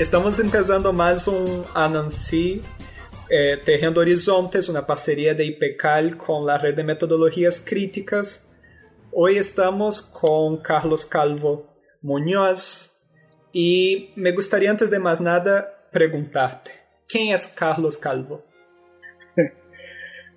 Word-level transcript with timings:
Estamos 0.00 0.38
empezando 0.38 0.92
mais 0.92 1.26
um 1.26 1.64
Anansi 1.74 2.62
eh, 3.28 3.56
Terrendo 3.56 3.98
Horizontes, 3.98 4.68
uma 4.68 4.80
parceria 4.80 5.34
de 5.34 5.42
IPECAL 5.42 6.14
com 6.16 6.46
a 6.48 6.56
Rede 6.56 6.76
de 6.76 6.82
Metodologias 6.84 7.58
Críticas. 7.58 8.48
Hoje 9.12 9.38
estamos 9.38 10.00
com 10.00 10.56
Carlos 10.62 11.04
Calvo 11.04 11.66
Muñoz 12.00 12.92
e 13.52 14.12
me 14.16 14.30
gostaria, 14.30 14.70
antes 14.70 14.88
de 14.88 15.00
mais 15.00 15.18
nada, 15.18 15.62
perguntar-te: 15.92 16.70
quem 17.08 17.32
é 17.32 17.36
Carlos 17.56 17.96
Calvo? 17.96 18.42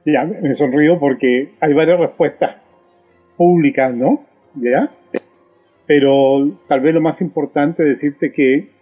Ya, 0.03 0.25
me 0.25 0.55
sonrío 0.55 0.99
porque 0.99 1.53
hay 1.61 1.73
varias 1.75 1.99
respuestas 1.99 2.55
públicas, 3.37 3.93
¿no? 3.93 4.25
¿Ya? 4.55 4.91
Pero 5.85 6.57
tal 6.67 6.79
vez 6.79 6.95
lo 6.95 7.01
más 7.01 7.21
importante 7.21 7.83
es 7.83 7.89
decirte 7.89 8.31
que 8.31 8.80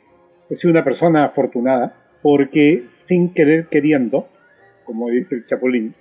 he 0.49 0.55
sido 0.55 0.71
una 0.71 0.83
persona 0.83 1.25
afortunada 1.25 1.95
porque 2.21 2.83
sin 2.87 3.33
querer 3.33 3.67
queriendo, 3.67 4.27
como 4.83 5.09
dice 5.09 5.35
el 5.35 5.45
Chapulín, 5.45 5.95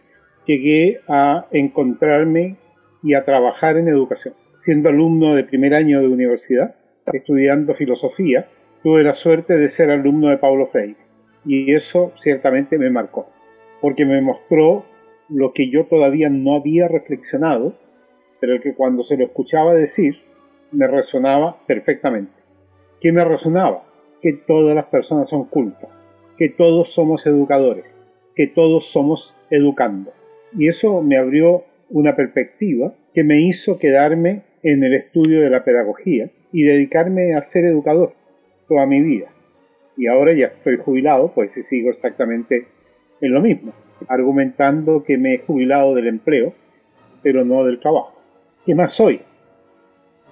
llegué 0.47 1.01
a 1.09 1.47
encontrarme 1.51 2.57
y 3.03 3.15
a 3.15 3.25
trabajar 3.25 3.77
en 3.77 3.89
educación. 3.89 4.35
Siendo 4.55 4.89
alumno 4.89 5.35
de 5.35 5.45
primer 5.45 5.75
año 5.75 6.01
de 6.01 6.09
universidad, 6.09 6.75
estudiando 7.13 7.75
filosofía, 7.75 8.49
tuve 8.83 9.03
la 9.03 9.15
suerte 9.15 9.57
de 9.57 9.69
ser 9.69 9.91
alumno 9.91 10.31
de 10.31 10.39
Paulo 10.39 10.67
Freire. 10.69 10.97
Y 11.45 11.73
eso 11.75 12.12
ciertamente 12.17 12.79
me 12.79 12.91
marcó, 12.91 13.31
porque 13.81 14.05
me 14.05 14.21
mostró 14.21 14.85
lo 15.29 15.53
que 15.53 15.71
yo 15.71 15.87
todavía 15.87 16.29
no 16.29 16.57
había 16.57 16.89
reflexionado, 16.89 17.75
pero 18.41 18.61
que 18.61 18.75
cuando 18.75 19.05
se 19.05 19.17
lo 19.17 19.27
escuchaba 19.27 19.75
decir, 19.75 20.17
me 20.73 20.87
resonaba 20.87 21.59
perfectamente. 21.67 22.33
¿Qué 23.01 23.12
me 23.12 23.25
resonaba? 23.25 23.85
Que 24.23 24.33
todas 24.33 24.75
las 24.75 24.87
personas 24.87 25.29
son 25.29 25.45
cultas, 25.47 26.15
que 26.37 26.49
todos 26.49 26.93
somos 26.93 27.27
educadores, 27.27 28.07
que 28.35 28.47
todos 28.47 28.87
somos 28.91 29.35
educando. 29.51 30.13
Y 30.57 30.69
eso 30.69 31.03
me 31.03 31.17
abrió 31.17 31.65
una 31.91 32.17
perspectiva 32.17 32.95
que 33.15 33.25
me 33.25 33.41
hizo 33.41 33.79
quedarme 33.79 34.43
en 34.63 34.83
el 34.85 34.95
estudio 34.95 35.41
de 35.41 35.51
la 35.51 35.65
pedagogía 35.65 36.31
y 36.53 36.63
dedicarme 36.63 37.34
a 37.34 37.43
ser 37.43 37.65
educador 37.65 38.15
toda 38.69 38.87
mi 38.87 39.03
vida. 39.03 39.28
Y 39.97 40.07
ahora 40.07 40.33
ya 40.33 40.47
estoy 40.47 40.77
jubilado, 40.77 41.33
pues 41.34 41.51
sigo 41.67 41.91
exactamente 41.91 42.67
en 43.21 43.33
lo 43.33 43.41
mismo, 43.41 43.73
argumentando 44.07 45.03
que 45.03 45.19
me 45.19 45.34
he 45.34 45.39
jubilado 45.39 45.95
del 45.95 46.07
empleo, 46.07 46.55
pero 47.23 47.45
no 47.45 47.65
del 47.65 47.81
trabajo. 47.81 48.15
¿Qué 48.65 48.75
más 48.75 48.95
soy? 48.95 49.21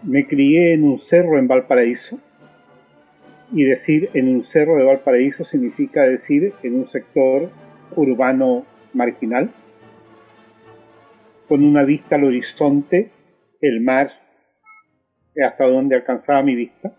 Me 0.03 0.27
crié 0.27 0.75
en 0.75 0.85
un 0.85 1.01
cerro 1.01 1.39
en 1.39 1.49
Valparaíso, 1.49 2.19
y 3.53 3.65
decir 3.65 4.11
en 4.15 4.29
un 4.29 4.45
cerro 4.45 4.77
de 4.77 4.84
Valparaíso 4.84 5.45
significa 5.45 6.03
decir 6.03 6.53
en 6.62 6.81
un 6.81 6.89
sector 6.89 7.51
urbano 7.95 8.65
marginal, 8.93 9.51
con 11.49 11.65
una 11.65 11.84
vista 11.84 12.17
al 12.17 12.25
horizonte, 12.25 13.11
el 13.61 13.81
mar 13.81 14.11
hasta 15.45 15.67
donde 15.67 15.97
alcanzaba 15.97 16.43
mi 16.43 16.55
vista. 16.55 16.93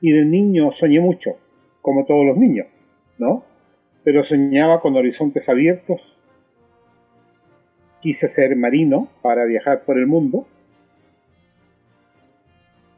Y 0.00 0.12
de 0.12 0.24
niño 0.24 0.72
soñé 0.72 1.00
mucho, 1.00 1.38
como 1.82 2.04
todos 2.04 2.24
los 2.24 2.36
niños, 2.36 2.66
¿no? 3.18 3.44
Pero 4.04 4.24
soñaba 4.24 4.80
con 4.80 4.94
horizontes 4.96 5.48
abiertos. 5.48 6.00
Quise 8.00 8.28
ser 8.28 8.54
marino 8.56 9.08
para 9.22 9.44
viajar 9.44 9.82
por 9.84 9.98
el 9.98 10.06
mundo. 10.06 10.46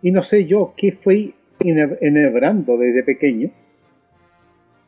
Y 0.03 0.11
no 0.11 0.23
sé 0.23 0.47
yo 0.47 0.75
qué 0.77 0.93
fue 0.93 1.35
enhebrando 1.61 2.77
desde 2.79 3.03
pequeño, 3.03 3.51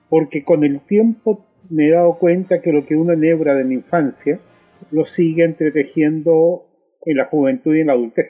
porque 0.08 0.44
con 0.44 0.64
el 0.64 0.80
tiempo 0.80 1.46
me 1.68 1.88
he 1.88 1.90
dado 1.92 2.18
cuenta 2.18 2.60
que 2.60 2.72
lo 2.72 2.86
que 2.86 2.96
uno 2.96 3.12
enhebra 3.12 3.54
de 3.54 3.64
mi 3.64 3.74
infancia 3.74 4.40
lo 4.90 5.06
sigue 5.06 5.44
entretejiendo 5.44 6.66
en 7.04 7.16
la 7.16 7.26
juventud 7.26 7.74
y 7.74 7.80
en 7.80 7.88
la 7.88 7.94
adultez, 7.94 8.28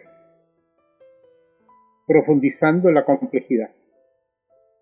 profundizando 2.06 2.88
en 2.88 2.94
la 2.94 3.04
complejidad. 3.04 3.70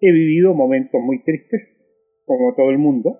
He 0.00 0.12
vivido 0.12 0.54
momentos 0.54 1.00
muy 1.00 1.22
tristes, 1.22 1.84
como 2.24 2.54
todo 2.54 2.70
el 2.70 2.78
mundo, 2.78 3.18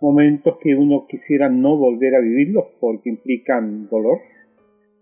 momentos 0.00 0.58
que 0.60 0.74
uno 0.74 1.06
quisiera 1.08 1.48
no 1.48 1.76
volver 1.76 2.14
a 2.14 2.20
vivirlos 2.20 2.64
porque 2.80 3.10
implican 3.10 3.88
dolor, 3.88 4.18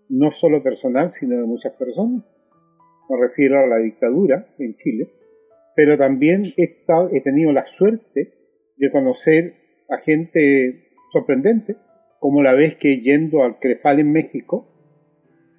no 0.09 0.31
solo 0.39 0.63
personal, 0.63 1.11
sino 1.11 1.37
de 1.37 1.43
muchas 1.43 1.73
personas 1.73 2.36
me 3.09 3.17
refiero 3.17 3.59
a 3.59 3.67
la 3.67 3.77
dictadura 3.77 4.47
en 4.59 4.73
Chile, 4.75 5.07
pero 5.75 5.97
también 5.97 6.43
he, 6.57 7.21
tenido 7.21 7.51
la 7.51 7.65
suerte 7.77 8.33
de 8.77 8.91
conocer 8.91 9.53
a 9.89 9.97
gente 9.99 10.89
sorprendente, 11.13 11.77
como 12.19 12.41
la 12.41 12.53
vez 12.53 12.75
que 12.77 12.99
yendo 12.99 13.43
al 13.43 13.59
Crefal 13.59 13.99
en 13.99 14.11
México, 14.11 14.67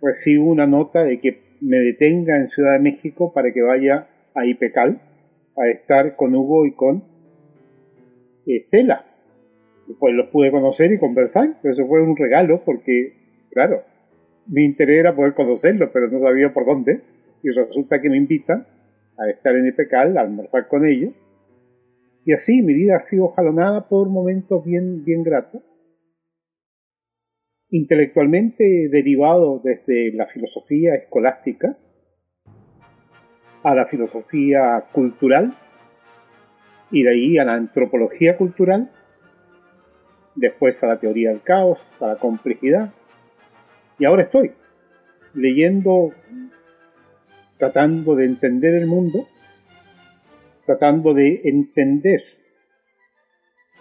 recibo 0.03 0.47
una 0.47 0.67
nota 0.67 1.05
de 1.05 1.21
que 1.21 1.57
me 1.61 1.79
detenga 1.79 2.37
en 2.37 2.49
Ciudad 2.51 2.73
de 2.73 2.81
México 2.81 3.33
para 3.33 3.53
que 3.53 3.63
vaya 3.63 4.09
a 4.35 4.45
IPECAL 4.45 5.01
a 5.57 5.69
estar 5.69 6.17
con 6.17 6.35
Hugo 6.35 6.67
y 6.67 6.73
con 6.73 7.05
Estela. 8.47 9.07
Pues 9.99 10.15
los 10.15 10.29
pude 10.29 10.51
conocer 10.51 10.93
y 10.93 10.99
conversar, 10.99 11.59
pero 11.63 11.75
eso 11.75 11.87
fue 11.87 12.03
un 12.03 12.17
regalo 12.17 12.63
porque, 12.65 13.15
claro, 13.51 13.83
mi 14.47 14.65
interés 14.65 14.99
era 14.99 15.17
poder 15.17 15.35
conocerlos, 15.35 15.91
pero 15.93 16.09
no 16.09 16.21
sabía 16.21 16.53
por 16.53 16.67
dónde 16.67 17.01
y 17.43 17.51
resulta 17.51 18.01
que 18.01 18.11
me 18.11 18.17
invitan 18.17 18.67
a 19.19 19.29
estar 19.31 19.55
en 19.55 19.67
IPECAL, 19.69 20.17
a 20.17 20.23
almorzar 20.23 20.69
con 20.69 20.87
ellos. 20.87 21.13
Y 22.25 22.33
así 22.33 22.63
mi 22.63 22.75
vida 22.75 22.97
ha 22.97 23.01
sido 23.01 23.29
jalonada 23.29 23.89
por 23.89 24.09
momentos 24.09 24.65
bien, 24.65 25.05
bien 25.05 25.23
gratos. 25.23 25.63
Intelectualmente 27.71 28.65
derivado 28.91 29.61
desde 29.63 30.13
la 30.13 30.27
filosofía 30.27 30.95
escolástica 30.95 31.77
a 33.63 33.75
la 33.75 33.87
filosofía 33.87 34.85
cultural 34.93 35.55
y 36.91 37.03
de 37.03 37.11
ahí 37.11 37.39
a 37.39 37.45
la 37.45 37.55
antropología 37.55 38.37
cultural, 38.37 38.91
después 40.35 40.83
a 40.83 40.87
la 40.87 41.01
teoría 41.01 41.31
del 41.31 41.43
caos, 41.43 41.79
a 42.01 42.07
la 42.09 42.17
complejidad. 42.17 42.95
Y 43.99 44.05
ahora 44.05 44.23
estoy 44.23 44.53
leyendo 45.35 46.13
tratando 47.59 48.15
de 48.15 48.25
entender 48.25 48.75
el 48.75 48.87
mundo, 48.87 49.27
tratando 50.65 51.13
de 51.13 51.41
entender 51.45 52.23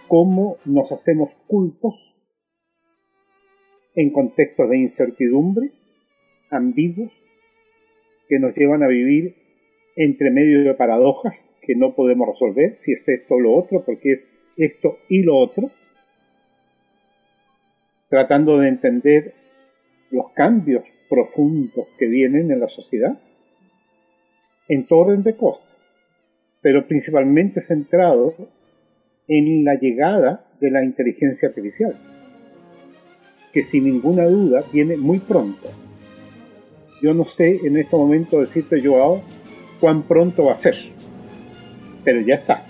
cómo 0.08 0.58
nos 0.66 0.92
hacemos 0.92 1.30
cultos 1.48 1.94
en 3.96 4.12
contextos 4.12 4.70
de 4.70 4.78
incertidumbre, 4.78 5.72
ambiguos, 6.50 7.12
que 8.28 8.40
nos 8.40 8.56
llevan 8.56 8.84
a 8.84 8.88
vivir 8.88 9.36
entre 9.96 10.32
medio 10.32 10.64
de 10.64 10.74
paradojas 10.74 11.56
que 11.62 11.76
no 11.76 11.96
podemos 11.96 12.28
resolver, 12.28 12.76
si 12.78 12.92
es 12.92 13.08
esto 13.08 13.36
o 13.36 13.40
lo 13.40 13.56
otro, 13.56 13.84
porque 13.86 14.12
es 14.12 14.30
esto 14.58 14.98
y 15.10 15.24
lo 15.24 15.38
otro, 15.38 15.72
tratando 18.10 18.58
de 18.58 18.70
entender 18.70 19.34
los 20.12 20.32
cambios 20.34 20.84
profundos 21.10 21.88
que 21.98 22.08
vienen 22.08 22.52
en 22.52 22.60
la 22.60 22.68
sociedad, 22.68 23.20
en 24.68 24.86
todo 24.86 25.00
orden 25.00 25.24
de 25.24 25.36
cosas, 25.36 25.74
pero 26.62 26.88
principalmente 26.88 27.62
centrado 27.62 28.36
en 29.28 29.64
la 29.64 29.76
llegada 29.76 30.46
de 30.60 30.72
la 30.72 30.84
inteligencia 30.84 31.50
artificial. 31.50 31.96
que 33.54 33.64
sin 33.64 33.86
ninguna 33.86 34.26
duda 34.26 34.64
viene 34.72 34.98
muy 34.98 35.18
pronto. 35.20 35.70
Yo 37.02 37.14
no 37.14 37.26
sé 37.26 37.60
en 37.64 37.78
este 37.78 37.96
momento 37.96 38.40
decirte, 38.40 38.86
Joao, 38.86 39.24
cuán 39.80 40.04
pronto 40.04 40.46
va 40.46 40.52
a 40.52 40.58
ser, 40.58 40.76
pero 42.04 42.20
ya 42.22 42.36
está. 42.36 42.64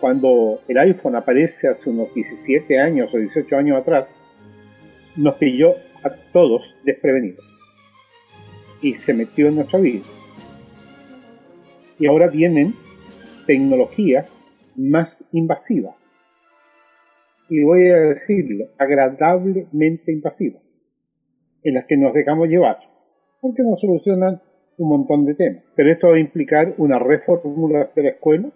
Cuando 0.00 0.60
el 0.66 0.78
iPhone 0.78 1.14
aparece 1.14 1.68
hace 1.68 1.90
unos 1.90 2.12
17 2.14 2.80
años 2.80 3.10
o 3.14 3.18
18 3.18 3.56
años 3.56 3.78
atrás, 3.78 4.12
nos 5.14 5.34
pilló 5.36 5.74
a 6.02 6.10
todos 6.32 6.62
desprevenidos 6.82 7.49
y 8.82 8.94
se 8.94 9.14
metió 9.14 9.48
en 9.48 9.56
nuestra 9.56 9.78
vida. 9.78 10.04
Y 11.98 12.06
ahora 12.06 12.28
vienen 12.28 12.74
tecnologías 13.46 14.32
más 14.76 15.24
invasivas. 15.32 16.14
Y 17.48 17.62
voy 17.62 17.88
a 17.88 17.98
decirlo, 17.98 18.66
agradablemente 18.78 20.12
invasivas, 20.12 20.80
en 21.62 21.74
las 21.74 21.84
que 21.86 21.96
nos 21.96 22.14
dejamos 22.14 22.48
llevar, 22.48 22.78
porque 23.40 23.62
nos 23.62 23.80
solucionan 23.80 24.40
un 24.78 24.88
montón 24.88 25.26
de 25.26 25.34
temas. 25.34 25.64
Pero 25.74 25.90
esto 25.90 26.08
va 26.08 26.16
a 26.16 26.20
implicar 26.20 26.74
una 26.78 26.98
reformulación 26.98 27.90
de 27.94 28.02
la 28.02 28.08
escuela. 28.10 28.48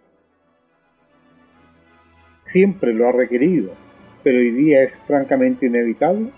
Siempre 2.41 2.95
lo 2.95 3.09
ha 3.09 3.13
requerido, 3.13 3.73
pero 4.23 4.39
hoy 4.39 4.53
día 4.53 4.83
es 4.83 4.97
francamente 5.07 5.67
inevitable. 5.67 6.31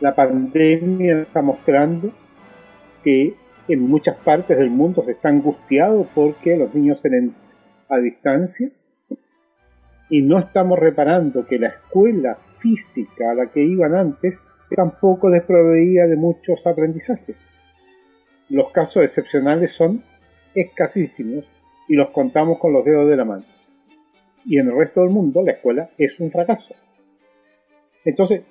La 0.00 0.14
pandemia 0.14 1.22
está 1.22 1.42
mostrando 1.42 2.12
que 3.02 3.34
en 3.68 3.88
muchas 3.88 4.16
partes 4.18 4.58
del 4.58 4.70
mundo 4.70 5.02
se 5.02 5.12
está 5.12 5.28
angustiado 5.28 6.06
porque 6.14 6.56
los 6.56 6.74
niños 6.74 7.00
se 7.00 7.08
a 7.88 7.98
distancia 7.98 8.70
y 10.08 10.22
no 10.22 10.38
estamos 10.38 10.78
reparando 10.78 11.46
que 11.46 11.58
la 11.58 11.68
escuela 11.68 12.38
física 12.58 13.30
a 13.30 13.34
la 13.34 13.46
que 13.46 13.62
iban 13.62 13.94
antes 13.94 14.48
tampoco 14.74 15.28
les 15.30 15.42
proveía 15.42 16.06
de 16.06 16.16
muchos 16.16 16.66
aprendizajes. 16.66 17.38
Los 18.48 18.70
casos 18.72 19.02
excepcionales 19.02 19.72
son 19.72 20.02
escasísimos 20.54 21.44
y 21.88 21.96
los 21.96 22.10
contamos 22.10 22.58
con 22.58 22.72
los 22.72 22.84
dedos 22.84 23.08
de 23.08 23.16
la 23.16 23.24
mano. 23.24 23.44
Y 24.44 24.58
en 24.58 24.68
el 24.68 24.76
resto 24.76 25.00
del 25.00 25.10
mundo 25.10 25.42
la 25.42 25.52
escuela 25.52 25.90
es 25.98 26.18
un 26.20 26.30
fracaso. 26.30 26.74
Entonces, 28.04 28.42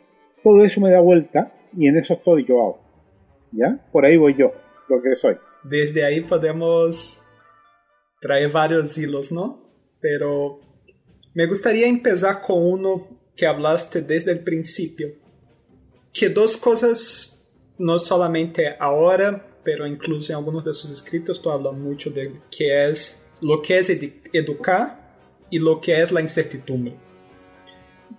todo 0.43 0.63
eso 0.63 0.79
me 0.81 0.89
da 0.89 0.99
vuelta 0.99 1.51
y 1.75 1.87
en 1.87 1.97
eso 1.97 2.13
estoy 2.13 2.45
yo 2.45 2.61
ahora. 2.61 2.80
¿Ya? 3.51 3.85
Por 3.91 4.05
ahí 4.05 4.17
voy 4.17 4.35
yo, 4.37 4.53
lo 4.87 5.01
que 5.01 5.15
soy. 5.15 5.35
Desde 5.63 6.03
ahí 6.03 6.21
podemos 6.21 7.21
traer 8.21 8.51
varios 8.51 8.97
hilos, 8.97 9.31
¿no? 9.31 9.63
Pero 9.99 10.59
me 11.33 11.47
gustaría 11.47 11.87
empezar 11.87 12.41
con 12.41 12.65
uno 12.65 13.07
que 13.35 13.45
hablaste 13.45 14.01
desde 14.01 14.31
el 14.31 14.39
principio. 14.43 15.13
Que 16.13 16.29
dos 16.29 16.57
cosas, 16.57 17.45
no 17.79 17.97
solamente 17.97 18.75
ahora, 18.79 19.45
pero 19.63 19.87
incluso 19.87 20.31
en 20.31 20.37
algunos 20.37 20.65
de 20.65 20.73
sus 20.73 20.91
escritos, 20.91 21.41
tú 21.41 21.49
hablas 21.49 21.73
mucho 21.73 22.09
de 22.09 22.39
que 22.55 22.89
es 22.89 23.25
lo 23.41 23.61
que 23.61 23.79
es 23.79 23.89
educar 24.33 25.15
y 25.49 25.59
lo 25.59 25.79
que 25.81 26.01
es 26.01 26.11
la 26.11 26.21
incertidumbre. 26.21 26.95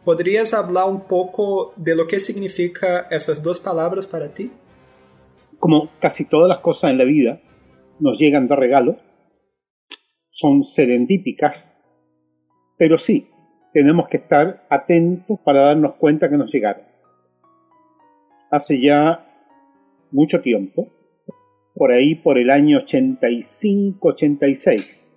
¿Podrías 0.05 0.52
hablar 0.55 0.88
un 0.88 1.06
poco 1.06 1.75
de 1.76 1.94
lo 1.94 2.06
que 2.06 2.19
significa 2.19 3.06
esas 3.11 3.43
dos 3.43 3.61
palabras 3.61 4.06
para 4.06 4.32
ti? 4.32 4.50
Como 5.62 5.91
casi 6.00 6.25
todas 6.25 6.49
las 6.49 6.59
cosas 6.59 6.91
en 6.91 6.99
la 6.99 7.05
vida 7.05 7.41
nos 8.00 8.19
llegan 8.19 8.49
de 8.49 8.56
regalo, 8.56 8.97
son 10.31 10.64
serendípicas, 10.64 11.81
pero 12.76 12.99
sí, 12.99 13.29
tenemos 13.73 14.09
que 14.09 14.17
estar 14.17 14.67
atentos 14.69 15.38
para 15.44 15.67
darnos 15.67 15.94
cuenta 15.94 16.29
que 16.29 16.37
nos 16.37 16.53
llegaron. 16.53 16.82
Hace 18.50 18.82
ya 18.82 19.25
mucho 20.11 20.41
tiempo, 20.41 20.88
por 21.76 21.93
ahí 21.93 22.17
por 22.17 22.38
el 22.38 22.50
año 22.50 22.81
85-86, 22.81 25.14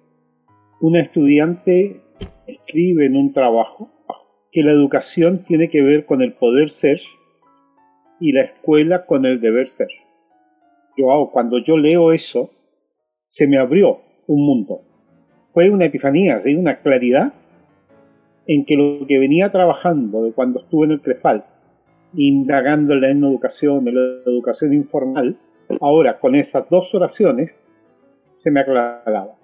una 0.80 1.02
estudiante 1.02 2.04
escribe 2.46 3.08
en 3.08 3.18
un 3.18 3.34
trabajo 3.34 3.90
que 4.52 4.62
la 4.62 4.74
educación 4.74 5.44
tiene 5.44 5.72
que 5.72 5.82
ver 5.82 6.06
con 6.06 6.22
el 6.22 6.34
poder 6.34 6.70
ser 6.70 7.00
y 8.20 8.32
la 8.32 8.44
escuela 8.44 9.08
con 9.08 9.26
el 9.26 9.42
deber 9.42 9.70
ser 9.70 10.05
yo 10.98 11.30
cuando 11.32 11.58
yo 11.60 11.78
leo 11.78 12.12
eso, 12.12 12.52
se 13.26 13.48
me 13.48 13.58
abrió 13.58 14.00
un 14.28 14.46
mundo. 14.46 14.82
Fue 15.54 15.70
una 15.70 15.86
epifanía, 15.86 16.42
una 16.58 16.82
claridad 16.82 17.34
en 18.48 18.66
que 18.66 18.76
lo 18.76 19.06
que 19.08 19.20
venía 19.20 19.52
trabajando 19.52 20.24
de 20.24 20.34
cuando 20.34 20.62
estuve 20.62 20.86
en 20.86 20.92
el 20.92 21.02
CREFAL, 21.02 21.46
indagando 22.14 22.94
en 22.94 23.02
la 23.02 23.10
educación, 23.10 23.88
en 23.88 23.96
la 23.96 24.22
educación 24.26 24.74
informal, 24.74 25.38
ahora 25.82 26.20
con 26.20 26.36
esas 26.36 26.70
dos 26.70 26.94
oraciones 26.94 27.64
se 28.38 28.52
me 28.52 28.60
aclaraba. 28.60 29.36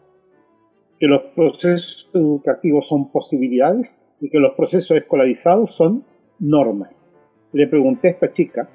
Que 1.00 1.08
los 1.08 1.24
procesos 1.36 2.10
educativos 2.14 2.88
son 2.88 3.12
posibilidades 3.12 4.04
y 4.20 4.30
que 4.30 4.38
los 4.38 4.54
procesos 4.54 4.96
escolarizados 4.98 5.72
son 5.76 6.04
normas. 6.40 7.20
Le 7.54 7.68
pregunté 7.68 8.10
a 8.10 8.12
esta 8.12 8.32
chica 8.32 8.70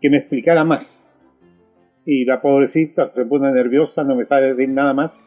que 0.00 0.10
me 0.10 0.18
explicara 0.18 0.64
más 0.64 1.07
y 2.10 2.24
la 2.24 2.40
pobrecita 2.40 3.04
se 3.04 3.26
pone 3.26 3.52
nerviosa, 3.52 4.02
no 4.02 4.16
me 4.16 4.24
sabe 4.24 4.46
decir 4.46 4.70
nada 4.70 4.94
más. 4.94 5.22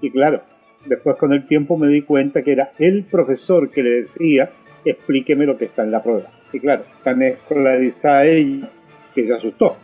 Y 0.00 0.10
claro, 0.10 0.42
después 0.84 1.16
con 1.18 1.32
el 1.32 1.46
tiempo 1.46 1.78
me 1.78 1.86
di 1.86 2.02
cuenta 2.02 2.42
que 2.42 2.50
era 2.50 2.72
el 2.80 3.04
profesor 3.04 3.70
que 3.70 3.84
le 3.84 3.90
decía, 3.90 4.50
explíqueme 4.84 5.46
lo 5.46 5.56
que 5.56 5.66
está 5.66 5.84
en 5.84 5.92
la 5.92 6.02
prueba. 6.02 6.28
Y 6.52 6.58
claro, 6.58 6.82
tan 7.04 7.22
escolarizada 7.22 8.24
ella 8.24 8.68
que 9.14 9.24
se 9.24 9.34
asustó. 9.34 9.76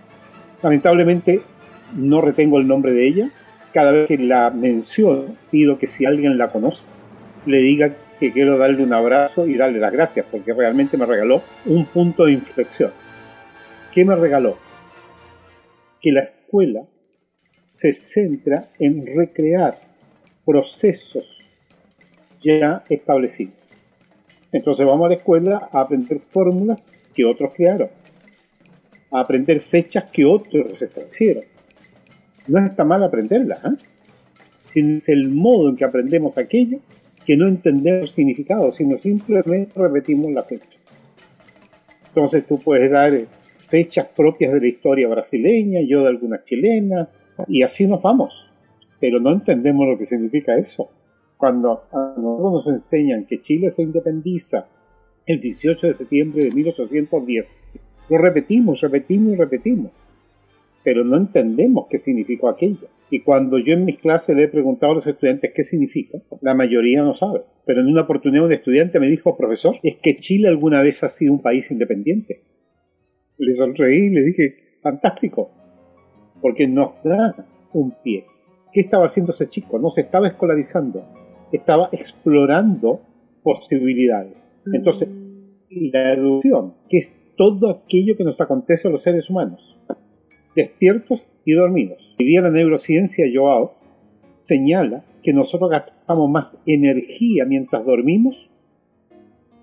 Lamentablemente 0.65 1.43
no 1.97 2.21
retengo 2.21 2.59
el 2.59 2.67
nombre 2.67 2.91
de 2.91 3.06
ella. 3.06 3.31
Cada 3.73 3.93
vez 3.93 4.09
que 4.09 4.19
la 4.19 4.50
menciono, 4.50 5.37
pido 5.49 5.79
que 5.79 5.87
si 5.87 6.06
alguien 6.06 6.39
la 6.39 6.50
conoce, 6.50 6.89
le 7.47 7.59
diga 7.59 7.94
que 8.19 8.33
quiero 8.33 8.59
darle 8.59 8.83
un 8.83 8.93
abrazo 8.93 9.47
y 9.47 9.56
darle 9.56 9.79
las 9.79 9.93
gracias, 9.93 10.27
porque 10.29 10.53
realmente 10.53 10.97
me 10.97 11.06
regaló 11.06 11.41
un 11.67 11.87
punto 11.87 12.25
de 12.25 12.33
inflexión. 12.33 12.91
¿Qué 13.94 14.05
me 14.05 14.17
regaló? 14.17 14.71
Que 16.02 16.12
la 16.12 16.20
escuela 16.20 16.82
se 17.76 17.93
centra 17.93 18.69
en 18.78 19.06
recrear 19.06 19.78
procesos 20.44 21.25
ya 22.43 22.84
establecidos. 22.88 23.54
Entonces 24.50 24.84
vamos 24.84 25.06
a 25.06 25.08
la 25.10 25.14
escuela 25.14 25.69
a 25.72 25.81
aprender 25.81 26.20
fórmulas 26.31 26.82
que 27.15 27.24
otros 27.24 27.55
crearon, 27.55 27.88
a 29.10 29.20
aprender 29.20 29.62
fechas 29.62 30.05
que 30.12 30.24
otros 30.24 30.82
establecieron. 30.82 31.44
No 32.48 32.58
está 32.65 32.84
mal 32.84 33.03
aprenderlas, 33.03 33.65
¿eh? 33.65 33.77
sino 34.67 34.96
es 34.98 35.08
el 35.08 35.29
modo 35.29 35.70
en 35.70 35.77
que 35.77 35.84
aprendemos 35.84 36.36
aquello 36.36 36.79
que 37.24 37.36
no 37.36 37.46
entendemos 37.46 38.03
el 38.03 38.10
significado, 38.10 38.72
sino 38.74 38.98
simplemente 38.98 39.72
repetimos 39.79 40.32
la 40.32 40.43
fecha. 40.43 40.79
Entonces 42.08 42.46
tú 42.46 42.58
puedes 42.58 42.91
dar 42.91 43.15
fechas 43.72 44.06
propias 44.14 44.52
de 44.52 44.60
la 44.60 44.67
historia 44.67 45.08
brasileña, 45.08 45.81
yo 45.81 46.02
de 46.02 46.08
alguna 46.08 46.44
chilena, 46.44 47.08
y 47.48 47.62
así 47.62 47.86
nos 47.86 48.02
vamos. 48.02 48.34
Pero 49.00 49.19
no 49.19 49.31
entendemos 49.31 49.88
lo 49.88 49.96
que 49.96 50.05
significa 50.05 50.58
eso. 50.58 50.91
Cuando 51.38 51.84
a 51.91 52.14
nosotros 52.19 52.52
nos 52.52 52.67
enseñan 52.67 53.24
que 53.24 53.41
Chile 53.41 53.70
se 53.70 53.82
independiza 53.82 54.67
el 55.24 55.41
18 55.41 55.86
de 55.86 55.94
septiembre 55.94 56.44
de 56.44 56.50
1810, 56.50 57.46
lo 58.10 58.19
repetimos, 58.19 58.79
repetimos 58.82 59.32
y 59.32 59.36
repetimos. 59.36 59.91
Pero 60.84 61.02
no 61.02 61.17
entendemos 61.17 61.86
qué 61.88 61.98
significó 61.98 62.50
aquello. 62.50 62.88
Y 63.08 63.20
cuando 63.20 63.56
yo 63.56 63.72
en 63.72 63.86
mis 63.86 64.00
clases 64.00 64.36
le 64.36 64.44
he 64.44 64.48
preguntado 64.48 64.93
a 64.93 64.96
los 64.96 65.06
estudiantes 65.06 65.52
qué 65.55 65.64
significa, 65.64 66.19
la 66.43 66.52
mayoría 66.52 67.02
no 67.02 67.14
sabe. 67.14 67.41
Pero 67.64 67.81
en 67.81 67.86
una 67.86 68.02
oportunidad 68.02 68.44
un 68.44 68.52
estudiante 68.52 69.00
me 69.00 69.08
dijo, 69.08 69.34
profesor, 69.34 69.76
es 69.82 69.96
que 69.96 70.17
Chile 70.17 70.48
alguna 70.48 70.82
vez 70.82 71.02
ha 71.05 71.08
sido 71.08 71.32
un 71.32 71.41
país 71.41 71.70
independiente 71.70 72.43
le 73.43 73.55
sonreí 73.55 74.06
y 74.06 74.11
le 74.11 74.22
dije, 74.22 74.56
fantástico, 74.82 75.51
porque 76.41 76.67
nos 76.67 76.93
da 77.03 77.34
un 77.72 77.93
pie. 78.03 78.25
¿Qué 78.72 78.81
estaba 78.81 79.06
haciendo 79.06 79.32
ese 79.32 79.49
chico? 79.49 79.79
No 79.79 79.91
se 79.91 80.03
estaba 80.03 80.29
escolarizando, 80.29 81.05
estaba 81.51 81.89
explorando 81.93 83.01
posibilidades. 83.43 84.34
Entonces, 84.72 85.08
la 85.70 86.13
educación, 86.13 86.75
que 86.89 86.99
es 86.99 87.17
todo 87.37 87.70
aquello 87.70 88.17
que 88.17 88.25
nos 88.25 88.41
acontece 88.41 88.89
a 88.89 88.91
los 88.91 89.03
seres 89.03 89.29
humanos, 89.29 89.77
despiertos 90.55 91.29
y 91.44 91.55
dormidos. 91.55 91.99
Hoy 92.19 92.27
día 92.27 92.43
la 92.43 92.51
neurociencia 92.51 93.27
Joao 93.32 93.75
señala 94.31 95.05
que 95.22 95.32
nosotros 95.32 95.70
gastamos 95.70 96.31
más 96.31 96.63
energía 96.67 97.44
mientras 97.44 97.84
dormimos 97.84 98.37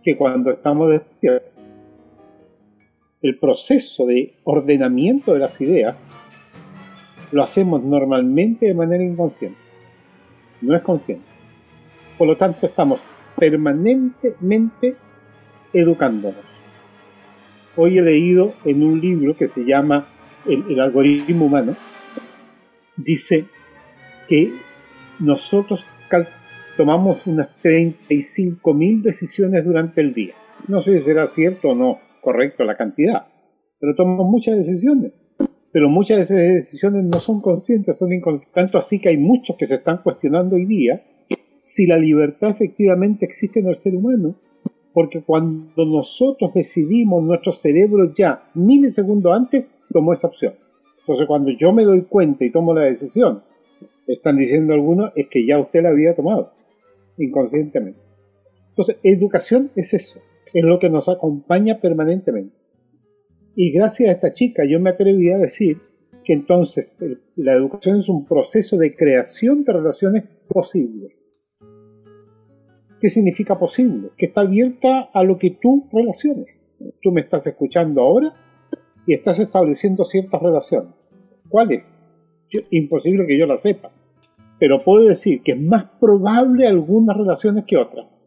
que 0.03 0.17
cuando 0.17 0.51
estamos 0.51 0.89
despiertos 0.89 1.58
el 3.21 3.37
proceso 3.37 4.05
de 4.05 4.33
ordenamiento 4.43 5.33
de 5.33 5.39
las 5.39 5.59
ideas 5.59 6.07
lo 7.31 7.43
hacemos 7.43 7.83
normalmente 7.83 8.67
de 8.67 8.73
manera 8.73 9.03
inconsciente. 9.03 9.57
No 10.61 10.75
es 10.75 10.81
consciente. 10.81 11.25
Por 12.17 12.27
lo 12.27 12.37
tanto, 12.37 12.65
estamos 12.65 13.01
permanentemente 13.37 14.95
educándonos. 15.73 16.43
Hoy 17.75 17.97
he 17.97 18.01
leído 18.01 18.55
en 18.65 18.83
un 18.83 18.99
libro 18.99 19.37
que 19.37 19.47
se 19.47 19.63
llama 19.63 20.07
El, 20.45 20.79
algoritmo 20.79 21.45
humano, 21.45 21.77
dice 22.97 23.45
que 24.27 24.51
nosotros 25.19 25.81
tomamos 26.75 27.25
unas 27.25 27.49
35.000 27.61 29.01
decisiones 29.01 29.65
durante 29.65 30.01
el 30.01 30.13
día. 30.13 30.33
No 30.67 30.81
sé 30.81 30.97
si 30.97 31.03
será 31.05 31.27
cierto 31.27 31.69
o 31.69 31.75
no 31.75 31.99
correcto 32.21 32.63
la 32.63 32.75
cantidad, 32.75 33.27
pero 33.79 33.95
tomamos 33.95 34.27
muchas 34.27 34.57
decisiones. 34.57 35.13
Pero 35.71 35.87
muchas 35.87 36.17
de 36.17 36.23
esas 36.23 36.37
decisiones 36.37 37.05
no 37.05 37.19
son 37.19 37.41
conscientes, 37.41 37.97
son 37.97 38.11
inconscientes. 38.11 38.53
Tanto 38.53 38.77
así 38.79 38.99
que 38.99 39.09
hay 39.09 39.17
muchos 39.17 39.55
que 39.55 39.67
se 39.67 39.75
están 39.75 40.01
cuestionando 40.01 40.55
hoy 40.55 40.65
día 40.65 41.03
si 41.57 41.85
la 41.85 41.97
libertad 41.97 42.49
efectivamente 42.49 43.25
existe 43.25 43.59
en 43.59 43.67
el 43.67 43.75
ser 43.75 43.95
humano. 43.95 44.35
Porque 44.93 45.21
cuando 45.21 45.85
nosotros 45.85 46.51
decidimos, 46.55 47.23
nuestro 47.23 47.51
cerebro 47.51 48.11
ya 48.11 48.49
milisegundos 48.55 49.31
antes 49.31 49.65
tomó 49.93 50.13
esa 50.13 50.27
opción. 50.27 50.55
Entonces 51.01 51.27
cuando 51.27 51.51
yo 51.51 51.71
me 51.71 51.83
doy 51.83 52.01
cuenta 52.01 52.43
y 52.43 52.51
tomo 52.51 52.73
la 52.73 52.85
decisión, 52.85 53.43
están 54.07 54.37
diciendo 54.37 54.73
algunos, 54.73 55.11
es 55.15 55.27
que 55.27 55.45
ya 55.45 55.59
usted 55.59 55.83
la 55.83 55.89
había 55.89 56.15
tomado, 56.15 56.51
inconscientemente. 57.17 57.99
Entonces, 58.69 58.97
educación 59.03 59.71
es 59.75 59.93
eso, 59.93 60.19
es 60.53 60.63
lo 60.63 60.79
que 60.79 60.89
nos 60.89 61.09
acompaña 61.09 61.79
permanentemente. 61.79 62.55
Y 63.55 63.71
gracias 63.71 64.09
a 64.09 64.11
esta 64.13 64.33
chica 64.33 64.63
yo 64.65 64.79
me 64.79 64.91
atreví 64.91 65.31
a 65.31 65.37
decir 65.37 65.79
que 66.23 66.33
entonces 66.33 66.97
la 67.35 67.53
educación 67.53 67.99
es 67.99 68.09
un 68.09 68.25
proceso 68.25 68.77
de 68.77 68.95
creación 68.95 69.63
de 69.63 69.73
relaciones 69.73 70.23
posibles. 70.47 71.25
¿Qué 73.01 73.09
significa 73.09 73.57
posible? 73.57 74.09
Que 74.17 74.27
está 74.27 74.41
abierta 74.41 75.09
a 75.13 75.23
lo 75.23 75.37
que 75.37 75.57
tú 75.61 75.87
relaciones. 75.91 76.67
Tú 77.01 77.11
me 77.11 77.21
estás 77.21 77.47
escuchando 77.47 78.01
ahora 78.01 78.33
y 79.07 79.13
estás 79.13 79.39
estableciendo 79.39 80.03
ciertas 80.05 80.41
relaciones. 80.41 80.93
¿Cuáles? 81.47 81.85
imposible 82.71 83.27
que 83.27 83.37
yo 83.37 83.45
las 83.45 83.61
sepa. 83.61 83.91
Pero 84.59 84.83
puedo 84.83 85.07
decir 85.07 85.41
que 85.43 85.53
es 85.53 85.61
más 85.61 85.85
probable 85.99 86.67
algunas 86.67 87.15
relaciones 87.15 87.65
que 87.65 87.77
otras. 87.77 88.18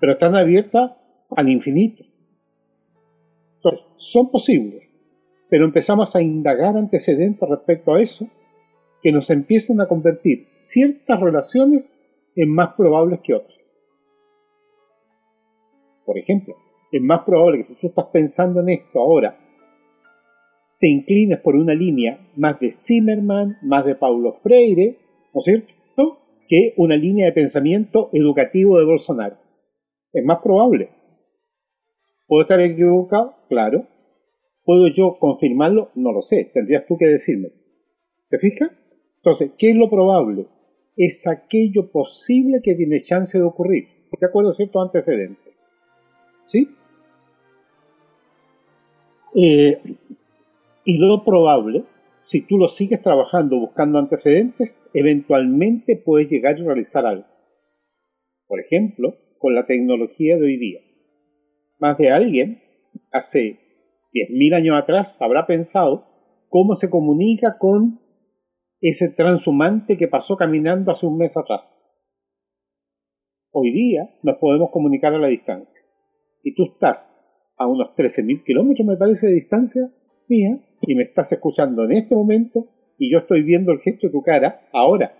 Pero 0.00 0.12
están 0.12 0.34
abiertas 0.34 0.92
al 1.36 1.48
infinito. 1.48 2.04
Entonces, 3.56 3.88
son 3.96 4.30
posibles. 4.30 4.84
Pero 5.48 5.64
empezamos 5.64 6.14
a 6.14 6.22
indagar 6.22 6.76
antecedentes 6.76 7.48
respecto 7.48 7.94
a 7.94 8.00
eso 8.00 8.28
que 9.02 9.12
nos 9.12 9.30
empiezan 9.30 9.80
a 9.80 9.86
convertir 9.86 10.48
ciertas 10.54 11.20
relaciones 11.20 11.90
es 12.34 12.46
más 12.46 12.74
probable 12.74 13.20
que 13.22 13.34
otras. 13.34 13.56
Por 16.04 16.18
ejemplo, 16.18 16.56
es 16.90 17.02
más 17.02 17.20
probable 17.20 17.58
que 17.58 17.64
si 17.64 17.74
tú 17.74 17.88
estás 17.88 18.06
pensando 18.06 18.60
en 18.60 18.70
esto 18.70 19.00
ahora, 19.00 19.38
te 20.80 20.88
inclines 20.88 21.38
por 21.40 21.56
una 21.56 21.74
línea 21.74 22.18
más 22.36 22.60
de 22.60 22.72
Zimmerman, 22.72 23.58
más 23.62 23.84
de 23.84 23.94
Paulo 23.94 24.34
Freire, 24.42 24.98
¿no 25.34 25.40
es 25.40 25.44
cierto?, 25.44 26.18
que 26.48 26.72
una 26.76 26.96
línea 26.96 27.26
de 27.26 27.32
pensamiento 27.32 28.08
educativo 28.12 28.78
de 28.78 28.84
Bolsonaro. 28.84 29.36
Es 30.12 30.24
más 30.24 30.40
probable. 30.42 30.90
¿Puedo 32.26 32.42
estar 32.42 32.60
equivocado? 32.60 33.36
Claro. 33.48 33.86
¿Puedo 34.64 34.88
yo 34.88 35.18
confirmarlo? 35.18 35.90
No 35.94 36.12
lo 36.12 36.22
sé. 36.22 36.50
Tendrías 36.52 36.86
tú 36.86 36.96
que 36.98 37.06
decirme. 37.06 37.48
¿Te 38.28 38.38
fijas? 38.38 38.70
Entonces, 39.16 39.52
¿qué 39.58 39.70
es 39.70 39.76
lo 39.76 39.88
probable? 39.88 40.46
es 40.98 41.28
aquello 41.28 41.92
posible 41.92 42.60
que 42.60 42.74
tiene 42.74 43.02
chance 43.02 43.38
de 43.38 43.44
ocurrir, 43.44 43.88
de 44.20 44.26
acuerdo 44.26 44.50
a 44.50 44.54
ciertos 44.54 44.84
antecedentes. 44.84 45.54
¿Sí? 46.46 46.68
Eh, 49.36 49.80
y 50.84 50.98
lo 50.98 51.24
probable, 51.24 51.84
si 52.24 52.40
tú 52.40 52.58
lo 52.58 52.68
sigues 52.68 53.00
trabajando 53.00 53.60
buscando 53.60 54.00
antecedentes, 54.00 54.80
eventualmente 54.92 55.94
puedes 55.96 56.28
llegar 56.28 56.56
a 56.56 56.64
realizar 56.64 57.06
algo. 57.06 57.26
Por 58.48 58.58
ejemplo, 58.58 59.14
con 59.38 59.54
la 59.54 59.66
tecnología 59.66 60.36
de 60.36 60.44
hoy 60.44 60.56
día. 60.56 60.80
Más 61.78 61.96
de 61.96 62.10
alguien, 62.10 62.62
hace 63.12 63.58
10.000 64.12 64.54
años 64.54 64.76
atrás, 64.76 65.20
habrá 65.20 65.46
pensado 65.46 66.06
cómo 66.48 66.74
se 66.74 66.90
comunica 66.90 67.58
con 67.58 68.00
ese 68.80 69.10
transhumante 69.10 69.96
que 69.96 70.08
pasó 70.08 70.36
caminando 70.36 70.90
hace 70.90 71.06
un 71.06 71.18
mes 71.18 71.36
atrás. 71.36 71.82
Hoy 73.50 73.72
día 73.72 74.10
nos 74.22 74.36
podemos 74.38 74.70
comunicar 74.70 75.14
a 75.14 75.18
la 75.18 75.28
distancia. 75.28 75.82
Y 76.42 76.54
tú 76.54 76.64
estás 76.72 77.16
a 77.56 77.66
unos 77.66 77.88
13.000 77.96 78.44
kilómetros, 78.44 78.86
me 78.86 78.96
parece, 78.96 79.26
de 79.26 79.34
distancia 79.34 79.90
mía, 80.28 80.60
y 80.82 80.94
me 80.94 81.04
estás 81.04 81.32
escuchando 81.32 81.84
en 81.84 81.92
este 81.92 82.14
momento, 82.14 82.68
y 82.98 83.10
yo 83.12 83.18
estoy 83.18 83.42
viendo 83.42 83.72
el 83.72 83.80
gesto 83.80 84.06
de 84.06 84.12
tu 84.12 84.22
cara 84.22 84.68
ahora. 84.72 85.12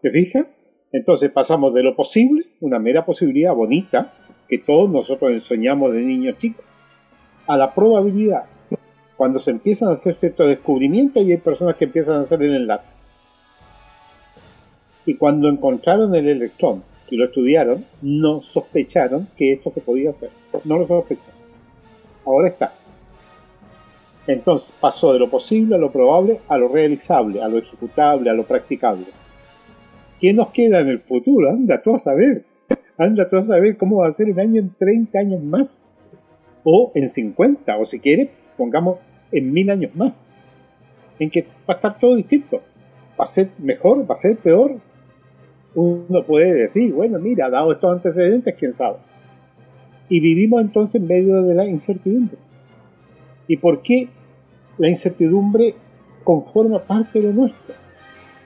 ¿Te 0.00 0.10
fijas? 0.10 0.46
Entonces 0.94 1.28
pasamos 1.32 1.74
de 1.74 1.82
lo 1.82 1.96
posible, 1.96 2.46
una 2.60 2.78
mera 2.78 3.04
posibilidad 3.04 3.52
bonita, 3.52 4.12
que 4.48 4.58
todos 4.58 4.88
nosotros 4.88 5.32
ensoñamos 5.32 5.92
de 5.92 6.02
niños 6.02 6.38
chicos, 6.38 6.64
a 7.48 7.56
la 7.56 7.74
probabilidad 7.74 8.44
cuando 9.16 9.40
se 9.40 9.50
empiezan 9.50 9.88
a 9.88 9.94
hacer 9.94 10.14
ciertos 10.14 10.46
descubrimientos 10.46 11.24
y 11.24 11.32
hay 11.32 11.38
personas 11.38 11.74
que 11.74 11.86
empiezan 11.86 12.18
a 12.18 12.20
hacer 12.20 12.40
el 12.44 12.54
enlace. 12.54 12.94
Y 15.04 15.16
cuando 15.16 15.48
encontraron 15.48 16.14
el 16.14 16.28
electrón 16.28 16.84
y 17.10 17.16
lo 17.16 17.24
estudiaron, 17.24 17.84
no 18.00 18.42
sospecharon 18.42 19.26
que 19.36 19.52
esto 19.54 19.72
se 19.72 19.80
podía 19.80 20.10
hacer. 20.10 20.30
No 20.62 20.78
lo 20.78 20.86
sospecharon. 20.86 21.34
Ahora 22.24 22.48
está. 22.48 22.72
Entonces 24.28 24.72
pasó 24.80 25.12
de 25.12 25.18
lo 25.18 25.28
posible 25.28 25.74
a 25.74 25.78
lo 25.78 25.90
probable 25.90 26.38
a 26.46 26.56
lo 26.56 26.68
realizable, 26.68 27.42
a 27.42 27.48
lo 27.48 27.58
ejecutable, 27.58 28.30
a 28.30 28.34
lo 28.34 28.44
practicable. 28.44 29.06
¿Qué 30.24 30.32
nos 30.32 30.52
queda 30.52 30.80
en 30.80 30.88
el 30.88 31.00
futuro? 31.00 31.50
Anda 31.50 31.82
tú 31.82 31.94
a 31.94 31.98
saber. 31.98 32.46
Anda 32.96 33.28
tú 33.28 33.36
a 33.36 33.42
saber 33.42 33.76
cómo 33.76 33.98
va 33.98 34.08
a 34.08 34.10
ser 34.10 34.30
el 34.30 34.40
año 34.40 34.58
en 34.58 34.70
30 34.70 35.18
años 35.18 35.42
más. 35.42 35.84
O 36.64 36.92
en 36.94 37.10
50, 37.10 37.76
o 37.76 37.84
si 37.84 38.00
quieres, 38.00 38.30
pongamos 38.56 39.00
en 39.32 39.52
mil 39.52 39.68
años 39.68 39.94
más, 39.94 40.32
en 41.18 41.28
que 41.28 41.42
va 41.68 41.74
a 41.74 41.76
estar 41.76 41.98
todo 41.98 42.16
distinto. 42.16 42.62
Va 43.20 43.24
a 43.24 43.26
ser 43.26 43.50
mejor, 43.58 44.10
va 44.10 44.14
a 44.14 44.16
ser 44.16 44.38
peor. 44.38 44.78
Uno 45.74 46.24
puede 46.26 46.54
decir, 46.54 46.90
bueno, 46.94 47.18
mira, 47.18 47.50
dado 47.50 47.72
estos 47.72 47.92
antecedentes, 47.92 48.54
quién 48.58 48.72
sabe. 48.72 48.96
Y 50.08 50.20
vivimos 50.20 50.62
entonces 50.62 51.02
en 51.02 51.06
medio 51.06 51.42
de 51.42 51.54
la 51.54 51.66
incertidumbre. 51.66 52.38
¿Y 53.46 53.58
por 53.58 53.82
qué 53.82 54.08
la 54.78 54.88
incertidumbre 54.88 55.74
conforma 56.24 56.78
parte 56.78 57.20
de 57.20 57.26
lo 57.26 57.32
nuestro? 57.34 57.74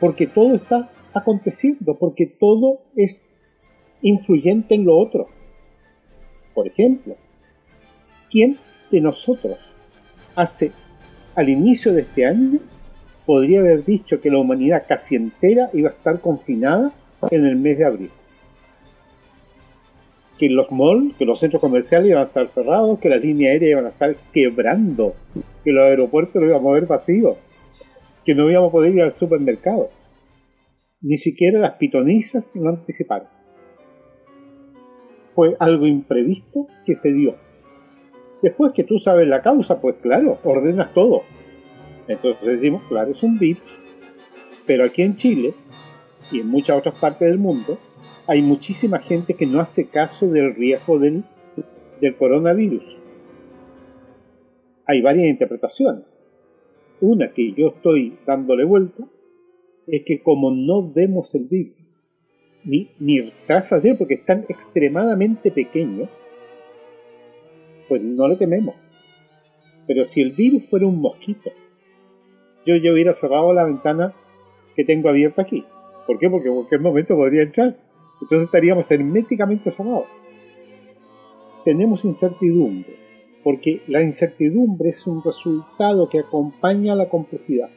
Porque 0.01 0.27
todo 0.27 0.57
está 0.57 0.91
aconteciendo, 1.15 1.97
porque 1.97 2.27
todo 2.27 2.81
es 2.97 3.25
influyente 4.03 4.75
en 4.75 4.85
lo 4.85 4.99
otro. 4.99 5.27
Por 6.55 6.67
ejemplo, 6.67 7.17
¿quién 8.31 8.59
de 8.91 9.01
nosotros 9.01 9.59
hace 10.35 10.73
al 11.35 11.49
inicio 11.49 11.93
de 11.93 12.03
este 12.03 12.27
año 12.27 12.59
podría 13.27 13.61
haber 13.61 13.85
dicho 13.85 14.21
que 14.21 14.31
la 14.31 14.39
humanidad 14.39 14.85
casi 14.89 15.15
entera 15.15 15.69
iba 15.75 15.91
a 15.91 15.93
estar 15.93 16.19
confinada 16.21 16.93
en 17.31 17.45
el 17.45 17.57
mes 17.57 17.77
de 17.77 17.85
abril. 17.85 18.11
Que 20.39 20.49
los 20.49 20.71
malls, 20.71 21.15
que 21.17 21.27
los 21.27 21.39
centros 21.39 21.61
comerciales 21.61 22.09
iban 22.09 22.23
a 22.23 22.27
estar 22.27 22.49
cerrados, 22.49 22.99
que 23.01 23.09
las 23.11 23.21
líneas 23.21 23.53
aéreas 23.53 23.73
iban 23.73 23.87
a 23.87 23.91
estar 23.91 24.17
quebrando, 24.33 25.15
que 25.63 25.73
los 25.73 25.85
aeropuertos 25.85 26.41
lo 26.41 26.49
íbamos 26.49 26.71
a 26.71 26.75
ver 26.75 26.87
vacíos, 26.87 27.37
que 28.25 28.35
no 28.35 28.51
íbamos 28.51 28.71
a 28.71 28.73
poder 28.73 28.95
ir 28.95 29.03
al 29.03 29.13
supermercado. 29.13 29.91
Ni 31.01 31.17
siquiera 31.17 31.59
las 31.59 31.75
pitonizas 31.75 32.51
lo 32.55 32.71
anticiparon. 32.71 33.29
Fue 35.35 35.57
algo 35.61 35.87
imprevisto 35.87 36.67
que 36.85 36.95
se 36.95 37.13
dio 37.13 37.37
Después 38.43 38.73
que 38.73 38.85
tú 38.85 38.99
sabes 39.01 39.27
la 39.27 39.43
causa, 39.43 39.81
pues 39.81 39.97
claro, 40.01 40.39
ordenas 40.45 40.93
todo. 40.95 41.23
Entonces 42.07 42.47
decimos, 42.47 42.83
claro, 42.89 43.11
es 43.11 43.23
un 43.23 43.39
virus. 43.39 43.63
Pero 44.67 44.85
aquí 44.85 45.03
en 45.03 45.17
Chile 45.17 45.55
y 46.31 46.41
en 46.41 46.49
muchas 46.49 46.79
otras 46.79 46.99
partes 46.99 47.29
del 47.29 47.39
mundo 47.39 47.79
hay 48.27 48.43
muchísima 48.43 49.01
gente 49.01 49.35
que 49.35 49.47
no 49.47 49.61
hace 49.61 49.89
caso 49.89 50.29
del 50.29 50.55
riesgo 50.55 50.99
del, 50.99 51.25
del 52.01 52.17
coronavirus. 52.17 52.85
Hay 54.87 55.03
varias 55.03 55.27
interpretaciones. 55.29 56.05
Una 57.01 57.33
que 57.33 57.53
yo 57.55 57.69
estoy 57.69 58.19
dándole 58.27 58.65
vuelta 58.65 59.05
es 59.91 60.05
que 60.05 60.23
como 60.23 60.51
no 60.51 60.91
vemos 60.93 61.35
el 61.35 61.45
virus, 61.45 61.75
ni, 62.65 62.91
ni 62.99 63.33
trazas 63.47 63.83
de 63.83 63.91
él 63.91 63.97
porque 63.97 64.15
están 64.15 64.45
extremadamente 64.49 65.51
pequeños, 65.51 66.09
pues 67.89 68.03
no 68.03 68.29
le 68.29 68.37
tememos. 68.37 68.75
Pero 69.87 70.05
si 70.05 70.21
el 70.21 70.33
virus 70.33 70.65
fuera 70.69 70.87
un 70.87 71.01
mosquito, 71.01 71.51
yo 72.67 72.77
ya 72.77 72.93
hubiera 72.93 73.15
cerrado 73.15 73.55
la 73.55 73.65
ventana 73.65 74.13
que 74.77 74.85
tengo 74.85 75.09
abierta 75.09 75.43
aquí. 75.43 75.65
¿Por 76.07 76.19
qué? 76.19 76.29
Porque 76.29 76.49
en 76.49 76.55
cualquier 76.55 76.81
momento 76.83 77.17
podría 77.17 77.43
entrar. 77.43 77.77
Entonces 78.21 78.47
estaríamos 78.47 78.91
herméticamente 78.91 79.71
cerrados. 79.71 80.07
tenemos 81.65 82.05
incertidumbre, 82.05 82.97
porque 83.45 83.83
la 83.89 84.03
incertidumbre 84.03 84.91
es 84.91 85.07
un 85.07 85.23
resultado 85.23 86.09
que 86.09 86.21
acompaña 86.21 86.93
a 86.93 86.97
la 86.97 87.09
complejidad 87.09 87.69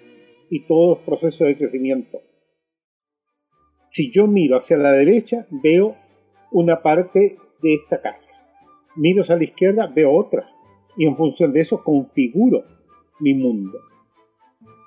y 0.52 0.68
todos 0.68 0.98
los 0.98 1.06
procesos 1.06 1.48
de 1.48 1.58
crecimiento. 1.58 2.20
Si 3.86 4.12
yo 4.12 4.28
miro 4.28 4.58
hacia 4.58 4.78
la 4.78 4.92
derecha, 4.92 5.48
veo 5.50 5.96
una 6.52 6.82
parte 6.82 7.38
de 7.64 7.74
esta 7.74 8.02
casa. 8.02 8.36
Miro 8.98 9.22
hacia 9.22 9.38
la 9.38 9.46
izquierda, 9.46 9.88
veo 9.88 10.14
otra. 10.14 10.46
Y 10.98 11.08
en 11.08 11.16
función 11.16 11.54
de 11.54 11.62
eso 11.62 11.82
configuro 11.82 12.66
mi 13.22 13.34
mundo. 13.34 13.80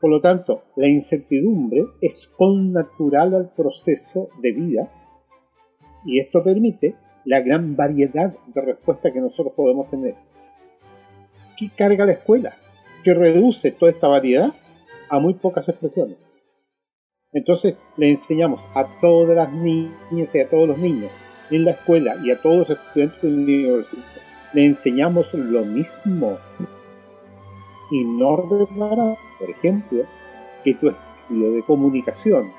Por 0.03 0.11
lo 0.11 0.21
tanto, 0.21 0.65
la 0.77 0.87
incertidumbre 0.87 1.87
es 2.03 2.29
connatural 2.37 3.35
al 3.35 3.55
proceso 3.55 4.29
de 4.43 4.53
vida 4.53 4.93
y 6.05 6.21
esto 6.21 6.45
permite 6.45 6.95
la 7.25 7.41
gran 7.41 7.75
variedad 7.75 8.37
de 8.55 8.61
respuestas 8.61 9.15
que 9.15 9.21
nosotros 9.21 9.55
podemos 9.57 9.89
tener. 9.89 10.15
¿Qué 11.57 11.71
carga 11.75 12.05
la 12.05 12.13
escuela? 12.13 12.55
Que 13.03 13.15
reduce 13.15 13.71
toda 13.71 13.93
esta 13.93 14.09
variedad 14.09 14.53
a 15.15 15.21
muy 15.21 15.35
pocas 15.35 15.69
expresiones. 15.69 16.17
Entonces 17.33 17.77
le 17.97 18.11
enseñamos 18.11 18.61
a 18.75 19.01
todas 19.01 19.37
las 19.37 19.53
niñas 19.53 20.35
y 20.35 20.41
a 20.41 20.49
todos 20.49 20.69
los 20.69 20.79
niños 20.79 21.13
en 21.51 21.65
la 21.65 21.73
escuela 21.73 22.17
y 22.23 22.31
a 22.31 22.41
todos 22.41 22.69
los 22.69 22.79
estudiantes 22.79 23.23
de 23.23 23.29
la 23.29 23.37
universidad, 23.37 24.03
le 24.53 24.67
enseñamos 24.67 25.33
lo 25.35 25.65
mismo. 25.65 26.39
Y 27.91 28.05
no 28.05 28.37
reparar, 28.37 29.17
por 29.39 29.51
ejemplo, 29.51 30.05
que 30.65 30.75
tu 30.75 30.89
estudio 30.89 31.53
de 31.53 31.63
comunicación 31.63 32.51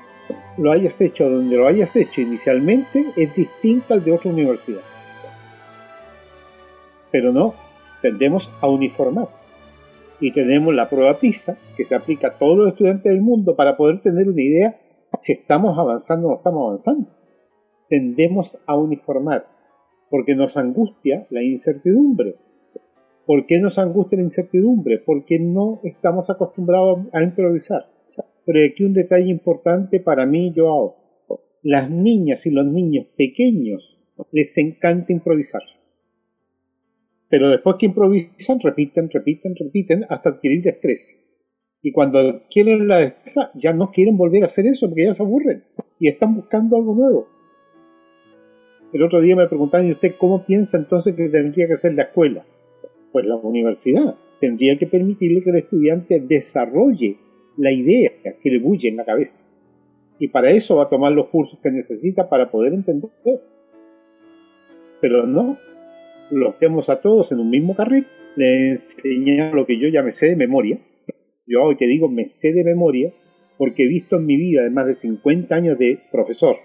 lo 0.56 0.72
hayas 0.72 1.00
hecho 1.00 1.28
donde 1.28 1.56
lo 1.56 1.66
hayas 1.66 1.94
hecho 1.94 2.20
inicialmente 2.20 3.12
es 3.16 3.34
distinto 3.34 3.94
al 3.94 4.04
de 4.04 4.12
otra 4.12 4.30
universidad. 4.30 4.80
Pero 7.10 7.32
no, 7.32 7.54
tendemos 8.02 8.48
a 8.60 8.68
uniformar. 8.68 9.28
Y 10.20 10.32
tenemos 10.32 10.74
la 10.74 10.88
prueba 10.88 11.18
PISA, 11.18 11.58
que 11.76 11.84
se 11.84 11.94
aplica 11.94 12.28
a 12.28 12.38
todos 12.38 12.56
los 12.56 12.68
estudiantes 12.68 13.12
del 13.12 13.20
mundo 13.20 13.54
para 13.54 13.76
poder 13.76 14.00
tener 14.00 14.28
una 14.28 14.42
idea 14.42 14.80
si 15.20 15.32
estamos 15.32 15.78
avanzando 15.78 16.28
o 16.28 16.30
no 16.30 16.36
estamos 16.36 16.68
avanzando. 16.68 17.10
Tendemos 17.88 18.58
a 18.66 18.76
uniformar, 18.76 19.46
porque 20.10 20.34
nos 20.34 20.56
angustia 20.56 21.26
la 21.30 21.42
incertidumbre. 21.42 22.36
¿Por 23.26 23.46
qué 23.46 23.58
nos 23.58 23.78
angustia 23.78 24.18
la 24.18 24.24
incertidumbre? 24.24 24.98
Porque 24.98 25.38
no 25.38 25.80
estamos 25.82 26.30
acostumbrados 26.30 27.00
a 27.12 27.22
improvisar. 27.22 27.86
Pero 28.44 28.60
aquí 28.64 28.84
un 28.84 28.92
detalle 28.92 29.28
importante 29.28 29.98
para 30.00 30.24
mí, 30.24 30.52
yo 30.52 30.68
hago. 30.68 30.96
Las 31.62 31.90
niñas 31.90 32.46
y 32.46 32.52
los 32.52 32.64
niños 32.64 33.06
pequeños 33.16 33.98
les 34.30 34.56
encanta 34.56 35.12
improvisar. 35.12 35.62
Pero 37.28 37.48
después 37.50 37.76
que 37.78 37.86
improvisan, 37.86 38.60
repiten, 38.60 39.10
repiten, 39.10 39.54
repiten 39.56 40.06
hasta 40.08 40.30
adquirir 40.30 40.62
destreza. 40.62 41.16
Y 41.82 41.92
cuando 41.92 42.18
adquieren 42.18 42.88
la 42.88 42.98
destreza, 42.98 43.50
ya 43.54 43.72
no 43.72 43.90
quieren 43.90 44.16
volver 44.16 44.42
a 44.42 44.46
hacer 44.46 44.66
eso 44.66 44.88
porque 44.88 45.04
ya 45.04 45.12
se 45.12 45.22
aburren 45.22 45.64
y 45.98 46.08
están 46.08 46.34
buscando 46.34 46.76
algo 46.76 46.94
nuevo. 46.94 47.28
El 48.92 49.02
otro 49.02 49.20
día 49.20 49.36
me 49.36 49.48
preguntaban, 49.48 49.88
¿y 49.88 49.92
usted 49.92 50.14
cómo 50.18 50.44
piensa 50.44 50.78
entonces 50.78 51.14
que 51.14 51.28
tendría 51.28 51.66
que 51.66 51.76
ser 51.76 51.94
la 51.94 52.04
escuela? 52.04 52.46
Pues 53.12 53.26
la 53.26 53.36
universidad 53.36 54.14
tendría 54.40 54.78
que 54.78 54.86
permitirle 54.86 55.42
que 55.42 55.50
el 55.50 55.56
estudiante 55.56 56.20
desarrolle 56.20 57.16
la 57.56 57.72
idea 57.72 58.12
que 58.42 58.50
le 58.50 58.58
bulle 58.58 58.88
en 58.88 58.96
la 58.96 59.04
cabeza. 59.04 59.44
Y 60.18 60.28
para 60.28 60.50
eso 60.50 60.76
va 60.76 60.84
a 60.84 60.88
tomar 60.88 61.12
los 61.12 61.28
cursos 61.28 61.58
que 61.62 61.70
necesita 61.70 62.28
para 62.28 62.50
poder 62.50 62.72
entender. 62.72 63.10
Pero 65.00 65.26
no, 65.26 65.58
los 66.30 66.58
tenemos 66.58 66.88
a 66.88 67.00
todos 67.00 67.32
en 67.32 67.40
un 67.40 67.50
mismo 67.50 67.74
carril, 67.74 68.06
le 68.36 68.68
enseñamos 68.68 69.54
lo 69.54 69.66
que 69.66 69.78
yo 69.78 69.88
ya 69.88 70.02
me 70.02 70.10
sé 70.10 70.26
de 70.26 70.36
memoria. 70.36 70.78
Yo 71.46 71.62
hoy 71.62 71.76
te 71.76 71.86
digo 71.86 72.08
me 72.08 72.26
sé 72.26 72.52
de 72.52 72.64
memoria 72.64 73.12
porque 73.56 73.84
he 73.84 73.88
visto 73.88 74.16
en 74.16 74.26
mi 74.26 74.36
vida 74.36 74.62
de 74.62 74.70
más 74.70 74.86
de 74.86 74.94
50 74.94 75.54
años 75.54 75.78
de 75.78 76.00
profesor 76.10 76.56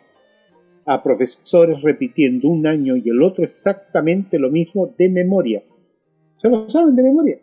a 0.85 1.03
profesores 1.03 1.81
repitiendo 1.81 2.49
un 2.49 2.65
año 2.65 2.95
y 2.97 3.07
el 3.09 3.21
otro 3.21 3.43
exactamente 3.43 4.39
lo 4.39 4.49
mismo 4.49 4.93
de 4.97 5.09
memoria. 5.09 5.63
Se 6.41 6.49
lo 6.49 6.69
saben 6.69 6.95
de 6.95 7.03
memoria. 7.03 7.39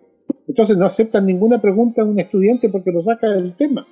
Entonces 0.46 0.76
no 0.76 0.86
aceptan 0.86 1.26
ninguna 1.26 1.60
pregunta 1.60 2.02
de 2.02 2.10
un 2.10 2.18
estudiante 2.18 2.68
porque 2.68 2.90
lo 2.90 3.02
saca 3.02 3.30
del 3.30 3.54
tema. 3.54 3.86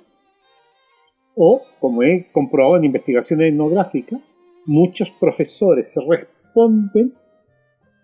O, 1.35 1.61
como 1.79 2.03
he 2.03 2.27
comprobado 2.31 2.77
en 2.77 2.85
investigaciones 2.85 3.53
etnográficas, 3.53 4.19
muchos 4.65 5.07
profesores 5.19 5.93
responden 6.07 7.13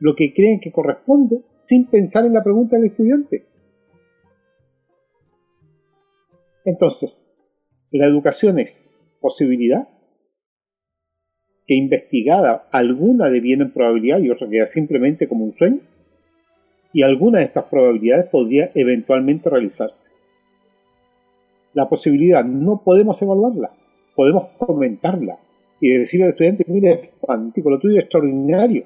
lo 0.04 0.18
que 0.18 0.34
creen 0.34 0.60
que 0.60 0.74
corresponde 0.74 1.44
sin 1.56 1.86
pensar 1.86 2.26
en 2.26 2.34
la 2.34 2.44
pregunta 2.44 2.76
del 2.76 2.88
estudiante. 2.88 3.46
Entonces, 6.66 7.26
la 7.90 8.06
educación 8.06 8.60
es 8.60 8.94
posibilidad, 9.22 9.88
que 11.66 11.76
investigada 11.76 12.68
alguna 12.74 13.30
deviene 13.30 13.64
en 13.64 13.72
probabilidad 13.72 14.20
y 14.20 14.30
otra 14.30 14.50
queda 14.50 14.66
simplemente 14.66 15.30
como 15.30 15.46
un 15.46 15.54
sueño, 15.54 15.80
y 16.92 17.04
alguna 17.04 17.40
de 17.40 17.46
estas 17.46 17.64
probabilidades 17.64 18.30
podría 18.30 18.72
eventualmente 18.76 19.50
realizarse. 19.50 20.12
La 21.74 21.88
posibilidad 21.88 22.44
no 22.44 22.82
podemos 22.84 23.22
evaluarla, 23.22 23.72
podemos 24.18 24.50
comentarla 24.58 25.40
y 25.80 25.94
decirle 25.94 26.26
al 26.26 26.32
estudiante, 26.32 26.66
mire, 26.68 27.12
fantástico, 27.26 27.70
lo 27.70 27.80
tuyo 27.80 28.00
es 28.00 28.04
extraordinario, 28.04 28.84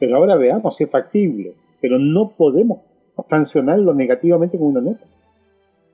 pero 0.00 0.16
ahora 0.16 0.34
veamos 0.36 0.76
si 0.76 0.84
es 0.84 0.90
factible, 0.90 1.54
pero 1.80 1.98
no 1.98 2.30
podemos 2.30 2.80
sancionarlo 3.24 3.94
negativamente 3.94 4.58
con 4.58 4.68
una 4.68 4.80
nota. 4.80 5.04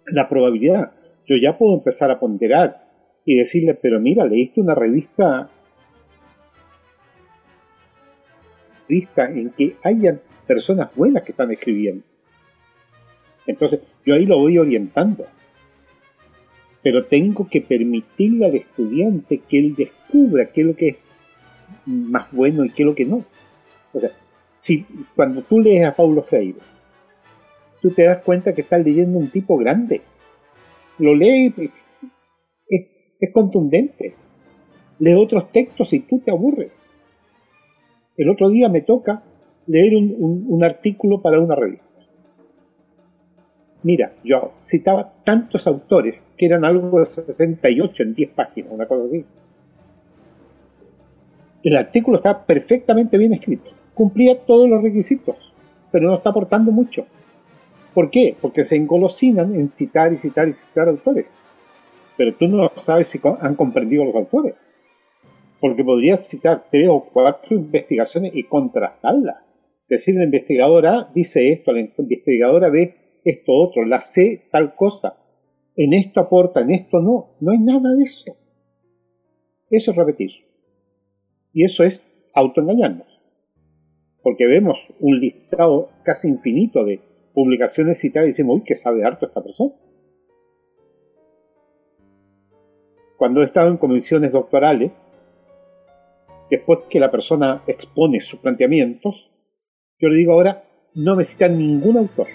La 0.06 0.28
probabilidad, 0.28 0.92
yo 1.26 1.34
ya 1.42 1.58
puedo 1.58 1.74
empezar 1.74 2.12
a 2.12 2.20
ponderar 2.20 2.86
y 3.24 3.36
decirle, 3.36 3.74
pero 3.74 3.98
mira, 3.98 4.24
leíste 4.24 4.60
una 4.60 4.76
revista, 4.76 5.50
en 8.88 9.50
que 9.50 9.74
hayan 9.82 10.20
personas 10.46 10.94
buenas 10.94 11.24
que 11.24 11.32
están 11.32 11.50
escribiendo. 11.50 12.04
Entonces, 13.48 13.80
yo 14.04 14.14
ahí 14.14 14.26
lo 14.26 14.38
voy 14.38 14.58
orientando. 14.58 15.26
Pero 16.82 17.06
tengo 17.06 17.48
que 17.48 17.60
permitirle 17.60 18.46
al 18.46 18.54
estudiante 18.54 19.38
que 19.48 19.58
él 19.58 19.74
descubra 19.74 20.46
qué 20.52 20.60
es 20.60 20.66
lo 20.68 20.76
que 20.76 20.88
es 20.90 20.96
más 21.84 22.30
bueno 22.30 22.64
y 22.64 22.70
qué 22.70 22.84
es 22.84 22.86
lo 22.86 22.94
que 22.94 23.04
no. 23.04 23.24
O 23.96 23.98
sea, 23.98 24.10
si 24.58 24.86
cuando 25.14 25.42
tú 25.42 25.60
lees 25.60 25.86
a 25.86 25.94
Paulo 25.94 26.22
Freire, 26.22 26.58
tú 27.80 27.90
te 27.90 28.04
das 28.04 28.22
cuenta 28.22 28.54
que 28.54 28.60
estás 28.60 28.84
leyendo 28.84 29.18
un 29.18 29.30
tipo 29.30 29.56
grande. 29.56 30.02
Lo 30.98 31.14
lees, 31.14 31.54
es, 31.58 32.86
es 33.18 33.32
contundente. 33.32 34.14
Lee 34.98 35.14
otros 35.14 35.50
textos 35.50 35.92
y 35.92 36.00
tú 36.00 36.20
te 36.20 36.30
aburres. 36.30 36.84
El 38.16 38.30
otro 38.30 38.48
día 38.48 38.68
me 38.68 38.82
toca 38.82 39.22
leer 39.66 39.94
un, 39.96 40.64
artículo 40.64 41.20
para 41.20 41.40
una 41.40 41.54
revista. 41.54 41.84
Mira, 43.82 44.14
yo 44.24 44.52
citaba 44.62 45.14
tantos 45.24 45.66
autores 45.66 46.32
que 46.36 46.46
eran 46.46 46.64
algo 46.64 46.98
de 46.98 47.06
68 47.06 48.02
en 48.02 48.14
10 48.14 48.30
páginas, 48.30 48.72
una 48.72 48.86
cosa 48.86 49.04
así. 49.06 49.24
El 51.62 51.76
artículo 51.76 52.18
está 52.18 52.46
perfectamente 52.46 53.18
bien 53.18 53.34
escrito, 53.34 53.70
cumplía 53.96 54.44
todos 54.44 54.68
los 54.68 54.80
requisitos, 54.80 55.36
pero 55.90 56.08
no 56.08 56.16
está 56.16 56.30
aportando 56.30 56.70
mucho. 56.70 57.06
¿Por 57.92 58.10
qué? 58.10 58.36
Porque 58.40 58.62
se 58.62 58.76
engolosinan 58.76 59.54
en 59.54 59.66
citar 59.66 60.12
y 60.12 60.16
citar 60.16 60.48
y 60.48 60.52
citar 60.52 60.88
autores. 60.88 61.26
Pero 62.16 62.34
tú 62.34 62.46
no 62.46 62.70
sabes 62.76 63.08
si 63.08 63.18
han 63.40 63.56
comprendido 63.56 64.04
los 64.04 64.14
autores. 64.14 64.54
Porque 65.60 65.82
podrías 65.82 66.28
citar 66.28 66.66
tres 66.70 66.88
o 66.88 67.08
cuatro 67.12 67.56
investigaciones 67.56 68.32
y 68.34 68.44
contrastarlas 68.44 69.46
decir, 69.88 70.16
la 70.16 70.24
investigadora 70.24 71.10
dice 71.14 71.52
esto, 71.52 71.72
la 71.72 71.80
investigadora 71.80 72.68
ve 72.68 73.20
esto 73.24 73.52
otro, 73.52 73.84
la 73.84 74.00
C 74.00 74.48
tal 74.50 74.74
cosa, 74.74 75.16
en 75.76 75.92
esto 75.92 76.20
aporta, 76.20 76.60
en 76.60 76.70
esto 76.70 77.00
no, 77.00 77.36
no 77.40 77.52
hay 77.52 77.58
nada 77.58 77.94
de 77.94 78.02
eso. 78.02 78.36
Eso 79.70 79.90
es 79.90 79.96
repetir. 79.96 80.30
Y 81.52 81.64
eso 81.64 81.84
es 81.84 82.06
autoengañarnos. 82.34 83.15
Porque 84.26 84.48
vemos 84.48 84.76
un 84.98 85.20
listado 85.20 85.88
casi 86.02 86.26
infinito 86.26 86.84
de 86.84 86.98
publicaciones 87.32 88.00
citadas 88.00 88.26
y 88.26 88.30
decimos, 88.32 88.56
uy, 88.56 88.64
que 88.64 88.74
sabe 88.74 89.04
harto 89.04 89.26
esta 89.26 89.40
persona. 89.40 89.70
Cuando 93.16 93.40
he 93.40 93.44
estado 93.44 93.68
en 93.68 93.76
comisiones 93.76 94.32
doctorales, 94.32 94.90
después 96.50 96.80
que 96.90 96.98
la 96.98 97.12
persona 97.12 97.62
expone 97.68 98.18
sus 98.18 98.40
planteamientos, 98.40 99.30
yo 100.00 100.08
le 100.08 100.16
digo 100.16 100.32
ahora, 100.32 100.64
no 100.96 101.14
me 101.14 101.22
cita 101.22 101.46
ningún 101.46 101.96
autor. 101.96 102.26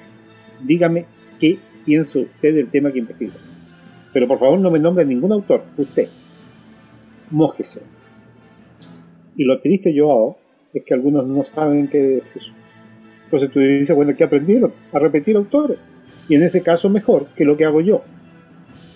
Dígame 0.63 1.07
qué 1.41 1.59
piensa 1.85 2.19
usted 2.19 2.55
del 2.55 2.71
tema 2.71 2.93
que 2.93 2.99
investiga. 2.99 3.33
Pero 4.13 4.29
por 4.29 4.39
favor 4.39 4.59
no 4.59 4.71
me 4.71 4.79
nombre 4.79 5.03
ningún 5.03 5.33
autor, 5.33 5.65
usted. 5.77 6.07
Mójese. 7.31 7.81
Y 9.35 9.43
lo 9.43 9.59
triste 9.59 9.93
yo 9.93 10.09
hago 10.09 10.40
es 10.73 10.83
que 10.83 10.93
algunos 10.93 11.27
no 11.27 11.43
saben 11.43 11.87
qué 11.87 12.17
es 12.17 12.35
eso. 12.35 12.51
Entonces 13.25 13.49
tú 13.51 13.59
dices, 13.59 13.95
bueno, 13.95 14.15
¿qué 14.15 14.23
aprendieron? 14.23 14.73
A 14.91 14.99
repetir 14.99 15.35
autores. 15.35 15.77
Y 16.27 16.35
en 16.35 16.43
ese 16.43 16.61
caso 16.61 16.89
mejor 16.89 17.27
que 17.35 17.45
lo 17.45 17.57
que 17.57 17.65
hago 17.65 17.81
yo. 17.81 18.03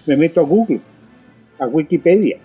Me 0.06 0.18
meto 0.18 0.42
a 0.42 0.44
Google, 0.44 0.82
a 1.60 1.68
Wikipedia, 1.68 2.38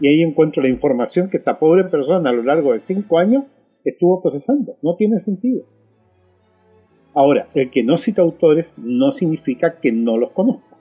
y 0.00 0.08
ahí 0.08 0.22
encuentro 0.22 0.62
la 0.62 0.68
información 0.68 1.30
que 1.30 1.38
esta 1.38 1.58
pobre 1.58 1.84
persona 1.84 2.30
a 2.30 2.32
lo 2.32 2.42
largo 2.42 2.72
de 2.72 2.80
cinco 2.80 3.18
años 3.18 3.44
estuvo 3.84 4.20
procesando. 4.20 4.76
No 4.82 4.96
tiene 4.96 5.20
sentido. 5.20 5.64
Ahora, 7.14 7.48
el 7.54 7.70
que 7.70 7.82
no 7.82 7.96
cita 7.96 8.22
autores 8.22 8.74
no 8.76 9.12
significa 9.12 9.80
que 9.80 9.90
no 9.90 10.18
los 10.18 10.32
conozca. 10.32 10.76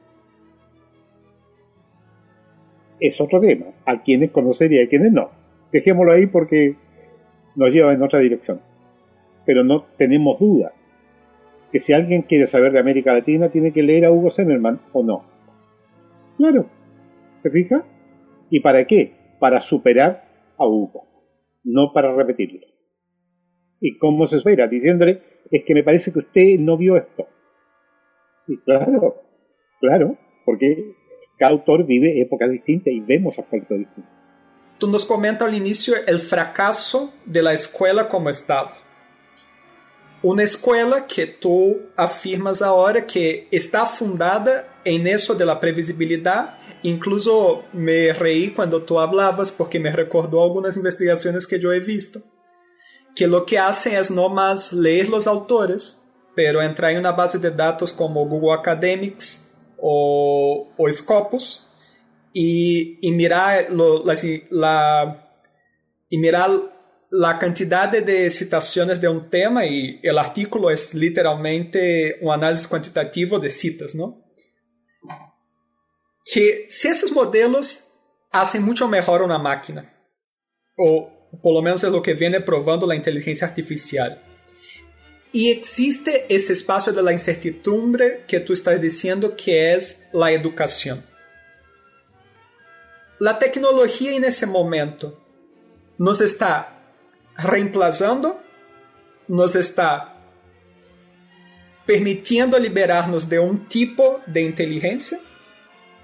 Es 3.00 3.22
otro 3.22 3.40
tema. 3.40 3.68
A 3.86 4.04
quienes 4.04 4.32
conocería 4.32 4.82
y 4.82 4.86
a 4.86 4.90
quienes 4.90 5.14
no. 5.14 5.30
Dejémoslo 5.72 6.12
ahí 6.12 6.28
porque 6.28 6.76
nos 7.56 7.74
lleva 7.74 7.94
en 7.94 8.02
otra 8.02 8.20
dirección. 8.20 8.62
Pero 9.46 9.64
no 9.64 9.86
tenemos 9.98 10.40
duda 10.40 10.74
que 11.72 11.80
si 11.80 11.94
alguien 11.94 12.24
quiere 12.24 12.48
saber 12.48 12.72
de 12.72 12.80
América 12.80 13.14
Latina 13.14 13.50
tiene 13.50 13.74
que 13.74 13.84
leer 13.84 14.06
a 14.06 14.12
Hugo 14.12 14.32
Zimmerman 14.32 14.80
o 14.94 15.04
no. 15.04 15.26
Claro. 16.38 16.68
¿Se 17.44 17.50
fija? 17.50 17.86
¿Y 18.50 18.60
para 18.62 18.86
qué? 18.86 19.14
Para 19.40 19.60
superar 19.60 20.26
a 20.58 20.68
Hugo, 20.68 21.06
no 21.64 21.92
para 21.94 22.14
repetirlo. 22.14 22.66
¿Y 23.82 23.98
cómo 23.98 24.26
se 24.26 24.38
espera? 24.38 24.68
Diciéndole, 24.68 25.22
es 25.52 25.64
que 25.66 25.74
me 25.74 25.84
parece 25.84 26.12
que 26.12 26.20
usted 26.20 26.60
no 26.60 26.78
vio 26.78 26.98
esto. 26.98 27.28
Y 28.48 28.58
claro, 28.58 29.22
claro, 29.80 30.18
porque 30.46 30.94
cada 31.38 31.52
autor 31.52 31.86
vive 31.86 32.22
épocas 32.22 32.50
distintas 32.50 32.94
y 32.94 33.02
vemos 33.02 33.38
aspectos 33.38 33.78
distintos. 33.78 34.12
Tú 34.78 34.88
nos 34.88 35.06
comentas 35.06 35.48
al 35.48 35.56
inicio 35.56 35.96
el 36.06 36.20
fracaso 36.20 37.14
de 37.26 37.42
la 37.42 37.54
escuela 37.54 38.10
como 38.10 38.30
Estado. 38.30 38.72
Una 40.22 40.44
escuela 40.44 41.06
que 41.06 41.28
tú 41.28 41.82
afirmas 41.96 42.62
ahora 42.62 43.06
que 43.06 43.48
está 43.52 43.86
fundada 43.86 44.80
en 44.84 45.08
eso 45.08 45.36
de 45.36 45.46
la 45.46 45.60
previsibilidad. 45.60 46.58
Incluso 46.84 47.64
me 47.74 48.12
reí 48.12 48.52
cuando 48.52 48.84
tú 48.84 49.00
hablabas 49.00 49.52
porque 49.52 49.80
me 49.80 49.92
recordó 49.92 50.44
algunas 50.44 50.78
investigaciones 50.78 51.46
que 51.46 51.60
yo 51.60 51.72
he 51.72 51.80
visto 51.80 52.22
que 53.16 53.28
lo 53.28 53.46
que 53.46 53.58
hacen 53.58 53.96
es 53.96 54.12
no 54.12 54.30
más 54.30 54.74
leer 54.74 55.08
los 55.08 55.26
autores, 55.26 56.04
pero 56.36 56.62
entrar 56.62 56.92
en 56.92 57.00
una 57.00 57.14
base 57.14 57.40
de 57.40 57.50
datos 57.50 57.94
como 57.94 58.28
Google 58.28 58.54
Academics 58.54 59.50
o, 59.78 60.68
o 60.78 60.92
Scopus 60.92 61.65
y, 62.38 63.00
y 63.02 63.14
mirar 63.14 63.68
lo, 63.72 64.04
la, 64.04 64.14
la, 64.50 65.40
y 66.10 66.18
mirar 66.18 66.52
la 67.10 67.40
cantidad 67.40 67.90
de 67.90 68.30
citaciones 68.30 69.00
de 69.00 69.08
un 69.08 69.30
tema 69.30 69.66
y 69.66 70.02
el 70.04 70.18
artículo 70.18 70.70
es 70.70 70.94
literalmente 70.94 72.18
un 72.20 72.34
análisis 72.34 72.68
cuantitativo 72.68 73.40
de 73.40 73.50
citas, 73.50 73.96
¿no? 73.96 74.22
Que 76.26 76.66
si 76.68 76.90
esos 76.90 77.14
modelos 77.14 77.88
hacen 78.34 78.64
mucho 78.64 78.90
mejor 78.90 79.22
una 79.22 79.38
máquina, 79.38 79.98
o 80.78 81.30
por 81.42 81.54
lo 81.54 81.62
menos 81.62 81.86
es 81.86 81.92
lo 81.92 82.02
que 82.02 82.16
viene 82.16 82.42
probando 82.42 82.86
la 82.86 82.96
inteligencia 82.96 83.48
artificial. 83.48 84.22
Y 85.32 85.52
existe 85.52 86.26
ese 86.28 86.52
espacio 86.52 86.92
de 86.92 87.02
la 87.02 87.14
incertidumbre 87.14 88.26
que 88.28 88.42
tú 88.42 88.52
estás 88.52 88.82
diciendo 88.82 89.38
que 89.38 89.74
es 89.74 90.04
la 90.12 90.34
educación. 90.34 91.15
La 93.20 93.40
tecnología 93.40 94.16
en 94.16 94.26
ese 94.26 94.46
momento 94.46 95.20
nos 95.98 96.20
está 96.20 96.80
reemplazando, 97.38 98.42
nos 99.28 99.56
está 99.56 100.16
permitiendo 101.86 102.60
liberarnos 102.60 103.30
de 103.30 103.40
un 103.40 103.68
tipo 103.68 104.20
de 104.26 104.42
inteligencia 104.42 105.20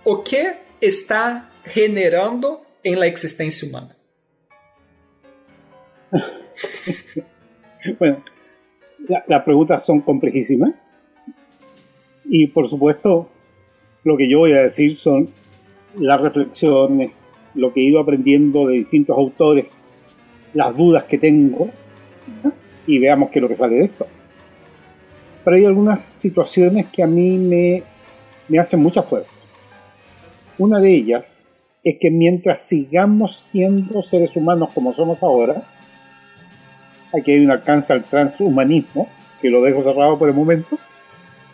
o 0.04 0.24
que 0.24 0.58
está 0.80 1.50
generando 1.66 2.66
en 2.84 3.00
la 3.00 3.08
existencia 3.08 3.68
humana. 3.68 3.98
bueno, 8.00 8.24
las 9.28 9.44
preguntas 9.44 9.86
son 9.86 10.02
complejísimas. 10.02 10.74
Y 12.26 12.48
por 12.48 12.70
supuesto, 12.70 13.30
lo 14.04 14.18
que 14.18 14.30
yo 14.30 14.40
voy 14.40 14.54
a 14.54 14.62
decir 14.62 14.96
son 14.96 15.30
las 15.98 16.22
reflexiones, 16.22 17.30
lo 17.54 17.74
que 17.74 17.82
he 17.82 17.84
ido 17.84 18.00
aprendiendo 18.00 18.68
de 18.68 18.76
distintos 18.76 19.18
autores, 19.18 19.78
las 20.54 20.76
dudas 20.76 21.06
que 21.06 21.18
tengo, 21.18 21.70
y 22.88 23.00
veamos 23.00 23.30
qué 23.30 23.40
es 23.40 23.44
lo 23.44 23.48
que 23.48 23.56
sale 23.56 23.76
de 23.76 23.86
esto. 23.86 24.08
Pero 25.44 25.58
hay 25.58 25.66
algunas 25.66 26.02
situaciones 26.02 26.88
que 26.88 27.04
a 27.04 27.08
mí 27.08 27.38
me, 27.38 27.84
me 28.48 28.60
hacen 28.60 28.82
mucha 28.82 29.02
fuerza. 29.02 29.44
Una 30.58 30.80
de 30.80 30.94
ellas 30.94 31.42
es 31.84 31.98
que 32.00 32.12
mientras 32.12 32.62
sigamos 32.62 33.40
siendo 33.40 34.04
seres 34.04 34.36
humanos 34.36 34.70
como 34.74 34.94
somos 34.94 35.24
ahora, 35.24 35.64
aquí 37.14 37.32
hay 37.32 37.44
un 37.44 37.52
alcance 37.52 37.92
al 37.92 38.04
transhumanismo, 38.04 39.08
que 39.42 39.50
lo 39.50 39.62
dejo 39.64 39.84
cerrado 39.84 40.20
por 40.20 40.30
el 40.30 40.36
momento, 40.36 40.78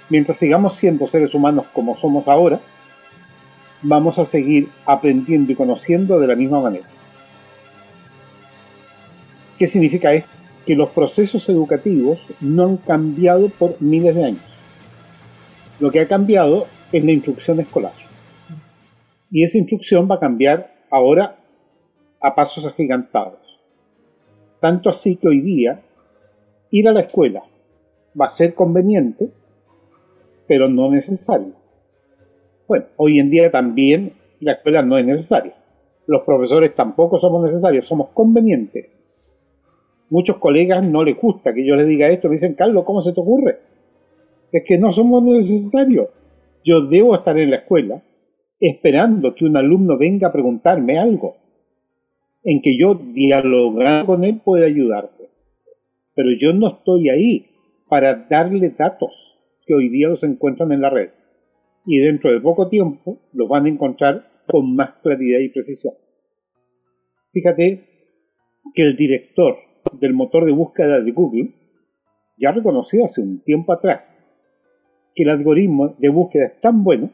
mientras 0.10 0.38
sigamos 0.38 0.76
siendo 0.76 1.08
seres 1.08 1.34
humanos 1.34 1.68
como 1.74 1.98
somos 1.98 2.28
ahora, 2.28 2.60
vamos 3.82 4.20
a 4.20 4.26
seguir 4.26 4.70
aprendiendo 4.86 5.52
y 5.52 5.56
conociendo 5.56 6.20
de 6.20 6.28
la 6.28 6.36
misma 6.36 6.62
manera. 6.62 6.88
¿Qué 9.58 9.68
significa 9.68 10.14
esto? 10.14 10.30
Que 10.66 10.76
los 10.76 10.90
procesos 10.90 11.48
educativos 11.50 12.20
no 12.42 12.66
han 12.66 12.78
cambiado 12.78 13.50
por 13.50 13.82
miles 13.82 14.16
de 14.16 14.26
años. 14.26 14.46
Lo 15.80 15.92
que 15.92 16.02
ha 16.02 16.08
cambiado 16.08 16.68
es 16.92 17.04
la 17.04 17.12
instrucción 17.12 17.60
escolar. 17.60 17.94
Y 19.32 19.44
esa 19.44 19.58
instrucción 19.58 20.08
va 20.10 20.16
a 20.16 20.20
cambiar 20.20 20.74
ahora 20.90 21.38
a 22.22 22.36
pasos 22.36 22.66
agigantados. 22.66 23.40
Tanto 24.60 24.90
así 24.90 25.16
que 25.16 25.28
hoy 25.28 25.42
día 25.42 25.82
ir 26.72 26.88
a 26.88 26.94
la 26.94 27.02
escuela 27.02 27.44
va 28.20 28.26
a 28.26 28.30
ser 28.30 28.54
conveniente, 28.54 29.30
pero 30.48 30.68
no 30.68 30.90
necesario. 30.90 31.57
Bueno, 32.68 32.86
hoy 32.98 33.20
en 33.20 33.30
día 33.30 33.50
también 33.50 34.14
la 34.40 34.54
escuela 34.54 34.82
no 34.82 34.98
es 34.98 35.06
necesaria. 35.06 35.56
Los 36.06 36.24
profesores 36.24 36.76
tampoco 36.76 37.20
somos 37.20 37.44
necesarios, 37.46 37.86
somos 37.86 38.10
convenientes. 38.10 38.98
Muchos 40.10 40.38
colegas 40.38 40.84
no 40.84 41.04
les 41.04 41.18
gusta 41.18 41.54
que 41.54 41.66
yo 41.66 41.76
les 41.76 41.88
diga 41.88 42.10
esto, 42.10 42.28
me 42.28 42.34
dicen, 42.34 42.56
Carlos, 42.56 42.84
¿cómo 42.86 43.02
se 43.02 43.14
te 43.14 43.20
ocurre? 43.20 43.60
Es 44.52 44.64
que 44.66 44.78
no 44.78 44.92
somos 44.92 45.24
necesarios. 45.24 46.10
Yo 46.64 46.82
debo 46.82 47.16
estar 47.16 47.38
en 47.38 47.52
la 47.52 47.58
escuela 47.58 48.04
esperando 48.60 49.36
que 49.36 49.46
un 49.46 49.56
alumno 49.56 49.98
venga 49.98 50.28
a 50.28 50.34
preguntarme 50.34 50.98
algo 50.98 51.36
en 52.44 52.62
que 52.62 52.78
yo 52.78 52.96
dialogar 52.96 54.06
con 54.06 54.24
él 54.24 54.42
puede 54.44 54.66
ayudarte. 54.66 55.30
Pero 56.16 56.30
yo 56.40 56.54
no 56.54 56.70
estoy 56.70 57.10
ahí 57.10 57.46
para 57.88 58.28
darle 58.30 58.70
datos 58.70 59.12
que 59.66 59.74
hoy 59.74 59.90
día 59.90 60.10
los 60.10 60.24
encuentran 60.24 60.72
en 60.72 60.82
la 60.82 60.90
red. 60.90 61.10
Y 61.88 62.00
dentro 62.00 62.32
de 62.32 62.42
poco 62.42 62.68
tiempo 62.68 63.18
los 63.32 63.48
van 63.48 63.66
a 63.66 63.70
encontrar 63.70 64.30
con 64.46 64.76
más 64.76 64.96
claridad 65.02 65.40
y 65.40 65.50
precisión. 65.50 65.94
Fíjate 67.32 67.88
que 68.76 68.82
el 68.82 68.98
director 68.98 69.56
del 69.94 70.14
motor 70.14 70.46
de 70.46 70.52
búsqueda 70.52 71.00
de 71.00 71.12
Google 71.12 71.54
ya 72.38 72.52
reconoció 72.52 73.06
hace 73.06 73.22
un 73.22 73.42
tiempo 73.42 73.72
atrás 73.72 74.14
que 75.16 75.24
el 75.24 75.30
algoritmo 75.30 75.96
de 75.98 76.10
búsqueda 76.10 76.48
es 76.48 76.62
tan 76.62 76.84
bueno 76.84 77.10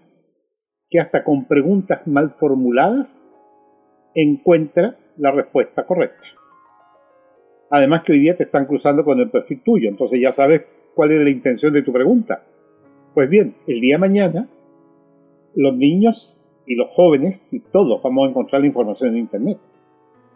que 0.89 0.99
hasta 0.99 1.23
con 1.23 1.45
preguntas 1.45 2.07
mal 2.07 2.31
formuladas 2.39 3.25
encuentra 4.15 4.97
la 5.17 5.31
respuesta 5.31 5.86
correcta. 5.86 6.23
Además 7.69 8.03
que 8.03 8.13
hoy 8.13 8.21
día 8.21 8.36
te 8.36 8.43
están 8.43 8.65
cruzando 8.65 9.05
con 9.05 9.19
el 9.19 9.29
perfil 9.29 9.62
tuyo, 9.63 9.88
entonces 9.88 10.19
ya 10.19 10.31
sabes 10.31 10.63
cuál 10.95 11.12
es 11.12 11.21
la 11.21 11.29
intención 11.29 11.73
de 11.73 11.83
tu 11.83 11.93
pregunta. 11.93 12.43
Pues 13.13 13.29
bien, 13.29 13.55
el 13.67 13.79
día 13.79 13.95
de 13.95 13.99
mañana, 13.99 14.49
los 15.56 15.76
niños 15.76 16.36
y 16.66 16.76
los 16.76 16.89
jóvenes 16.92 17.52
y 17.52 17.60
todos 17.60 18.02
vamos 18.02 18.26
a 18.26 18.30
encontrar 18.30 18.62
la 18.62 18.68
información 18.68 19.10
en 19.12 19.18
Internet. 19.18 19.58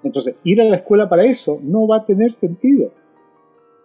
Entonces, 0.03 0.35
ir 0.43 0.61
a 0.61 0.65
la 0.65 0.77
escuela 0.77 1.09
para 1.09 1.25
eso 1.25 1.59
no 1.61 1.87
va 1.87 1.97
a 1.97 2.05
tener 2.05 2.33
sentido. 2.33 2.91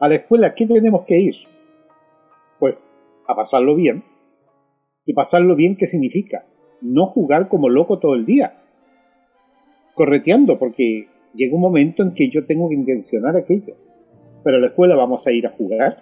A 0.01 0.09
la 0.09 0.16
escuela, 0.16 0.55
¿qué 0.55 0.66
tenemos 0.66 1.05
que 1.07 1.18
ir? 1.18 1.37
Pues 2.59 2.90
a 3.27 3.35
pasarlo 3.35 3.75
bien. 3.75 4.05
¿Y 5.07 5.14
pasarlo 5.14 5.57
bien 5.57 5.77
qué 5.77 5.87
significa? 5.87 6.45
No 6.81 7.07
jugar 7.07 7.49
como 7.49 7.68
loco 7.68 7.99
todo 7.99 8.14
el 8.14 8.27
día 8.27 8.62
correteando, 9.95 10.59
porque 10.59 11.09
llega 11.35 11.55
un 11.55 11.61
momento 11.61 12.03
en 12.03 12.14
que 12.14 12.31
yo 12.31 12.47
tengo 12.47 12.68
que 12.68 12.75
intencionar 12.75 13.37
aquello. 13.37 13.75
Pero 14.45 14.57
a 14.57 14.61
la 14.61 14.68
escuela 14.68 14.97
vamos 14.97 15.27
a 15.27 15.33
ir 15.33 15.47
a 15.47 15.51
jugar, 15.51 15.99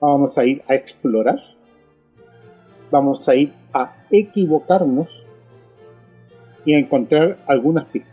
vamos 0.00 0.38
a 0.38 0.44
ir 0.46 0.62
a 0.68 0.74
explorar, 0.74 1.38
vamos 2.92 3.28
a 3.28 3.34
ir 3.34 3.52
a 3.72 4.06
equivocarnos 4.10 5.08
y 6.64 6.74
a 6.74 6.78
encontrar 6.78 7.38
algunas 7.48 7.86
pistas. 7.86 8.12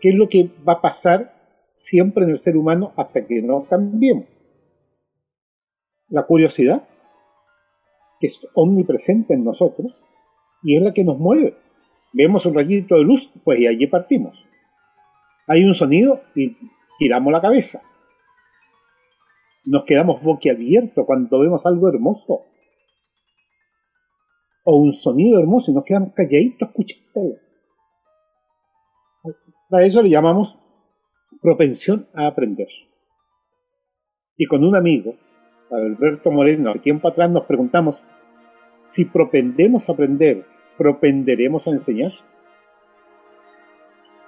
¿Qué 0.00 0.08
es 0.08 0.14
lo 0.14 0.28
que 0.30 0.50
va 0.66 0.74
a 0.74 0.80
pasar 0.80 1.34
siempre 1.74 2.24
en 2.24 2.30
el 2.30 2.38
ser 2.38 2.56
humano 2.56 2.92
hasta 2.96 3.26
que 3.26 3.42
no 3.42 3.64
cambiemos. 3.64 4.26
La 6.08 6.22
curiosidad, 6.22 6.88
que 8.20 8.28
es 8.28 8.38
omnipresente 8.54 9.34
en 9.34 9.44
nosotros, 9.44 9.94
y 10.62 10.76
es 10.76 10.82
la 10.82 10.94
que 10.94 11.04
nos 11.04 11.18
mueve. 11.18 11.56
Vemos 12.12 12.46
un 12.46 12.54
rayito 12.54 12.94
de 12.94 13.02
luz, 13.02 13.28
pues 13.42 13.58
y 13.58 13.66
allí 13.66 13.86
partimos. 13.86 14.38
Hay 15.46 15.64
un 15.64 15.74
sonido 15.74 16.22
y 16.34 16.56
giramos 16.98 17.32
la 17.32 17.40
cabeza. 17.40 17.82
Nos 19.66 19.84
quedamos 19.84 20.22
boquiabiertos 20.22 21.06
cuando 21.06 21.40
vemos 21.40 21.64
algo 21.64 21.88
hermoso. 21.88 22.42
O 24.64 24.76
un 24.76 24.92
sonido 24.92 25.40
hermoso 25.40 25.70
y 25.70 25.74
nos 25.74 25.84
quedamos 25.84 26.12
calladitos 26.14 26.68
escuchándolo. 26.68 27.36
A 29.70 29.82
eso 29.82 30.02
le 30.02 30.10
llamamos 30.10 30.58
propensión 31.42 32.06
a 32.14 32.26
aprender. 32.26 32.68
Y 34.36 34.46
con 34.46 34.64
un 34.64 34.76
amigo, 34.76 35.14
Alberto 35.70 36.30
Moreno, 36.30 36.70
al 36.70 36.80
tiempo 36.80 37.08
atrás 37.08 37.30
nos 37.30 37.44
preguntamos, 37.44 38.02
si 38.82 39.04
propendemos 39.04 39.88
a 39.88 39.92
aprender, 39.92 40.44
¿propenderemos 40.76 41.66
a 41.66 41.70
enseñar? 41.70 42.12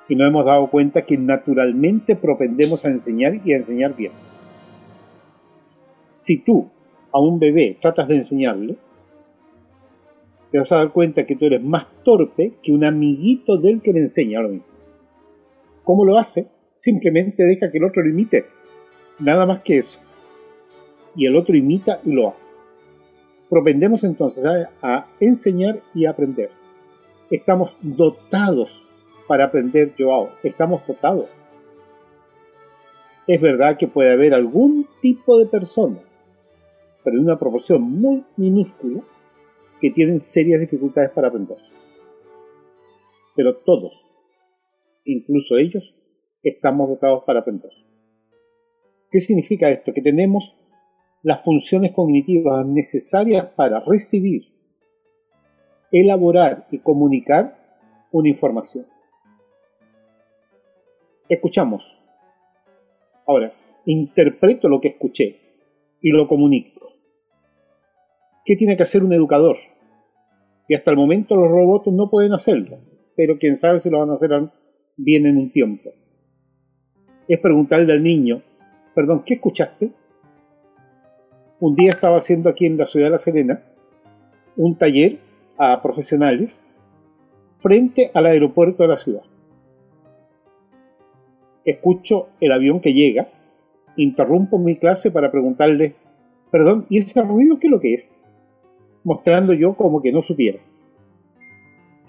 Y 0.08 0.14
nos 0.14 0.28
hemos 0.28 0.44
dado 0.44 0.70
cuenta 0.70 1.04
que 1.04 1.18
naturalmente 1.18 2.16
propendemos 2.16 2.84
a 2.84 2.88
enseñar 2.88 3.40
y 3.44 3.52
a 3.52 3.56
enseñar 3.56 3.94
bien. 3.94 4.12
Si 6.26 6.38
tú 6.38 6.68
a 7.12 7.20
un 7.20 7.38
bebé 7.38 7.78
tratas 7.80 8.08
de 8.08 8.16
enseñarle, 8.16 8.74
te 10.50 10.58
vas 10.58 10.72
a 10.72 10.78
dar 10.78 10.90
cuenta 10.90 11.24
que 11.24 11.36
tú 11.36 11.44
eres 11.44 11.62
más 11.62 11.86
torpe 12.02 12.54
que 12.64 12.72
un 12.72 12.82
amiguito 12.82 13.58
del 13.58 13.80
que 13.80 13.92
le 13.92 14.00
enseña 14.00 14.40
lo 14.40 14.48
mismo. 14.48 14.66
¿Cómo 15.84 16.04
lo 16.04 16.18
hace? 16.18 16.48
simplemente 16.74 17.44
deja 17.44 17.70
que 17.70 17.78
el 17.78 17.84
otro 17.84 18.02
lo 18.02 18.08
imite. 18.08 18.46
Nada 19.20 19.46
más 19.46 19.60
que 19.60 19.78
eso. 19.78 20.00
Y 21.14 21.26
el 21.26 21.36
otro 21.36 21.56
imita 21.56 22.00
y 22.04 22.10
lo 22.10 22.30
hace. 22.30 22.58
Propendemos 23.48 24.02
entonces 24.02 24.44
a, 24.82 25.06
enseñar 25.20 25.80
y 25.94 26.06
aprender. 26.06 26.50
Estamos 27.30 27.76
dotados 27.80 28.68
para 29.28 29.44
aprender, 29.44 29.94
Joao. 29.96 30.30
Estamos 30.42 30.84
dotados. 30.88 31.28
Es 33.28 33.40
verdad 33.40 33.76
que 33.78 33.86
puede 33.86 34.12
haber 34.12 34.34
algún 34.34 34.88
tipo 35.00 35.38
de 35.38 35.46
persona, 35.46 35.98
pero 37.06 37.18
en 37.18 37.22
una 37.22 37.38
proporción 37.38 37.82
muy 37.82 38.24
minúscula, 38.36 39.00
que 39.80 39.92
tienen 39.92 40.20
serias 40.20 40.58
dificultades 40.58 41.12
para 41.12 41.28
aprender. 41.28 41.56
Pero 43.36 43.58
todos, 43.58 43.92
incluso 45.04 45.56
ellos, 45.56 45.94
estamos 46.42 46.88
dotados 46.88 47.22
para 47.22 47.38
aprender. 47.38 47.70
¿Qué 49.08 49.20
significa 49.20 49.70
esto? 49.70 49.92
Que 49.94 50.02
tenemos 50.02 50.52
las 51.22 51.44
funciones 51.44 51.92
cognitivas 51.92 52.66
necesarias 52.66 53.50
para 53.54 53.78
recibir, 53.78 54.48
elaborar 55.92 56.66
y 56.72 56.78
comunicar 56.78 57.56
una 58.10 58.30
información. 58.30 58.84
Escuchamos. 61.28 61.84
Ahora, 63.28 63.52
interpreto 63.84 64.68
lo 64.68 64.80
que 64.80 64.88
escuché 64.88 65.38
y 66.02 66.10
lo 66.10 66.26
comunico. 66.26 66.75
¿Qué 68.46 68.56
tiene 68.56 68.76
que 68.76 68.84
hacer 68.84 69.04
un 69.04 69.12
educador? 69.12 69.58
Y 70.68 70.74
hasta 70.74 70.90
el 70.90 70.96
momento 70.96 71.36
los 71.36 71.50
robots 71.50 71.92
no 71.92 72.08
pueden 72.08 72.32
hacerlo, 72.32 72.78
pero 73.14 73.38
quién 73.38 73.56
sabe 73.56 73.80
si 73.80 73.90
lo 73.90 73.98
van 73.98 74.10
a 74.10 74.14
hacer 74.14 74.30
bien 74.96 75.26
en 75.26 75.36
un 75.36 75.50
tiempo 75.50 75.90
es 77.28 77.40
preguntarle 77.40 77.92
al 77.92 78.02
niño, 78.02 78.42
perdón, 78.94 79.22
¿qué 79.24 79.34
escuchaste? 79.34 79.90
Un 81.58 81.74
día 81.74 81.92
estaba 81.92 82.18
haciendo 82.18 82.48
aquí 82.48 82.66
en 82.66 82.76
la 82.76 82.86
ciudad 82.86 83.06
de 83.06 83.10
La 83.10 83.18
Serena 83.18 83.62
un 84.56 84.76
taller 84.76 85.18
a 85.58 85.82
profesionales 85.82 86.66
frente 87.60 88.10
al 88.14 88.26
aeropuerto 88.26 88.82
de 88.82 88.88
la 88.88 88.96
ciudad. 88.96 89.22
Escucho 91.64 92.28
el 92.40 92.52
avión 92.52 92.80
que 92.80 92.92
llega, 92.92 93.28
interrumpo 93.96 94.58
mi 94.58 94.76
clase 94.76 95.10
para 95.10 95.30
preguntarle, 95.30 95.96
perdón, 96.50 96.86
¿y 96.88 96.98
ese 96.98 97.22
ruido 97.22 97.58
qué 97.58 97.66
es 97.66 97.70
lo 97.70 97.80
que 97.80 97.94
es? 97.94 98.18
Mostrando 99.06 99.52
yo 99.52 99.76
como 99.76 100.02
que 100.02 100.10
no 100.10 100.22
supiera. 100.22 100.58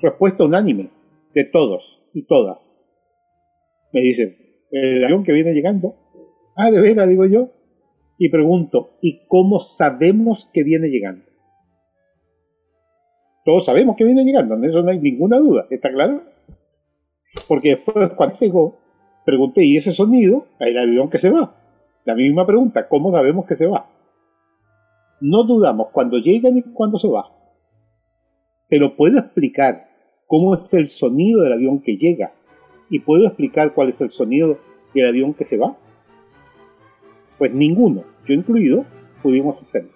Respuesta 0.01 0.43
unánime 0.43 0.89
de 1.35 1.43
todos 1.43 2.01
y 2.11 2.23
todas. 2.23 2.75
Me 3.93 4.01
dicen, 4.01 4.35
el 4.71 5.05
avión 5.05 5.23
que 5.23 5.31
viene 5.31 5.53
llegando. 5.53 5.93
Ah, 6.55 6.71
de 6.71 6.81
veras, 6.81 7.07
digo 7.07 7.27
yo. 7.27 7.51
Y 8.17 8.29
pregunto, 8.29 8.97
¿y 8.99 9.27
cómo 9.27 9.59
sabemos 9.59 10.49
que 10.51 10.63
viene 10.63 10.87
llegando? 10.87 11.23
Todos 13.45 13.65
sabemos 13.65 13.95
que 13.95 14.03
viene 14.03 14.23
llegando, 14.23 14.55
en 14.55 14.65
eso 14.65 14.81
no 14.81 14.89
hay 14.89 14.99
ninguna 14.99 15.37
duda, 15.37 15.67
¿está 15.69 15.91
claro? 15.91 16.23
Porque 17.47 17.75
después 17.75 18.09
cuando 18.13 18.39
llegó, 18.39 18.79
pregunté, 19.23 19.63
¿y 19.63 19.77
ese 19.77 19.91
sonido? 19.91 20.47
El 20.59 20.75
avión 20.79 21.11
que 21.11 21.19
se 21.19 21.29
va. 21.29 21.55
La 22.05 22.15
misma 22.15 22.47
pregunta, 22.47 22.87
¿cómo 22.89 23.11
sabemos 23.11 23.45
que 23.45 23.53
se 23.53 23.67
va? 23.67 23.87
No 25.19 25.43
dudamos 25.43 25.89
cuando 25.91 26.17
llega 26.17 26.49
ni 26.49 26.61
cuando 26.61 26.99
se 26.99 27.07
va. 27.07 27.31
Pero 28.69 28.95
puedo 28.95 29.19
explicar 29.19 29.89
cómo 30.25 30.53
es 30.53 30.73
el 30.73 30.87
sonido 30.87 31.41
del 31.41 31.53
avión 31.53 31.81
que 31.81 31.95
llega 31.97 32.33
¿Y 32.89 32.99
puedo 32.99 33.27
explicar 33.27 33.73
cuál 33.73 33.89
es 33.89 33.99
el 34.01 34.11
sonido 34.11 34.59
del 34.93 35.07
avión 35.07 35.33
que 35.33 35.45
se 35.45 35.57
va? 35.57 35.75
Pues 37.37 37.53
ninguno, 37.53 38.03
yo 38.25 38.33
incluido, 38.33 38.85
pudimos 39.21 39.59
hacerlo. 39.61 39.91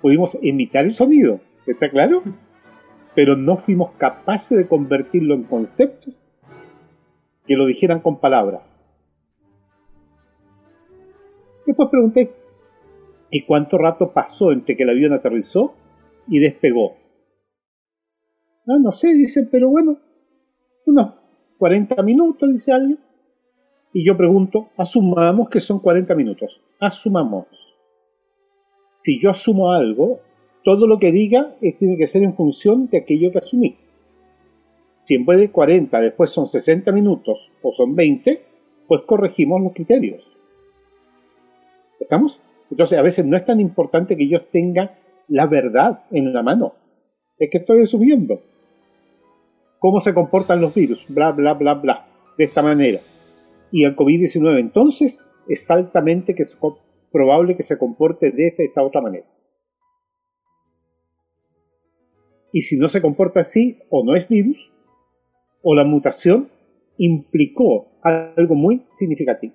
Pudimos 0.00 0.38
imitar 0.42 0.84
el 0.84 0.94
sonido, 0.94 1.40
¿está 1.66 1.90
claro? 1.90 2.22
Pero 3.14 3.36
no 3.36 3.58
fuimos 3.58 3.92
capaces 3.92 4.56
de 4.56 4.68
convertirlo 4.68 5.34
en 5.34 5.44
conceptos 5.44 6.14
que 7.46 7.54
lo 7.54 7.66
dijeran 7.66 8.00
con 8.00 8.20
palabras. 8.20 8.76
Después 11.66 11.88
pregunté, 11.90 12.32
¿y 13.34 13.42
cuánto 13.42 13.78
rato 13.78 14.12
pasó 14.12 14.52
entre 14.52 14.76
que 14.76 14.84
el 14.84 14.90
avión 14.90 15.12
aterrizó 15.12 15.74
y 16.28 16.38
despegó? 16.38 16.94
Ah, 18.64 18.78
no 18.80 18.92
sé, 18.92 19.12
dice, 19.14 19.48
pero 19.50 19.68
bueno, 19.70 19.98
unos 20.86 21.14
40 21.58 22.00
minutos, 22.04 22.52
dice 22.52 22.72
alguien. 22.72 23.00
Y 23.92 24.06
yo 24.06 24.16
pregunto, 24.16 24.68
asumamos 24.76 25.50
que 25.50 25.58
son 25.58 25.80
40 25.80 26.14
minutos. 26.14 26.60
Asumamos. 26.78 27.46
Si 28.94 29.20
yo 29.20 29.30
asumo 29.30 29.72
algo, 29.72 30.20
todo 30.62 30.86
lo 30.86 31.00
que 31.00 31.10
diga 31.10 31.56
tiene 31.58 31.96
que 31.96 32.06
ser 32.06 32.22
en 32.22 32.36
función 32.36 32.86
de 32.86 32.98
aquello 32.98 33.32
que 33.32 33.38
asumí. 33.38 33.76
Si 35.00 35.16
en 35.16 35.26
vez 35.26 35.40
de 35.40 35.50
40 35.50 36.00
después 36.00 36.30
son 36.30 36.46
60 36.46 36.92
minutos 36.92 37.50
o 37.62 37.72
son 37.72 37.96
20, 37.96 38.44
pues 38.86 39.02
corregimos 39.02 39.60
los 39.60 39.72
criterios. 39.72 40.22
¿Estamos? 41.98 42.43
Entonces 42.70 42.98
a 42.98 43.02
veces 43.02 43.24
no 43.24 43.36
es 43.36 43.44
tan 43.44 43.60
importante 43.60 44.16
que 44.16 44.28
yo 44.28 44.42
tenga 44.46 44.98
la 45.28 45.46
verdad 45.46 46.04
en 46.10 46.32
la 46.32 46.42
mano. 46.42 46.74
Es 47.38 47.50
que 47.50 47.58
estoy 47.58 47.82
asumiendo 47.82 48.40
cómo 49.78 50.00
se 50.00 50.14
comportan 50.14 50.60
los 50.60 50.74
virus, 50.74 51.04
bla, 51.08 51.32
bla, 51.32 51.54
bla, 51.54 51.74
bla, 51.74 52.06
de 52.38 52.44
esta 52.44 52.62
manera. 52.62 53.00
Y 53.70 53.84
el 53.84 53.96
COVID-19 53.96 54.60
entonces 54.60 55.28
es 55.48 55.70
altamente 55.70 56.34
que 56.34 56.44
probable 57.12 57.56
que 57.56 57.62
se 57.62 57.78
comporte 57.78 58.30
de 58.30 58.54
esta, 58.56 58.82
otra 58.82 59.00
manera. 59.00 59.26
Y 62.52 62.62
si 62.62 62.78
no 62.78 62.88
se 62.88 63.02
comporta 63.02 63.40
así, 63.40 63.78
o 63.90 64.04
no 64.04 64.16
es 64.16 64.28
virus, 64.28 64.56
o 65.62 65.74
la 65.74 65.84
mutación 65.84 66.48
implicó 66.98 67.88
algo 68.02 68.54
muy 68.54 68.84
significativo. 68.90 69.54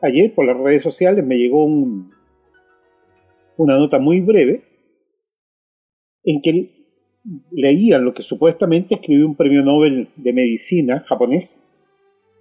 Ayer 0.00 0.32
por 0.34 0.46
las 0.46 0.56
redes 0.56 0.82
sociales 0.82 1.24
me 1.24 1.36
llegó 1.36 1.64
un, 1.64 2.12
una 3.56 3.76
nota 3.76 3.98
muy 3.98 4.20
breve 4.20 4.62
en 6.24 6.40
que 6.40 6.78
leían 7.50 8.04
lo 8.04 8.14
que 8.14 8.22
supuestamente 8.22 8.94
escribió 8.94 9.26
un 9.26 9.36
premio 9.36 9.62
Nobel 9.62 10.08
de 10.16 10.32
Medicina 10.32 11.04
japonés, 11.06 11.64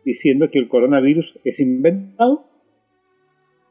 diciendo 0.05 0.49
que 0.51 0.59
el 0.59 0.69
coronavirus 0.69 1.39
es 1.43 1.59
inventado 1.59 2.45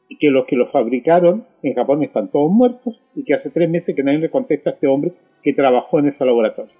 y 0.08 0.18
que 0.18 0.30
los 0.30 0.46
que 0.46 0.56
lo 0.56 0.68
fabricaron 0.70 1.46
en 1.62 1.74
Japón 1.74 2.02
están 2.02 2.30
todos 2.30 2.50
muertos 2.50 3.00
y 3.14 3.24
que 3.24 3.34
hace 3.34 3.50
tres 3.50 3.70
meses 3.70 3.94
que 3.94 4.02
nadie 4.02 4.18
le 4.18 4.30
contesta 4.30 4.70
a 4.70 4.72
este 4.74 4.88
hombre 4.88 5.12
que 5.42 5.52
trabajó 5.52 6.00
en 6.00 6.06
ese 6.06 6.24
laboratorio. 6.24 6.74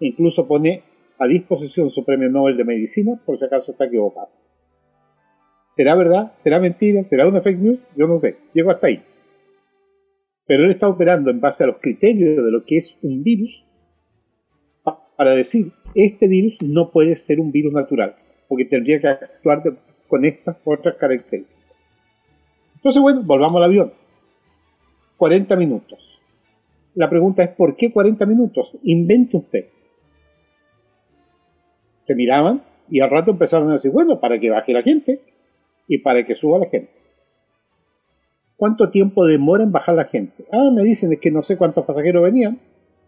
Incluso 0.00 0.48
pone 0.48 0.82
a 1.18 1.26
disposición 1.26 1.90
su 1.90 2.04
premio 2.04 2.30
Nobel 2.30 2.56
de 2.56 2.64
Medicina 2.64 3.20
por 3.24 3.38
si 3.38 3.44
acaso 3.44 3.72
está 3.72 3.84
equivocado. 3.84 4.28
¿Será 5.80 5.94
verdad? 5.94 6.32
¿Será 6.38 6.60
mentira? 6.60 7.02
¿Será 7.02 7.26
una 7.26 7.40
fake 7.40 7.58
news? 7.58 7.78
Yo 7.96 8.06
no 8.06 8.16
sé. 8.16 8.36
Llego 8.52 8.70
hasta 8.70 8.88
ahí 8.88 9.02
pero 10.50 10.64
él 10.64 10.72
está 10.72 10.88
operando 10.88 11.30
en 11.30 11.40
base 11.40 11.62
a 11.62 11.68
los 11.68 11.76
criterios 11.76 12.44
de 12.44 12.50
lo 12.50 12.64
que 12.64 12.76
es 12.76 12.98
un 13.02 13.22
virus 13.22 13.62
para 15.16 15.30
decir, 15.30 15.70
este 15.94 16.26
virus 16.26 16.56
no 16.60 16.90
puede 16.90 17.14
ser 17.14 17.40
un 17.40 17.52
virus 17.52 17.72
natural. 17.72 18.16
porque 18.48 18.64
tendría 18.64 19.00
que 19.00 19.06
actuar 19.06 19.62
con 20.08 20.24
estas 20.24 20.56
otras 20.64 20.96
características. 20.96 21.56
Entonces, 22.74 23.00
bueno, 23.00 23.22
volvamos 23.22 23.58
al 23.58 23.62
avión. 23.62 23.92
40 25.18 25.54
minutos. 25.54 26.20
La 26.96 27.08
pregunta 27.08 27.44
es, 27.44 27.50
¿por 27.50 27.76
qué 27.76 27.92
40 27.92 28.26
minutos? 28.26 28.76
Invente 28.82 29.36
usted. 29.36 29.66
Se 31.98 32.16
miraban 32.16 32.64
y 32.90 32.98
al 32.98 33.10
rato 33.10 33.30
empezaron 33.30 33.68
a 33.68 33.74
decir, 33.74 33.92
bueno, 33.92 34.18
para 34.18 34.40
que 34.40 34.50
baje 34.50 34.72
la 34.72 34.82
gente 34.82 35.20
y 35.90 35.98
para 35.98 36.24
que 36.24 36.36
suba 36.36 36.60
la 36.60 36.68
gente. 36.68 36.88
¿Cuánto 38.56 38.90
tiempo 38.90 39.26
demora 39.26 39.64
en 39.64 39.72
bajar 39.72 39.96
la 39.96 40.04
gente? 40.04 40.44
Ah, 40.52 40.70
me 40.72 40.84
dicen, 40.84 41.12
es 41.12 41.18
que 41.18 41.32
no 41.32 41.42
sé 41.42 41.56
cuántos 41.56 41.84
pasajeros 41.84 42.22
venían. 42.22 42.60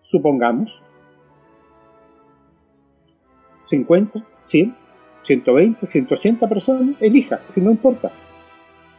Supongamos. 0.02 0.82
50, 3.66 4.26
100, 4.40 4.74
120, 5.24 5.86
180 5.86 6.48
personas. 6.48 6.96
Elija, 7.00 7.40
si 7.54 7.60
no 7.60 7.70
importa. 7.70 8.10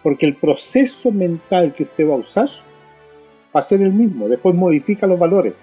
Porque 0.01 0.27
el 0.27 0.37
proceso 0.37 1.11
mental 1.11 1.73
que 1.73 1.83
usted 1.83 2.07
va 2.07 2.13
a 2.13 2.19
usar 2.19 2.47
va 3.53 3.59
a 3.59 3.63
ser 3.63 3.81
el 3.81 3.91
mismo. 3.91 4.29
Después 4.29 4.55
modifica 4.55 5.07
los 5.07 5.19
valores. 5.19 5.55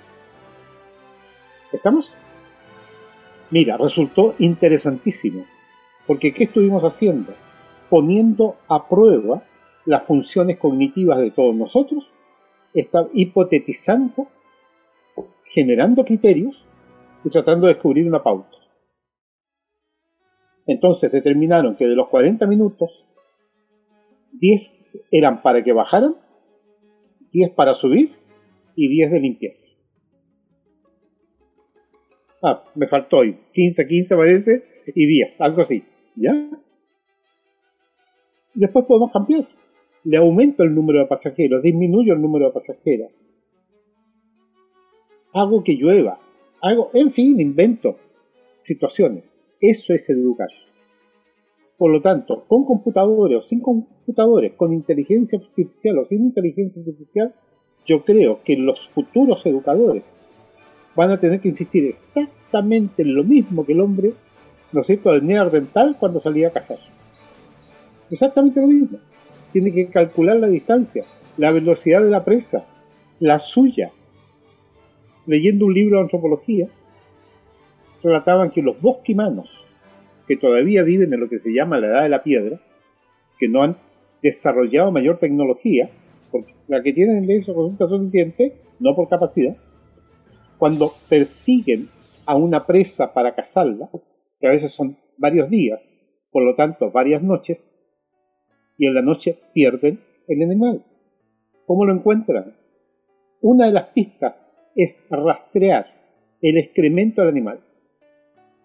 ¿Estamos? 1.73 2.13
Mira, 3.51 3.79
resultó 3.79 4.35
interesantísimo. 4.39 5.47
Porque 6.07 6.35
¿qué 6.35 6.45
estuvimos 6.45 6.83
haciendo? 6.83 7.33
Poniendo 7.91 8.57
a 8.69 8.89
prueba 8.89 9.45
las 9.85 10.05
funciones 10.05 10.59
cognitivas 10.59 11.19
de 11.19 11.33
todos 11.33 11.55
nosotros, 11.55 12.09
está 12.73 13.09
hipotetizando, 13.13 14.29
generando 15.53 16.05
criterios 16.05 16.65
y 17.25 17.31
tratando 17.31 17.67
de 17.67 17.75
descubrir 17.75 18.07
una 18.07 18.23
pauta. 18.23 18.57
Entonces 20.67 21.11
determinaron 21.11 21.77
que 21.77 21.87
de 21.87 21.97
los 21.97 22.09
40 22.09 22.47
minutos, 22.47 22.91
10 24.33 24.87
eran 25.11 25.43
para 25.43 25.65
que 25.65 25.73
bajaran, 25.73 26.15
10 27.33 27.51
para 27.51 27.75
subir 27.75 28.15
y 28.77 28.89
10 28.89 29.11
de 29.11 29.21
limpieza. 29.21 29.69
Ah, 32.43 32.65
me 32.75 32.87
faltó 32.87 33.19
hoy. 33.19 33.39
15, 33.53 33.87
15 33.87 34.17
parece, 34.17 34.65
y 34.95 35.07
10, 35.07 35.41
algo 35.41 35.63
así. 35.63 35.85
¿Ya? 36.17 36.49
Después 38.55 38.85
podemos 38.85 39.13
cambiar. 39.13 39.49
Le 40.05 40.17
aumento 40.17 40.63
el 40.63 40.75
número 40.75 41.01
de 41.01 41.07
pasajeros, 41.07 41.63
disminuyo 41.63 42.15
el 42.15 42.23
número 42.23 42.47
de 42.47 42.53
pasajeros. 42.53 43.11
Hago 45.33 45.63
que 45.63 45.75
llueva. 45.75 46.19
Hago, 46.63 46.91
en 46.95 47.13
fin, 47.13 47.41
invento 47.41 47.97
situaciones. 48.59 49.35
Eso 49.61 49.93
es 49.93 50.09
educar. 50.09 50.49
Por 51.77 51.91
lo 51.91 52.03
tanto, 52.03 52.45
con 52.47 52.65
computadores 52.65 53.39
o 53.39 53.47
sin 53.47 53.61
computadores, 53.61 54.53
con 54.55 54.73
inteligencia 54.73 55.39
artificial 55.39 55.99
o 55.99 56.05
sin 56.05 56.25
inteligencia 56.25 56.81
artificial, 56.81 57.35
yo 57.87 58.05
creo 58.05 58.41
que 58.45 58.57
los 58.57 58.89
futuros 58.91 59.45
educadores 59.47 60.03
van 60.95 61.11
a 61.11 61.21
tener 61.21 61.41
que 61.41 61.49
insistir 61.49 61.87
exactamente 61.87 63.03
en 63.03 63.15
lo 63.15 63.25
mismo 63.25 63.65
que 63.65 63.73
el 63.73 63.81
hombre, 63.81 64.13
¿no 64.73 64.81
es 64.83 64.87
cierto?, 64.87 65.13
del 65.13 65.27
neandertal 65.27 65.97
cuando 65.99 66.21
salía 66.21 66.49
a 66.49 66.53
cazar. 66.53 66.79
Exactamente 68.11 68.61
lo 68.61 68.67
mismo. 68.67 68.99
Tiene 69.53 69.73
que 69.73 69.87
calcular 69.89 70.37
la 70.37 70.49
distancia, 70.49 71.05
la 71.37 71.51
velocidad 71.51 72.03
de 72.03 72.11
la 72.11 72.25
presa, 72.25 72.67
la 73.19 73.39
suya. 73.39 73.93
Leyendo 75.27 75.67
un 75.67 75.75
libro 75.75 75.97
de 75.97 76.05
antropología, 76.05 76.69
relataban 78.03 78.51
que 78.51 78.63
los 78.63 78.81
bosquimanos, 78.81 79.49
que 80.27 80.37
todavía 80.37 80.83
viven 80.83 81.13
en 81.13 81.21
lo 81.21 81.29
que 81.29 81.39
se 81.39 81.53
llama 81.53 81.79
la 81.79 81.89
edad 81.89 82.03
de 82.03 82.09
la 82.09 82.23
piedra, 82.23 82.61
que 83.39 83.49
no 83.49 83.63
han 83.63 83.77
desarrollado 84.23 84.91
mayor 84.91 85.19
tecnología, 85.19 85.91
porque 86.31 86.55
la 86.69 86.83
que 86.83 86.93
tienen 86.93 87.31
eso 87.31 87.53
resulta 87.53 87.89
suficiente, 87.89 88.55
no 88.79 88.95
por 88.95 89.09
capacidad, 89.09 89.57
cuando 90.59 90.91
persiguen 91.09 91.89
a 92.27 92.37
una 92.37 92.67
presa 92.67 93.13
para 93.13 93.35
cazarla, 93.35 93.89
que 94.39 94.47
a 94.47 94.51
veces 94.51 94.73
son 94.73 94.97
varios 95.17 95.51
días, 95.51 95.81
por 96.31 96.45
lo 96.45 96.55
tanto 96.55 96.91
varias 96.91 97.23
noches, 97.23 97.59
y 98.81 98.87
en 98.87 98.95
la 98.95 99.03
noche 99.03 99.39
pierden 99.53 100.01
el 100.27 100.43
animal. 100.43 100.83
¿Cómo 101.67 101.85
lo 101.85 101.93
encuentran? 101.93 102.57
Una 103.43 103.67
de 103.67 103.73
las 103.73 103.89
pistas 103.89 104.43
es 104.75 104.99
rastrear 105.11 105.85
el 106.41 106.57
excremento 106.57 107.21
del 107.21 107.29
animal, 107.29 107.61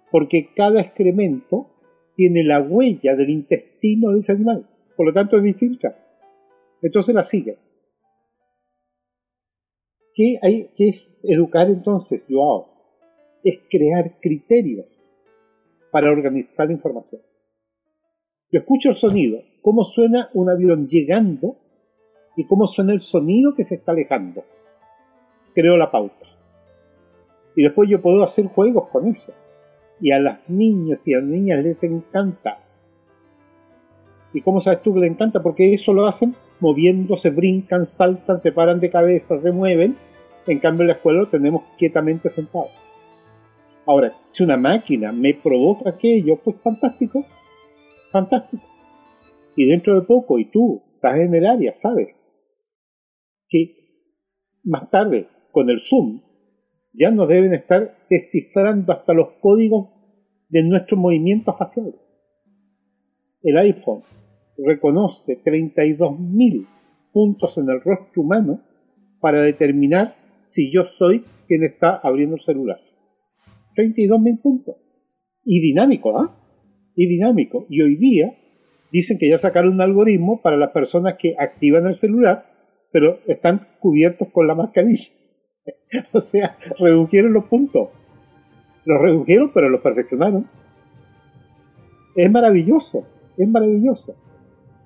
porque 0.10 0.54
cada 0.56 0.80
excremento 0.80 1.68
tiene 2.16 2.46
la 2.46 2.62
huella 2.62 3.14
del 3.18 3.30
intestino 3.30 4.12
de 4.12 4.20
ese 4.20 4.32
animal, 4.32 4.66
por 4.96 5.06
lo 5.06 5.12
tanto 5.12 5.36
es 5.36 5.44
distinta. 5.44 5.98
Entonces 6.82 7.14
la 7.14 7.24
siguen. 7.24 7.58
¿Qué, 10.14 10.40
hay, 10.42 10.70
es 10.78 11.20
educar 11.24 11.68
entonces, 11.68 12.26
Joao? 12.30 12.70
Es 13.44 13.60
crear 13.70 14.18
criterios 14.22 14.86
para 15.92 16.10
organizar 16.10 16.68
la 16.68 16.74
información. 16.74 17.22
Yo 18.56 18.60
escucho 18.60 18.92
el 18.92 18.96
sonido, 18.96 19.42
cómo 19.62 19.84
suena 19.84 20.30
un 20.34 20.50
avión 20.50 20.88
llegando 20.88 21.58
y 22.38 22.46
cómo 22.46 22.68
suena 22.68 22.94
el 22.94 23.02
sonido 23.02 23.54
que 23.54 23.66
se 23.66 23.76
está 23.76 23.92
alejando. 23.92 24.46
Creo 25.54 25.76
la 25.76 25.92
pauta. 25.92 26.26
Y 27.58 27.64
después 27.64 27.90
yo 27.90 28.02
puedo 28.02 28.24
hacer 28.24 28.46
juegos 28.48 28.88
con 28.94 29.10
eso. 29.10 29.34
Y 30.00 30.14
a 30.14 30.22
las 30.22 30.50
niños 30.50 31.06
y 31.06 31.14
a 31.14 31.18
las 31.18 31.28
niñas 31.28 31.66
les 31.66 31.84
encanta. 31.84 32.60
¿Y 34.32 34.40
cómo 34.40 34.62
sabes 34.62 34.82
tú 34.84 34.94
que 34.94 35.02
les 35.02 35.12
encanta? 35.12 35.44
Porque 35.44 35.74
eso 35.74 35.92
lo 35.92 36.06
hacen 36.06 36.34
moviéndose, 36.62 37.32
brincan, 37.32 37.86
saltan, 37.86 38.38
se 38.38 38.54
paran 38.54 38.80
de 38.80 38.90
cabeza, 38.90 39.36
se 39.36 39.52
mueven. 39.52 39.98
En 40.48 40.60
cambio 40.60 40.84
en 40.84 40.88
la 40.88 40.94
escuela 40.94 41.20
lo 41.20 41.28
tenemos 41.28 41.64
quietamente 41.78 42.30
sentados. 42.30 42.72
Ahora, 43.86 44.14
si 44.30 44.46
una 44.46 44.56
máquina 44.56 45.12
me 45.12 45.34
provoca 45.34 45.90
aquello, 45.90 46.38
pues 46.38 46.56
fantástico, 46.64 47.26
fantástico. 48.16 48.64
Y 49.58 49.66
dentro 49.66 50.00
de 50.00 50.08
poco, 50.08 50.40
y 50.40 50.46
tú 50.46 50.82
estás 50.96 51.18
en 51.18 51.36
el 51.36 51.46
área, 51.46 51.74
sabes 51.74 52.16
que 53.50 53.76
más 54.64 54.90
tarde, 54.90 55.28
con 55.52 55.70
el 55.70 55.82
Zoom, 55.82 56.22
ya 56.94 57.12
nos 57.12 57.28
deben 57.28 57.54
estar 57.54 57.98
descifrando 58.10 58.94
hasta 58.94 59.14
los 59.14 59.34
códigos 59.42 59.90
de 60.48 60.64
nuestros 60.64 60.98
movimientos 60.98 61.58
faciales. 61.58 62.00
El 63.44 63.58
iPhone 63.58 64.04
reconoce 64.58 65.44
32.000 65.44 66.68
puntos 67.12 67.58
en 67.58 67.70
el 67.70 67.82
rostro 67.82 68.22
humano 68.22 68.62
para 69.20 69.42
determinar 69.42 70.16
si 70.40 70.72
yo 70.72 70.84
soy 70.98 71.26
quien 71.48 71.64
está 71.64 71.98
abriendo 71.98 72.38
el 72.38 72.42
celular. 72.44 72.80
32.000 73.76 74.42
puntos. 74.42 74.76
Y 75.44 75.60
dinámico, 75.60 76.18
¿ah? 76.18 76.45
Y 76.96 77.08
dinámico. 77.08 77.66
Y 77.70 77.82
hoy 77.82 77.96
día 77.96 78.36
dicen 78.92 79.18
que 79.18 79.30
ya 79.30 79.38
sacaron 79.38 79.74
un 79.74 79.82
algoritmo 79.82 80.42
para 80.42 80.58
las 80.58 80.72
personas 80.72 81.16
que 81.20 81.36
activan 81.38 81.88
el 81.88 81.96
celular, 81.96 82.46
pero 82.92 83.20
están 83.28 83.68
cubiertos 83.80 84.30
con 84.32 84.48
la 84.48 84.56
mascarilla. 84.56 85.12
o 86.14 86.22
sea, 86.22 86.58
redujeron 86.80 87.34
los 87.34 87.46
puntos. 87.46 87.90
Los 88.86 89.02
redujeron, 89.02 89.52
pero 89.54 89.70
los 89.70 89.82
perfeccionaron. 89.82 90.48
Es 92.16 92.32
maravilloso, 92.32 93.06
es 93.38 93.48
maravilloso. 93.48 94.16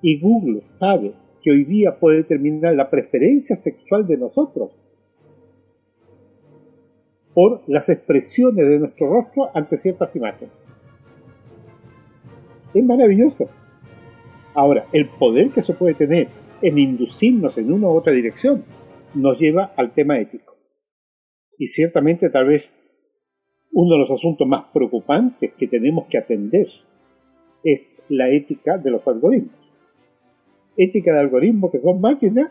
Y 0.02 0.18
Google 0.18 0.62
sabe 0.62 1.12
que 1.42 1.50
hoy 1.50 1.64
día 1.64 1.98
puede 1.98 2.18
determinar 2.18 2.74
la 2.74 2.90
preferencia 2.90 3.56
sexual 3.56 4.06
de 4.06 4.16
nosotros 4.16 4.72
por 7.34 7.62
las 7.68 7.88
expresiones 7.88 8.68
de 8.68 8.78
nuestro 8.78 9.08
rostro 9.08 9.50
ante 9.54 9.76
ciertas 9.78 10.14
imágenes. 10.16 10.52
Es 12.74 12.84
maravilloso. 12.84 13.48
Ahora, 14.54 14.86
el 14.92 15.08
poder 15.08 15.50
que 15.50 15.62
se 15.62 15.74
puede 15.74 15.94
tener 15.94 16.28
en 16.62 16.78
inducirnos 16.78 17.56
en 17.58 17.72
una 17.72 17.88
u 17.88 17.96
otra 17.96 18.12
dirección 18.12 18.64
nos 19.14 19.38
lleva 19.38 19.72
al 19.76 19.92
tema 19.92 20.18
ético. 20.18 20.56
Y 21.58 21.68
ciertamente 21.68 22.30
tal 22.30 22.46
vez 22.46 22.76
uno 23.72 23.94
de 23.94 24.00
los 24.00 24.10
asuntos 24.10 24.46
más 24.46 24.64
preocupantes 24.72 25.52
que 25.54 25.66
tenemos 25.66 26.06
que 26.08 26.18
atender 26.18 26.68
es 27.64 27.96
la 28.08 28.28
ética 28.28 28.78
de 28.78 28.90
los 28.90 29.06
algoritmos. 29.06 29.54
Ética 30.76 31.12
de 31.12 31.20
algoritmos 31.20 31.70
que 31.70 31.78
son 31.78 32.00
máquinas, 32.00 32.50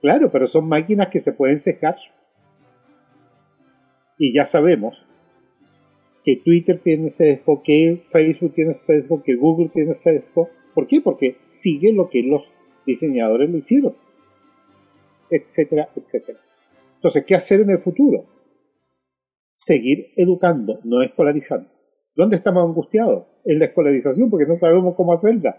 claro, 0.00 0.30
pero 0.30 0.46
son 0.48 0.68
máquinas 0.68 1.08
que 1.08 1.20
se 1.20 1.32
pueden 1.32 1.58
cejar. 1.58 1.96
Y 4.18 4.34
ya 4.34 4.44
sabemos 4.44 4.96
Twitter 6.36 6.80
tiene 6.82 7.10
sesgo, 7.10 7.62
que 7.62 8.02
Facebook 8.10 8.54
tiene 8.54 8.74
sesgo, 8.74 9.22
que 9.22 9.34
Google 9.34 9.70
tiene 9.72 9.94
sesgo. 9.94 10.48
¿Por 10.74 10.86
qué? 10.86 11.00
Porque 11.00 11.36
sigue 11.44 11.92
lo 11.92 12.08
que 12.08 12.22
los 12.22 12.42
diseñadores 12.86 13.50
lo 13.50 13.58
hicieron, 13.58 13.94
etcétera, 15.30 15.88
etcétera. 15.96 16.38
Entonces, 16.96 17.24
¿qué 17.26 17.34
hacer 17.34 17.60
en 17.60 17.70
el 17.70 17.78
futuro? 17.78 18.24
Seguir 19.52 20.12
educando, 20.16 20.80
no 20.84 21.02
escolarizando. 21.02 21.68
¿Dónde 22.14 22.36
estamos 22.36 22.64
angustiados? 22.64 23.30
en 23.44 23.58
la 23.58 23.66
escolarización 23.66 24.30
porque 24.30 24.46
no 24.46 24.56
sabemos 24.56 24.94
cómo 24.96 25.12
hacerla. 25.12 25.58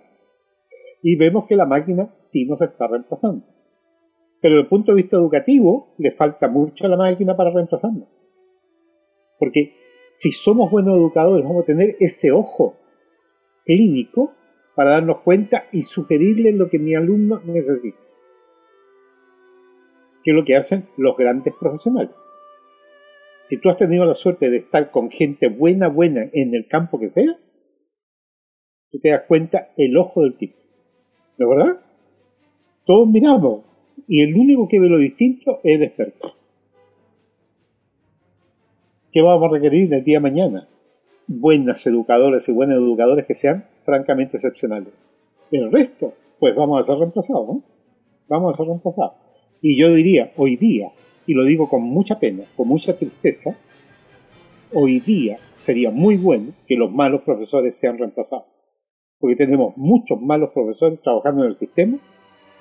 Y 1.03 1.15
vemos 1.15 1.45
que 1.47 1.55
la 1.55 1.65
máquina 1.65 2.13
sí 2.19 2.45
nos 2.45 2.61
está 2.61 2.87
reemplazando. 2.87 3.45
Pero 4.41 4.55
desde 4.55 4.63
el 4.63 4.69
punto 4.69 4.91
de 4.91 5.01
vista 5.01 5.17
educativo, 5.17 5.95
le 5.97 6.11
falta 6.11 6.47
mucho 6.47 6.85
a 6.85 6.89
la 6.89 6.97
máquina 6.97 7.35
para 7.35 7.51
reemplazarnos. 7.51 8.07
Porque 9.39 9.73
si 10.21 10.31
somos 10.33 10.69
buenos 10.69 10.97
educadores, 10.97 11.43
vamos 11.43 11.63
a 11.63 11.65
tener 11.65 11.97
ese 11.99 12.31
ojo 12.31 12.77
clínico 13.65 14.35
para 14.75 14.91
darnos 14.91 15.21
cuenta 15.21 15.65
y 15.71 15.81
sugerirle 15.81 16.51
lo 16.51 16.69
que 16.69 16.77
mi 16.77 16.93
alumno 16.93 17.41
necesita. 17.43 17.97
Que 20.23 20.29
es 20.29 20.37
lo 20.37 20.45
que 20.45 20.55
hacen 20.55 20.85
los 20.95 21.17
grandes 21.17 21.55
profesionales. 21.59 22.13
Si 23.45 23.57
tú 23.57 23.71
has 23.71 23.79
tenido 23.79 24.05
la 24.05 24.13
suerte 24.13 24.51
de 24.51 24.57
estar 24.57 24.91
con 24.91 25.09
gente 25.09 25.47
buena, 25.47 25.87
buena 25.87 26.29
en 26.31 26.53
el 26.53 26.67
campo 26.67 26.99
que 26.99 27.09
sea, 27.09 27.39
tú 28.91 28.99
te 28.99 29.09
das 29.09 29.23
cuenta 29.27 29.69
el 29.75 29.97
ojo 29.97 30.21
del 30.21 30.37
tipo. 30.37 30.55
¿No 31.39 31.51
es 31.51 31.57
verdad? 31.57 31.81
Todos 32.85 33.09
miramos 33.09 33.63
y 34.07 34.21
el 34.21 34.35
único 34.35 34.67
que 34.67 34.79
ve 34.79 34.87
lo 34.87 34.99
distinto 34.99 35.61
es 35.63 35.77
el 35.77 35.83
experto. 35.83 36.40
¿Qué 39.11 39.21
vamos 39.21 39.49
a 39.49 39.53
requerir 39.53 39.93
el 39.93 40.05
día 40.05 40.19
de 40.19 40.21
mañana? 40.21 40.69
Buenas 41.27 41.85
educadores 41.85 42.47
y 42.47 42.53
buenos 42.53 42.77
educadores 42.77 43.25
que 43.25 43.33
sean 43.33 43.65
francamente 43.83 44.37
excepcionales. 44.37 44.93
El 45.51 45.69
resto, 45.69 46.13
pues 46.39 46.55
vamos 46.55 46.79
a 46.79 46.83
ser 46.83 46.97
reemplazados, 46.97 47.45
¿no? 47.45 47.63
Vamos 48.29 48.55
a 48.55 48.57
ser 48.57 48.67
reemplazados. 48.67 49.15
Y 49.61 49.77
yo 49.77 49.93
diría, 49.93 50.31
hoy 50.37 50.55
día, 50.55 50.93
y 51.27 51.33
lo 51.33 51.43
digo 51.43 51.67
con 51.67 51.81
mucha 51.81 52.19
pena, 52.19 52.45
con 52.55 52.69
mucha 52.69 52.97
tristeza, 52.97 53.57
hoy 54.73 55.01
día 55.01 55.39
sería 55.57 55.91
muy 55.91 56.15
bueno 56.15 56.53
que 56.65 56.77
los 56.77 56.89
malos 56.89 57.23
profesores 57.23 57.77
sean 57.77 57.97
reemplazados. 57.97 58.45
Porque 59.19 59.35
tenemos 59.35 59.75
muchos 59.75 60.21
malos 60.21 60.51
profesores 60.51 61.01
trabajando 61.01 61.43
en 61.43 61.49
el 61.49 61.55
sistema, 61.55 61.97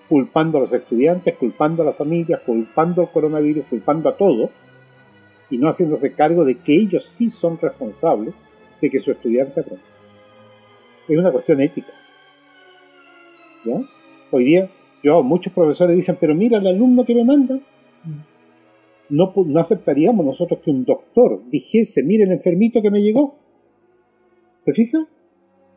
culpando 0.09 0.59
a 0.59 0.63
los 0.63 0.73
estudiantes, 0.73 1.37
culpando 1.37 1.83
a 1.83 1.87
las 1.87 1.97
familias, 1.97 2.41
culpando 2.41 3.03
al 3.03 3.13
coronavirus, 3.13 3.67
culpando 3.67 4.09
a 4.09 4.17
todo, 4.17 4.51
y 5.51 5.59
no 5.59 5.69
haciéndose 5.69 6.15
cargo 6.15 6.45
de 6.45 6.59
que 6.59 6.75
ellos 6.75 7.07
sí 7.07 7.29
son 7.29 7.59
responsables 7.59 8.35
de 8.81 8.91
que 8.91 9.01
su 9.01 9.11
estudiante 9.11 9.61
aprenda. 9.61 9.85
Es 11.09 11.19
una 11.19 11.33
cuestión 11.33 11.61
ética. 11.61 11.93
¿Ya? 13.65 13.81
Hoy 14.31 14.45
día, 14.45 14.71
yo, 15.03 15.23
muchos 15.23 15.53
profesores 15.53 15.97
dicen, 15.97 16.17
pero 16.21 16.35
mira 16.35 16.59
el 16.59 16.67
alumno 16.67 17.05
que 17.05 17.15
me 17.15 17.25
manda, 17.25 17.59
no, 19.09 19.33
no 19.35 19.61
aceptaríamos 19.61 20.25
nosotros 20.25 20.61
que 20.61 20.71
un 20.71 20.85
doctor 20.85 21.43
dijese, 21.51 22.05
mire 22.05 22.25
el 22.25 22.33
enfermito 22.33 22.81
que 22.81 22.91
me 22.91 23.03
llegó. 23.03 23.35
¿Te 24.65 24.73
fijas? 24.73 25.07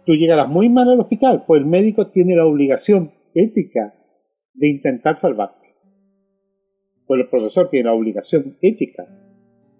Tú 0.05 0.13
llegarás 0.13 0.47
muy 0.49 0.69
mal 0.69 0.89
al 0.89 0.99
hospital, 0.99 1.45
pues 1.47 1.61
el 1.61 1.65
médico 1.65 2.07
tiene 2.07 2.35
la 2.35 2.45
obligación 2.45 3.11
ética 3.33 3.95
de 4.53 4.69
intentar 4.69 5.15
salvarte. 5.15 5.73
Pues 7.07 7.21
el 7.21 7.29
profesor 7.29 7.69
tiene 7.69 7.85
la 7.85 7.95
obligación 7.95 8.57
ética 8.61 9.07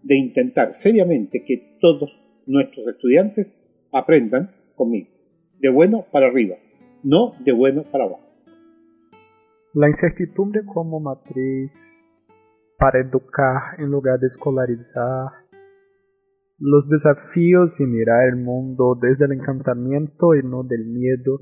de 0.03 0.17
intentar 0.17 0.73
seriamente 0.73 1.43
que 1.45 1.77
todos 1.79 2.11
nuestros 2.45 2.87
estudiantes 2.87 3.53
aprendan 3.91 4.51
conmigo, 4.75 5.09
de 5.59 5.69
bueno 5.69 6.05
para 6.11 6.27
arriba, 6.27 6.55
no 7.03 7.33
de 7.43 7.51
bueno 7.53 7.83
para 7.91 8.05
abajo. 8.05 8.27
La 9.73 9.89
incertidumbre 9.89 10.63
como 10.65 10.99
matriz 10.99 11.71
para 12.77 12.99
educar 12.99 13.79
en 13.79 13.89
lugar 13.89 14.19
de 14.19 14.27
escolarizar, 14.27 15.31
los 16.59 16.87
desafíos 16.89 17.79
y 17.79 17.85
mirar 17.85 18.27
el 18.27 18.37
mundo 18.37 18.97
desde 19.01 19.25
el 19.25 19.33
encantamiento 19.33 20.35
y 20.35 20.43
no 20.43 20.63
del 20.63 20.85
miedo. 20.85 21.39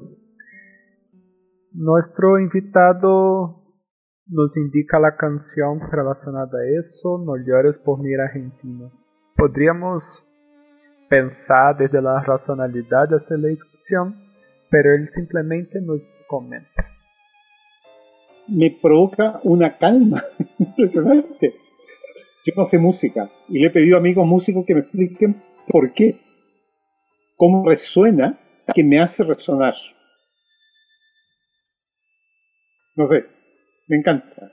Nuestro 1.74 2.40
invitado 2.40 3.61
nos 4.32 4.58
indica 4.58 5.00
la 5.00 5.16
canción 5.16 5.80
relacionada 5.92 6.58
a 6.58 6.80
eso, 6.80 7.20
No 7.20 7.38
llores 7.38 7.78
por 7.78 8.00
mi 8.00 8.14
Argentina. 8.16 8.90
Podríamos 9.36 10.04
pensar 11.10 11.78
desde 11.78 12.02
la 12.02 12.22
racionalidad 12.24 13.10
de 13.10 13.18
esta 13.18 13.36
elección, 13.36 14.16
pero 14.70 14.96
él 14.96 15.10
simplemente 15.14 15.80
nos 15.82 16.02
comenta 16.28 16.92
me 18.52 18.72
provoca 18.82 19.40
una 19.44 19.78
calma 19.78 20.24
impresionante. 20.60 21.56
Yo 22.46 22.54
no 22.56 22.66
sé 22.66 22.80
música 22.80 23.30
y 23.48 23.60
le 23.60 23.68
he 23.68 23.70
pedido 23.70 23.96
a 23.96 24.00
amigos 24.00 24.26
músicos 24.26 24.66
que 24.66 24.74
me 24.74 24.82
expliquen 24.82 25.42
por 25.68 25.94
qué, 25.94 26.20
cómo 27.38 27.68
resuena, 27.68 28.40
que 28.74 28.84
me 28.84 29.00
hace 29.00 29.24
resonar. 29.24 29.76
No 32.96 33.06
sé, 33.06 33.26
me 33.92 33.98
encanta. 33.98 34.52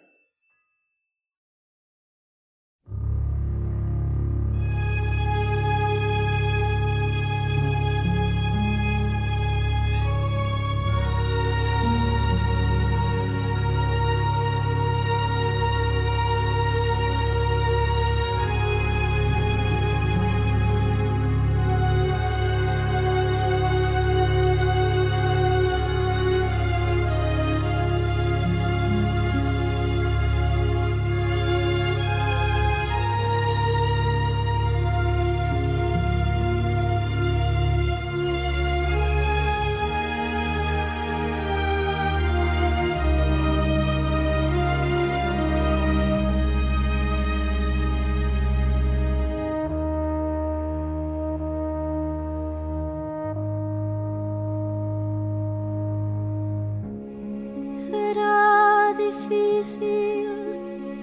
será 57.91 58.93
difícil 58.97 60.28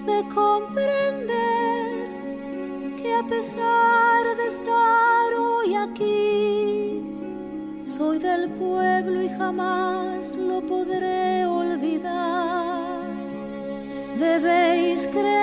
de 0.06 0.18
comprender 0.32 2.08
que 3.00 3.10
a 3.14 3.24
pesar 3.26 4.22
de 4.36 4.46
estar 4.46 5.28
hoy 5.38 5.74
aquí, 5.74 7.02
soy 7.84 8.18
del 8.18 8.50
pueblo 8.50 9.22
y 9.22 9.28
jamás 9.28 10.36
lo 10.36 10.60
podré 10.62 11.44
olvidar. 11.46 13.10
Debéis 14.18 15.08
creerme, 15.08 15.34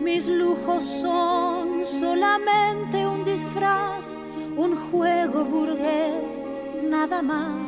mis 0.00 0.28
lujos 0.28 0.84
son 0.84 1.84
solamente 1.84 3.06
un 3.06 3.24
disfraz, 3.24 4.16
un 4.56 4.74
juego 4.90 5.44
burgués, 5.44 6.48
nada 6.82 7.22
más. 7.22 7.67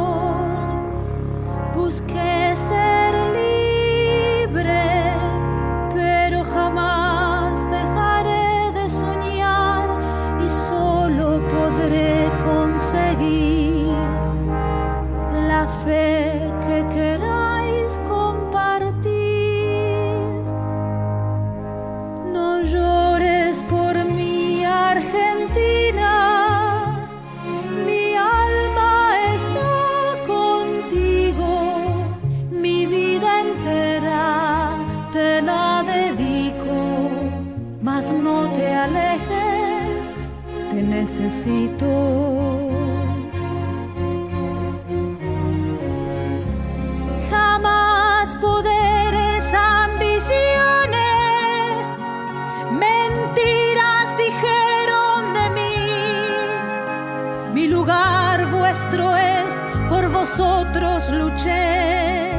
vosotros 60.41 61.11
luché. 61.11 62.31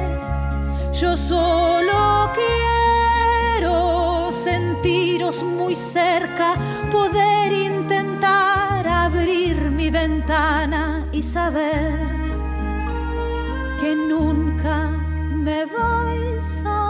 Yo 0.93 1.17
solo 1.17 2.31
quiero 2.35 4.31
sentiros 4.33 5.43
muy 5.43 5.75
cerca, 5.75 6.55
poder 6.91 7.53
intentar 7.53 8.87
abrir 8.87 9.71
mi 9.71 9.91
ventana 9.91 11.07
y 11.13 11.23
saber 11.23 11.95
que 13.81 13.95
nunca 13.95 14.89
me 15.47 15.65
vais 15.67 16.65
a 16.65 16.82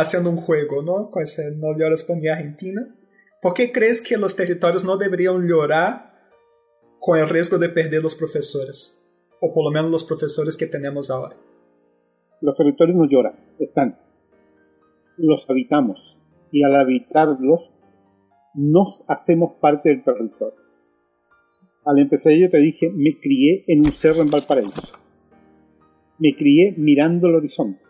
haciendo 0.00 0.30
un 0.30 0.36
juego, 0.36 0.82
¿no? 0.82 1.10
Con 1.10 1.22
ese 1.22 1.56
no 1.56 1.76
llores 1.76 2.04
por 2.04 2.16
mi 2.16 2.28
Argentina. 2.28 2.94
¿Por 3.40 3.54
qué 3.54 3.72
crees 3.72 4.00
que 4.00 4.16
los 4.16 4.36
territorios 4.36 4.84
no 4.84 4.96
deberían 4.96 5.46
llorar 5.46 6.14
con 6.98 7.18
el 7.18 7.28
riesgo 7.28 7.58
de 7.58 7.68
perder 7.68 8.02
los 8.02 8.14
profesores? 8.14 9.02
O 9.40 9.52
por 9.52 9.64
lo 9.64 9.70
menos 9.70 9.90
los 9.90 10.04
profesores 10.04 10.56
que 10.56 10.66
tenemos 10.66 11.10
ahora. 11.10 11.36
Los 12.40 12.56
territorios 12.56 12.96
no 12.96 13.08
lloran, 13.08 13.34
están. 13.58 13.98
Los 15.16 15.48
habitamos. 15.48 16.16
Y 16.52 16.62
al 16.62 16.76
habitarlos, 16.76 17.70
nos 18.54 19.02
hacemos 19.08 19.54
parte 19.60 19.90
del 19.90 20.02
territorio. 20.04 20.58
Al 21.84 21.98
empezar 21.98 22.32
yo 22.32 22.50
te 22.50 22.58
dije, 22.58 22.90
me 22.90 23.18
crié 23.20 23.64
en 23.68 23.86
un 23.86 23.92
cerro 23.92 24.22
en 24.22 24.30
Valparaíso. 24.30 24.98
Me 26.18 26.34
crié 26.34 26.74
mirando 26.76 27.28
el 27.28 27.36
horizonte. 27.36 27.85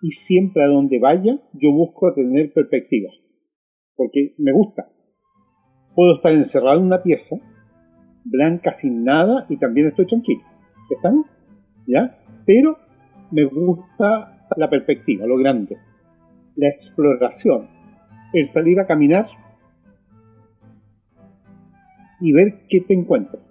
Y 0.00 0.12
siempre 0.12 0.64
a 0.64 0.68
donde 0.68 0.98
vaya, 0.98 1.38
yo 1.52 1.72
busco 1.72 2.12
tener 2.14 2.52
perspectiva. 2.52 3.10
Porque 3.96 4.34
me 4.38 4.52
gusta. 4.52 4.88
Puedo 5.94 6.16
estar 6.16 6.32
encerrado 6.32 6.78
en 6.78 6.86
una 6.86 7.02
pieza, 7.02 7.36
blanca 8.24 8.72
sin 8.72 9.04
nada, 9.04 9.46
y 9.48 9.56
también 9.56 9.88
estoy 9.88 10.06
tranquilo. 10.06 10.42
¿Están? 10.90 11.24
¿Ya? 11.86 12.18
Pero 12.46 12.78
me 13.30 13.44
gusta 13.44 14.46
la 14.56 14.70
perspectiva, 14.70 15.26
lo 15.26 15.36
grande. 15.36 15.76
La 16.54 16.68
exploración. 16.68 17.68
El 18.32 18.46
salir 18.48 18.78
a 18.78 18.86
caminar 18.86 19.26
y 22.20 22.32
ver 22.32 22.66
qué 22.68 22.80
te 22.80 22.94
encuentras. 22.94 23.42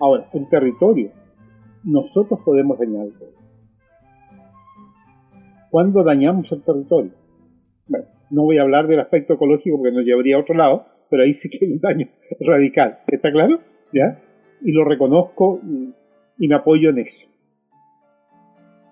Ahora, 0.00 0.28
el 0.32 0.48
territorio, 0.48 1.10
nosotros 1.84 2.40
podemos 2.44 2.78
dañarlo. 2.78 3.37
¿Cuándo 5.70 6.02
dañamos 6.02 6.50
el 6.52 6.62
territorio? 6.62 7.12
Bueno, 7.86 8.06
no 8.30 8.42
voy 8.44 8.58
a 8.58 8.62
hablar 8.62 8.86
del 8.86 9.00
aspecto 9.00 9.34
ecológico 9.34 9.76
porque 9.76 9.92
nos 9.92 10.04
llevaría 10.04 10.36
a 10.36 10.40
otro 10.40 10.54
lado, 10.54 10.86
pero 11.10 11.22
ahí 11.22 11.34
sí 11.34 11.50
que 11.50 11.64
hay 11.64 11.72
un 11.72 11.80
daño 11.80 12.08
radical. 12.40 13.00
¿Está 13.06 13.30
claro? 13.30 13.60
¿Ya? 13.92 14.22
Y 14.62 14.72
lo 14.72 14.84
reconozco 14.84 15.60
y, 16.38 16.48
me 16.48 16.54
apoyo 16.54 16.90
en 16.90 16.98
eso. 16.98 17.28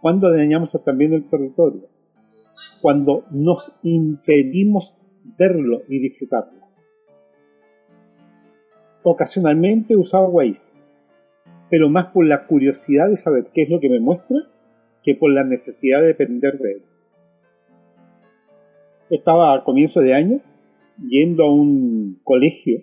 ¿Cuándo 0.00 0.30
dañamos 0.30 0.76
también 0.84 1.14
el 1.14 1.28
territorio? 1.28 1.88
Cuando 2.82 3.24
nos 3.30 3.80
impedimos 3.82 4.94
verlo 5.38 5.82
y 5.88 5.98
disfrutarlo. 5.98 6.66
Ocasionalmente 9.02 9.96
usado 9.96 10.28
Waze, 10.28 10.80
pero 11.70 11.88
más 11.88 12.06
por 12.06 12.26
la 12.26 12.46
curiosidad 12.46 13.08
de 13.08 13.16
saber 13.16 13.46
qué 13.54 13.62
es 13.62 13.70
lo 13.70 13.80
que 13.80 13.88
me 13.88 14.00
muestra 14.00 14.36
que 15.06 15.14
por 15.14 15.30
la 15.30 15.44
necesidad 15.44 16.00
de 16.00 16.08
depender 16.08 16.58
de 16.58 16.72
él. 16.72 16.82
Estaba 19.08 19.54
a 19.54 19.62
comienzo 19.62 20.00
de 20.00 20.12
año 20.12 20.40
yendo 21.08 21.44
a 21.44 21.52
un 21.52 22.20
colegio 22.24 22.82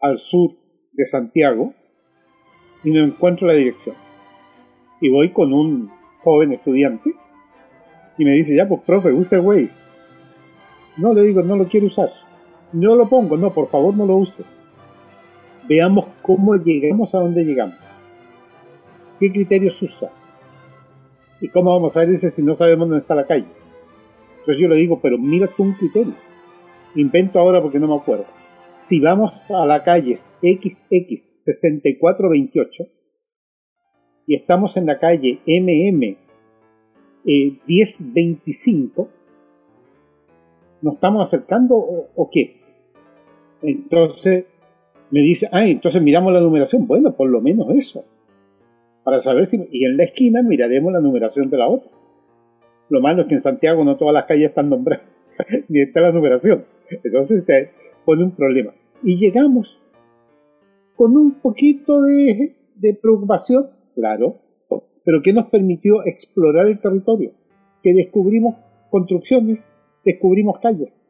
al 0.00 0.18
sur 0.18 0.50
de 0.92 1.06
Santiago 1.06 1.72
y 2.84 2.90
no 2.90 3.02
encuentro 3.02 3.46
la 3.46 3.54
dirección. 3.54 3.96
Y 5.00 5.08
voy 5.08 5.32
con 5.32 5.54
un 5.54 5.90
joven 6.22 6.52
estudiante 6.52 7.14
y 8.18 8.24
me 8.26 8.32
dice, 8.32 8.54
ya 8.54 8.68
pues 8.68 8.82
profe, 8.82 9.12
use 9.12 9.40
Waze. 9.40 9.88
No 10.98 11.14
le 11.14 11.22
digo, 11.22 11.40
no 11.42 11.56
lo 11.56 11.68
quiero 11.68 11.86
usar. 11.86 12.10
No 12.74 12.96
lo 12.96 13.08
pongo, 13.08 13.38
no, 13.38 13.54
por 13.54 13.70
favor 13.70 13.96
no 13.96 14.04
lo 14.04 14.16
uses. 14.16 14.62
Veamos 15.66 16.06
cómo 16.20 16.54
llegamos 16.56 17.14
a 17.14 17.20
donde 17.20 17.44
llegamos. 17.44 17.78
¿Qué 19.18 19.32
criterios 19.32 19.80
usa? 19.80 20.10
¿Y 21.42 21.48
cómo 21.48 21.74
vamos 21.74 21.94
a 21.96 22.00
ver 22.00 22.10
ese 22.10 22.30
si 22.30 22.40
no 22.40 22.54
sabemos 22.54 22.88
dónde 22.88 23.02
está 23.02 23.16
la 23.16 23.26
calle? 23.26 23.48
Entonces 24.38 24.60
yo 24.60 24.68
le 24.68 24.76
digo, 24.76 25.00
pero 25.02 25.18
mira 25.18 25.48
tú 25.48 25.64
un 25.64 25.72
criterio. 25.72 26.14
Invento 26.94 27.40
ahora 27.40 27.60
porque 27.60 27.80
no 27.80 27.88
me 27.88 27.96
acuerdo. 27.96 28.26
Si 28.76 29.00
vamos 29.00 29.44
a 29.50 29.66
la 29.66 29.82
calle 29.82 30.20
XX6428 30.40 32.88
y 34.28 34.36
estamos 34.36 34.76
en 34.76 34.86
la 34.86 35.00
calle 35.00 35.40
MM 35.46 36.16
eh, 37.26 37.58
1025, 37.66 39.08
¿Nos 40.80 40.94
estamos 40.94 41.22
acercando 41.22 41.76
o, 41.76 42.08
o 42.14 42.30
qué? 42.30 42.60
Entonces 43.62 44.44
me 45.10 45.20
dice, 45.20 45.48
ah, 45.52 45.66
entonces 45.66 46.00
miramos 46.02 46.32
la 46.32 46.40
numeración. 46.40 46.86
Bueno, 46.86 47.14
por 47.14 47.28
lo 47.28 47.40
menos 47.40 47.68
eso. 47.70 48.04
Para 49.04 49.20
saber 49.20 49.46
si... 49.46 49.68
Y 49.70 49.84
en 49.84 49.96
la 49.96 50.04
esquina 50.04 50.42
miraremos 50.42 50.92
la 50.92 51.00
numeración 51.00 51.50
de 51.50 51.58
la 51.58 51.68
otra. 51.68 51.90
Lo 52.88 53.00
malo 53.00 53.22
es 53.22 53.28
que 53.28 53.34
en 53.34 53.40
Santiago 53.40 53.84
no 53.84 53.96
todas 53.96 54.14
las 54.14 54.26
calles 54.26 54.50
están 54.50 54.68
nombradas, 54.68 55.06
ni 55.68 55.80
está 55.80 56.00
la 56.00 56.12
numeración. 56.12 56.64
Entonces 57.02 57.44
te 57.46 57.70
pone 58.04 58.24
un 58.24 58.32
problema. 58.32 58.74
Y 59.02 59.16
llegamos 59.16 59.78
con 60.96 61.16
un 61.16 61.40
poquito 61.40 62.02
de, 62.02 62.54
de 62.76 62.94
preocupación, 62.94 63.70
claro, 63.94 64.36
pero 65.04 65.22
que 65.22 65.32
nos 65.32 65.46
permitió 65.46 66.04
explorar 66.04 66.66
el 66.66 66.80
territorio, 66.80 67.32
que 67.82 67.94
descubrimos 67.94 68.56
construcciones, 68.90 69.64
descubrimos 70.04 70.58
calles. 70.60 71.08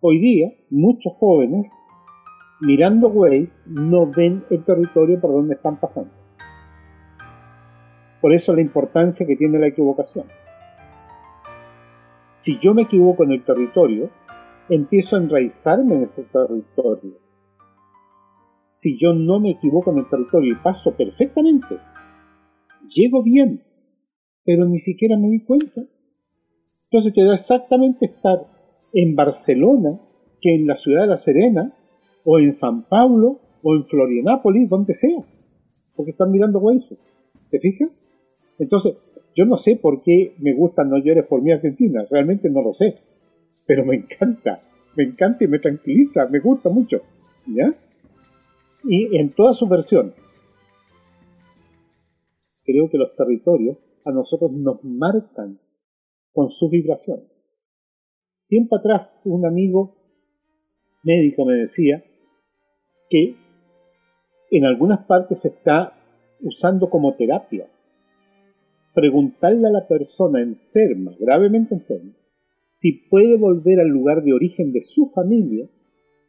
Hoy 0.00 0.18
día, 0.18 0.52
muchos 0.70 1.12
jóvenes, 1.18 1.70
mirando 2.60 3.08
Waze, 3.08 3.50
no 3.66 4.10
ven 4.10 4.44
el 4.50 4.64
territorio 4.64 5.20
por 5.20 5.32
donde 5.32 5.54
están 5.54 5.78
pasando. 5.78 6.19
Por 8.20 8.34
eso 8.34 8.54
la 8.54 8.60
importancia 8.60 9.26
que 9.26 9.36
tiene 9.36 9.58
la 9.58 9.68
equivocación. 9.68 10.26
Si 12.36 12.58
yo 12.58 12.74
me 12.74 12.82
equivoco 12.82 13.24
en 13.24 13.32
el 13.32 13.44
territorio, 13.44 14.10
empiezo 14.68 15.16
a 15.16 15.20
enraizarme 15.20 15.96
en 15.96 16.02
ese 16.04 16.24
territorio. 16.24 17.18
Si 18.74 18.98
yo 18.98 19.12
no 19.12 19.40
me 19.40 19.50
equivoco 19.50 19.90
en 19.90 19.98
el 19.98 20.08
territorio 20.08 20.52
y 20.52 20.56
paso 20.56 20.96
perfectamente, 20.96 21.76
llego 22.88 23.22
bien, 23.22 23.62
pero 24.44 24.64
ni 24.64 24.78
siquiera 24.78 25.18
me 25.18 25.28
di 25.28 25.44
cuenta. 25.44 25.82
Entonces 26.84 27.12
te 27.12 27.24
da 27.24 27.34
exactamente 27.34 28.06
estar 28.06 28.40
en 28.92 29.14
Barcelona 29.14 30.00
que 30.40 30.54
en 30.54 30.66
la 30.66 30.76
ciudad 30.76 31.02
de 31.02 31.08
La 31.08 31.16
Serena, 31.16 31.72
o 32.24 32.38
en 32.38 32.50
San 32.50 32.84
Pablo, 32.88 33.40
o 33.62 33.74
en 33.74 33.84
Florianápolis, 33.84 34.68
donde 34.68 34.94
sea, 34.94 35.20
porque 35.94 36.12
están 36.12 36.30
mirando 36.30 36.58
Waze. 36.58 36.96
¿Te 37.50 37.58
fijas? 37.60 37.90
Entonces, 38.60 38.94
yo 39.34 39.46
no 39.46 39.56
sé 39.56 39.76
por 39.76 40.02
qué 40.02 40.34
me 40.38 40.52
gusta 40.52 40.84
No 40.84 40.98
llores 40.98 41.26
por 41.26 41.42
mí 41.42 41.50
Argentina, 41.50 42.06
realmente 42.10 42.50
no 42.50 42.62
lo 42.62 42.74
sé, 42.74 42.98
pero 43.66 43.84
me 43.84 43.96
encanta, 43.96 44.62
me 44.96 45.04
encanta 45.04 45.44
y 45.44 45.48
me 45.48 45.58
tranquiliza, 45.58 46.28
me 46.28 46.40
gusta 46.40 46.68
mucho, 46.68 47.00
¿ya? 47.46 47.72
Y 48.84 49.16
en 49.16 49.30
todas 49.30 49.56
sus 49.56 49.68
versiones. 49.68 50.14
Creo 52.64 52.90
que 52.90 52.98
los 52.98 53.16
territorios 53.16 53.78
a 54.04 54.12
nosotros 54.12 54.52
nos 54.52 54.84
marcan 54.84 55.58
con 56.32 56.50
sus 56.50 56.70
vibraciones. 56.70 57.28
Tiempo 58.46 58.76
atrás 58.76 59.22
un 59.24 59.46
amigo 59.46 59.96
médico 61.02 61.46
me 61.46 61.54
decía 61.54 62.04
que 63.08 63.36
en 64.50 64.66
algunas 64.66 65.06
partes 65.06 65.40
se 65.40 65.48
está 65.48 65.94
usando 66.42 66.90
como 66.90 67.14
terapia 67.14 67.66
preguntarle 68.94 69.68
a 69.68 69.72
la 69.72 69.86
persona 69.86 70.40
enferma, 70.40 71.12
gravemente 71.18 71.74
enferma, 71.74 72.12
si 72.66 72.92
puede 72.92 73.36
volver 73.36 73.80
al 73.80 73.88
lugar 73.88 74.22
de 74.22 74.32
origen 74.32 74.72
de 74.72 74.82
su 74.82 75.10
familia, 75.10 75.68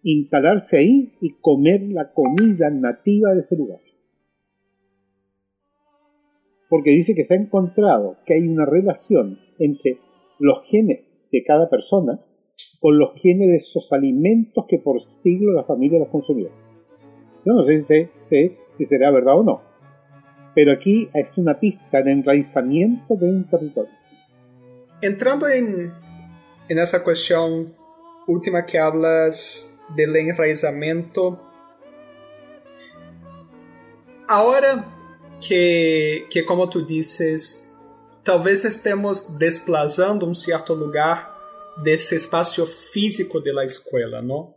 instalarse 0.04 0.78
ahí 0.78 1.14
y 1.22 1.34
comer 1.42 1.84
la 1.84 2.12
comida 2.14 2.70
nativa 2.70 3.34
de 3.34 3.42
ese 3.42 3.56
lugar. 3.56 3.80
Porque 6.70 6.92
dice 6.92 7.14
que 7.14 7.24
se 7.24 7.36
ha 7.36 7.38
encontrado 7.38 8.18
que 8.26 8.34
hay 8.34 8.48
una 8.48 8.66
relación 8.66 9.40
entre 9.60 10.00
los 10.40 10.64
genes 10.66 11.18
de 11.32 11.44
cada 11.44 11.70
persona 11.70 12.20
con 12.80 12.98
los 12.98 13.14
genes 13.22 13.50
de 13.50 13.56
esos 13.58 13.94
alimentos 13.94 14.66
que 14.68 14.80
por 14.80 15.02
siglos 15.22 15.54
la 15.54 15.64
familia 15.64 16.00
los 16.00 16.08
consumió. 16.08 16.50
Yo 17.46 17.54
no 17.54 17.64
sé 17.66 17.82
si, 17.82 18.08
sé 18.18 18.58
si 18.78 18.86
será 18.86 19.12
verdad 19.12 19.40
o 19.40 19.44
no, 19.44 19.62
pero 20.54 20.72
aquí 20.72 21.10
es 21.14 21.38
una 21.38 21.60
pista 21.60 22.02
de 22.02 22.12
enraizamiento 22.12 23.16
de 23.16 23.26
un 23.26 23.50
territorio. 23.50 23.92
Entrando 25.02 25.48
en, 25.48 25.92
en 26.68 26.80
esa 26.80 27.04
cuestión 27.04 27.74
última 28.28 28.66
que 28.66 28.78
hablas 28.78 29.80
del 29.96 30.16
enraizamiento, 30.16 31.42
ahora 34.28 34.86
que, 35.46 36.26
que 36.30 36.46
como 36.46 36.70
tú 36.70 36.86
dices, 36.86 37.74
talvez 38.24 38.64
estemos 38.66 39.38
desplazando 39.38 40.28
um 40.28 40.36
certo 40.36 40.76
lugar 40.76 41.36
desse 41.84 42.16
espaço 42.16 42.66
físico 42.66 43.42
de 43.42 43.54
la 43.54 43.64
escuela, 43.64 44.22
¿no? 44.22 44.56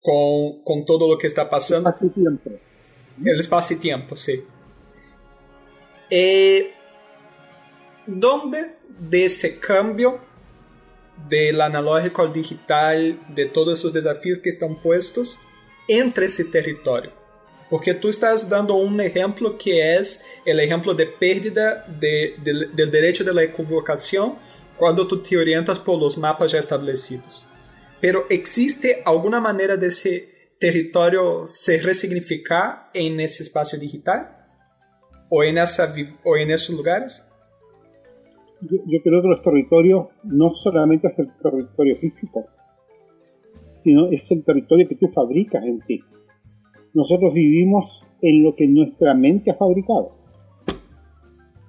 Com, 0.00 0.62
com 0.64 0.84
todo 0.84 1.06
o 1.06 1.18
que 1.18 1.26
está 1.26 1.44
passando. 1.44 1.88
Espacio 1.88 2.08
y 2.08 2.10
tiempo. 2.10 2.50
El 3.24 3.40
espaço 3.40 3.72
e 3.72 3.76
tempo, 3.76 4.16
sí. 4.16 4.44
Eh, 6.14 6.74
¿Dónde 8.06 8.76
de 8.86 9.24
ese 9.24 9.58
cambio 9.58 10.20
del 11.26 11.58
analógico 11.58 12.20
al 12.20 12.34
digital, 12.34 13.18
de 13.34 13.46
todos 13.46 13.78
esos 13.78 13.94
desafíos 13.94 14.40
que 14.40 14.50
están 14.50 14.78
puestos, 14.78 15.38
entra 15.88 16.26
ese 16.26 16.44
territorio? 16.44 17.12
Porque 17.70 17.94
tú 17.94 18.10
estás 18.10 18.46
dando 18.46 18.74
un 18.74 19.00
ejemplo 19.00 19.56
que 19.56 19.96
es 19.96 20.22
el 20.44 20.60
ejemplo 20.60 20.92
de 20.92 21.06
pérdida 21.06 21.86
de, 21.88 22.34
de, 22.44 22.66
del 22.74 22.90
derecho 22.90 23.24
de 23.24 23.32
la 23.32 23.44
equivocación 23.44 24.34
cuando 24.76 25.08
tú 25.08 25.22
te 25.22 25.38
orientas 25.38 25.78
por 25.78 25.98
los 25.98 26.18
mapas 26.18 26.52
ya 26.52 26.58
establecidos. 26.58 27.48
Pero 28.02 28.26
¿existe 28.28 29.00
alguna 29.06 29.40
manera 29.40 29.78
de 29.78 29.86
ese 29.86 30.52
territorio 30.58 31.46
se 31.46 31.78
resignificar 31.78 32.90
en 32.92 33.18
ese 33.18 33.44
espacio 33.44 33.78
digital? 33.78 34.41
O 35.34 35.42
en, 35.42 35.56
esa, 35.56 35.90
o 36.24 36.36
en 36.36 36.50
esos 36.50 36.76
lugares? 36.76 37.26
Yo, 38.60 38.76
yo, 38.86 38.98
creo 39.02 39.22
que 39.22 39.28
los 39.28 39.42
territorios 39.42 40.08
no 40.24 40.52
solamente 40.52 41.06
es 41.06 41.18
el 41.20 41.28
territorio 41.42 41.96
físico, 41.96 42.44
sino 43.82 44.08
es 44.08 44.30
el 44.30 44.44
territorio 44.44 44.86
que 44.86 44.96
tú 44.96 45.08
fabricas 45.08 45.64
en 45.64 45.80
ti. 45.80 46.02
Nosotros 46.92 47.32
vivimos 47.32 48.02
en 48.20 48.44
lo 48.44 48.54
que 48.54 48.68
nuestra 48.68 49.14
mente 49.14 49.50
ha 49.50 49.54
fabricado. 49.54 50.12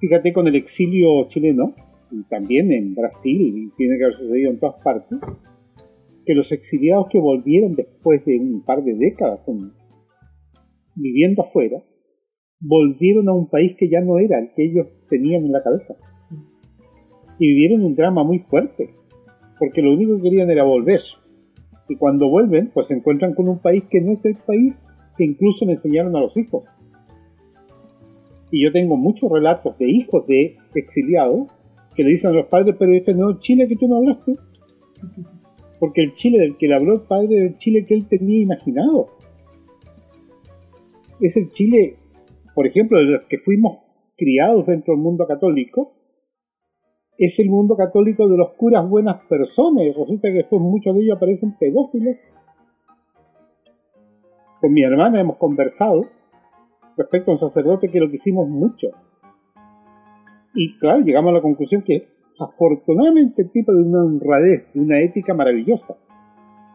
Fíjate 0.01 0.33
con 0.33 0.45
el 0.49 0.55
exilio 0.55 1.29
chileno, 1.29 1.73
y 2.11 2.21
también 2.23 2.69
en 2.73 2.93
Brasil, 2.93 3.39
y 3.39 3.69
tiene 3.77 3.97
que 3.97 4.03
haber 4.03 4.17
sucedido 4.17 4.51
en 4.51 4.59
todas 4.59 4.83
partes, 4.83 5.19
que 6.25 6.35
los 6.35 6.51
exiliados 6.51 7.07
que 7.09 7.17
volvieron 7.17 7.75
después 7.75 8.25
de 8.25 8.37
un 8.39 8.65
par 8.65 8.83
de 8.83 8.93
décadas 8.95 9.47
en, 9.47 9.71
viviendo 10.95 11.43
afuera, 11.43 11.81
volvieron 12.63 13.27
a 13.27 13.33
un 13.33 13.47
país 13.47 13.75
que 13.77 13.89
ya 13.89 13.99
no 13.99 14.17
era 14.17 14.39
el 14.39 14.53
que 14.55 14.65
ellos 14.65 14.87
tenían 15.09 15.43
en 15.45 15.51
la 15.51 15.61
cabeza. 15.61 15.95
Y 17.37 17.47
vivieron 17.47 17.83
un 17.83 17.95
drama 17.95 18.23
muy 18.23 18.39
fuerte, 18.39 18.91
porque 19.59 19.81
lo 19.81 19.93
único 19.93 20.15
que 20.15 20.23
querían 20.23 20.49
era 20.49 20.63
volver. 20.63 21.01
Y 21.89 21.97
cuando 21.97 22.29
vuelven, 22.29 22.71
pues 22.73 22.87
se 22.87 22.95
encuentran 22.95 23.33
con 23.33 23.49
un 23.49 23.59
país 23.59 23.83
que 23.89 24.01
no 24.01 24.13
es 24.13 24.23
el 24.25 24.35
país 24.35 24.83
que 25.17 25.25
incluso 25.25 25.65
le 25.65 25.73
enseñaron 25.73 26.15
a 26.15 26.21
los 26.21 26.35
hijos. 26.37 26.63
Y 28.49 28.63
yo 28.63 28.71
tengo 28.71 28.95
muchos 28.95 29.29
relatos 29.29 29.77
de 29.77 29.89
hijos 29.89 30.25
de 30.27 30.55
exiliados 30.73 31.47
que 31.95 32.03
le 32.03 32.11
dicen 32.11 32.31
a 32.31 32.33
los 32.33 32.45
padres, 32.45 32.75
pero 32.79 32.93
este 32.93 33.13
no 33.13 33.31
es 33.31 33.39
Chile 33.39 33.67
que 33.67 33.75
tú 33.75 33.87
no 33.87 33.97
hablaste. 33.97 34.33
Porque 35.79 36.01
el 36.01 36.13
Chile 36.13 36.39
del 36.39 36.55
que 36.57 36.67
le 36.67 36.75
habló 36.75 36.93
el 36.93 37.01
padre 37.01 37.41
del 37.41 37.55
Chile 37.55 37.85
que 37.85 37.95
él 37.95 38.07
tenía 38.07 38.41
imaginado. 38.41 39.07
Es 41.19 41.35
el 41.35 41.49
Chile 41.49 41.97
por 42.53 42.67
ejemplo, 42.67 42.99
de 42.99 43.05
los 43.05 43.25
que 43.25 43.39
fuimos 43.39 43.79
criados 44.15 44.65
dentro 44.65 44.93
del 44.93 45.03
mundo 45.03 45.25
católico, 45.27 45.93
es 47.17 47.39
el 47.39 47.49
mundo 47.49 47.75
católico 47.75 48.27
de 48.27 48.37
los 48.37 48.53
curas 48.53 48.87
buenas 48.87 49.21
personas, 49.27 49.83
y 49.83 49.91
resulta 49.91 50.29
que 50.29 50.35
después 50.35 50.61
muchos 50.61 50.95
de 50.95 51.01
ellos 51.01 51.17
aparecen 51.17 51.55
pedófilos. 51.57 52.15
Con 54.59 54.73
mi 54.73 54.83
hermana 54.83 55.19
hemos 55.19 55.37
conversado 55.37 56.05
respecto 56.97 57.31
a 57.31 57.33
un 57.33 57.39
sacerdote 57.39 57.89
que 57.89 57.99
lo 57.99 58.09
quisimos 58.09 58.47
mucho. 58.47 58.87
Y 60.55 60.77
claro, 60.77 61.01
llegamos 61.01 61.31
a 61.31 61.35
la 61.35 61.41
conclusión 61.41 61.83
que 61.83 62.07
afortunadamente 62.39 63.43
el 63.43 63.51
tipo 63.51 63.73
de 63.73 63.83
una 63.83 64.03
honradez, 64.03 64.71
de 64.73 64.79
una 64.79 64.99
ética 64.99 65.33
maravillosa, 65.33 65.97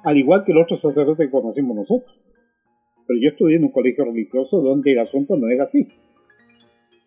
al 0.05 0.17
igual 0.17 0.45
que 0.45 0.53
el 0.53 0.59
otro 0.59 0.77
sacerdote 0.77 1.25
que 1.25 1.31
conocimos 1.31 1.77
nosotros. 1.77 2.17
Pero 3.09 3.21
yo 3.21 3.31
estudié 3.31 3.57
en 3.57 3.65
un 3.65 3.73
colegio 3.73 4.05
religioso 4.05 4.61
donde 4.61 4.93
el 4.93 4.99
asunto 4.99 5.35
no 5.39 5.49
es 5.49 5.59
así. 5.59 5.89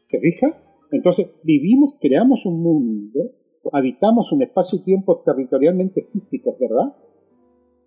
¿Te 0.09 0.19
fijas? 0.19 0.55
Entonces, 0.91 1.29
vivimos, 1.43 1.93
creamos 2.01 2.43
un 2.43 2.63
mundo, 2.63 3.31
habitamos 3.71 4.31
un 4.31 4.41
espacio 4.41 4.79
y 4.79 4.83
tiempo 4.83 5.21
territorialmente 5.23 6.07
físicos, 6.11 6.57
¿verdad? 6.59 6.95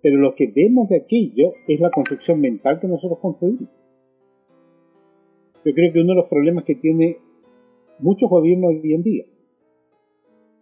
Pero 0.01 0.19
lo 0.19 0.37
que 0.37 0.47
vemos 0.47 0.89
de 0.89 0.99
aquello 0.99 1.55
es 1.67 1.81
la 1.81 1.91
construcción 1.91 2.41
mental 2.41 2.79
que 2.79 2.87
nosotros 2.87 3.19
construimos. 3.19 3.69
Yo 5.65 5.75
creo 5.75 5.93
que 5.93 6.01
uno 6.01 6.13
de 6.13 6.21
los 6.21 6.29
problemas 6.29 6.65
que 6.65 6.77
tiene 6.77 7.19
muchos 7.99 8.31
gobiernos 8.31 8.71
hoy 8.71 8.95
en 8.95 9.03
día 9.03 9.25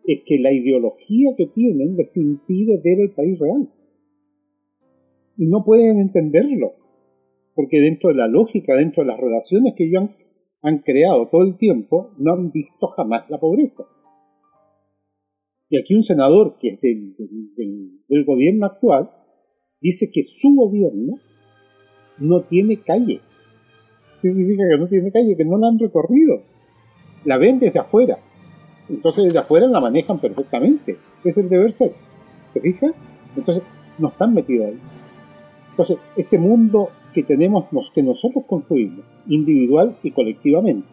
es 0.06 0.22
que 0.24 0.38
la 0.38 0.52
ideología 0.52 1.34
que 1.36 1.48
tienen 1.48 1.96
les 1.96 2.16
impide 2.16 2.80
ver 2.82 2.98
el 2.98 3.10
país 3.10 3.38
real. 3.38 3.68
Y 5.36 5.46
no 5.46 5.64
pueden 5.64 5.98
entenderlo, 5.98 6.81
porque 7.54 7.80
dentro 7.80 8.10
de 8.10 8.16
la 8.16 8.28
lógica, 8.28 8.74
dentro 8.74 9.02
de 9.02 9.08
las 9.08 9.20
relaciones 9.20 9.74
que 9.76 9.84
ellos 9.84 10.10
han, 10.62 10.78
creado 10.78 11.28
todo 11.28 11.42
el 11.42 11.56
tiempo, 11.56 12.12
no 12.18 12.32
han 12.32 12.50
visto 12.52 12.88
jamás 12.88 13.28
la 13.28 13.38
pobreza. 13.38 13.84
Y 15.68 15.78
aquí 15.78 15.94
un 15.94 16.04
senador 16.04 16.56
que 16.60 16.68
es 16.68 16.80
del, 16.80 18.24
gobierno 18.24 18.66
actual 18.66 19.10
dice 19.80 20.10
que 20.12 20.22
su 20.22 20.54
gobierno 20.54 21.18
no 22.18 22.42
tiene 22.42 22.80
calle. 22.82 23.20
¿Qué 24.20 24.28
significa 24.28 24.64
que 24.70 24.78
no 24.78 24.86
tiene 24.86 25.10
calle? 25.10 25.36
Que 25.36 25.44
no 25.44 25.58
la 25.58 25.68
han 25.68 25.78
recorrido. 25.78 26.42
La 27.24 27.38
ven 27.38 27.58
desde 27.58 27.80
afuera. 27.80 28.18
Entonces 28.88 29.24
desde 29.24 29.38
afuera 29.38 29.66
la 29.66 29.80
manejan 29.80 30.20
perfectamente. 30.20 30.98
Es 31.24 31.38
el 31.38 31.48
deber 31.48 31.72
ser. 31.72 31.92
¿Te 32.52 32.60
fijas? 32.60 32.92
Entonces 33.36 33.64
no 33.98 34.08
están 34.08 34.34
metidos 34.34 34.66
ahí. 34.66 34.78
Entonces, 35.72 35.96
este 36.16 36.38
mundo 36.38 36.90
que 37.12 37.22
tenemos, 37.22 37.66
que 37.94 38.02
nosotros 38.02 38.44
construimos, 38.46 39.04
individual 39.26 39.96
y 40.02 40.10
colectivamente, 40.10 40.88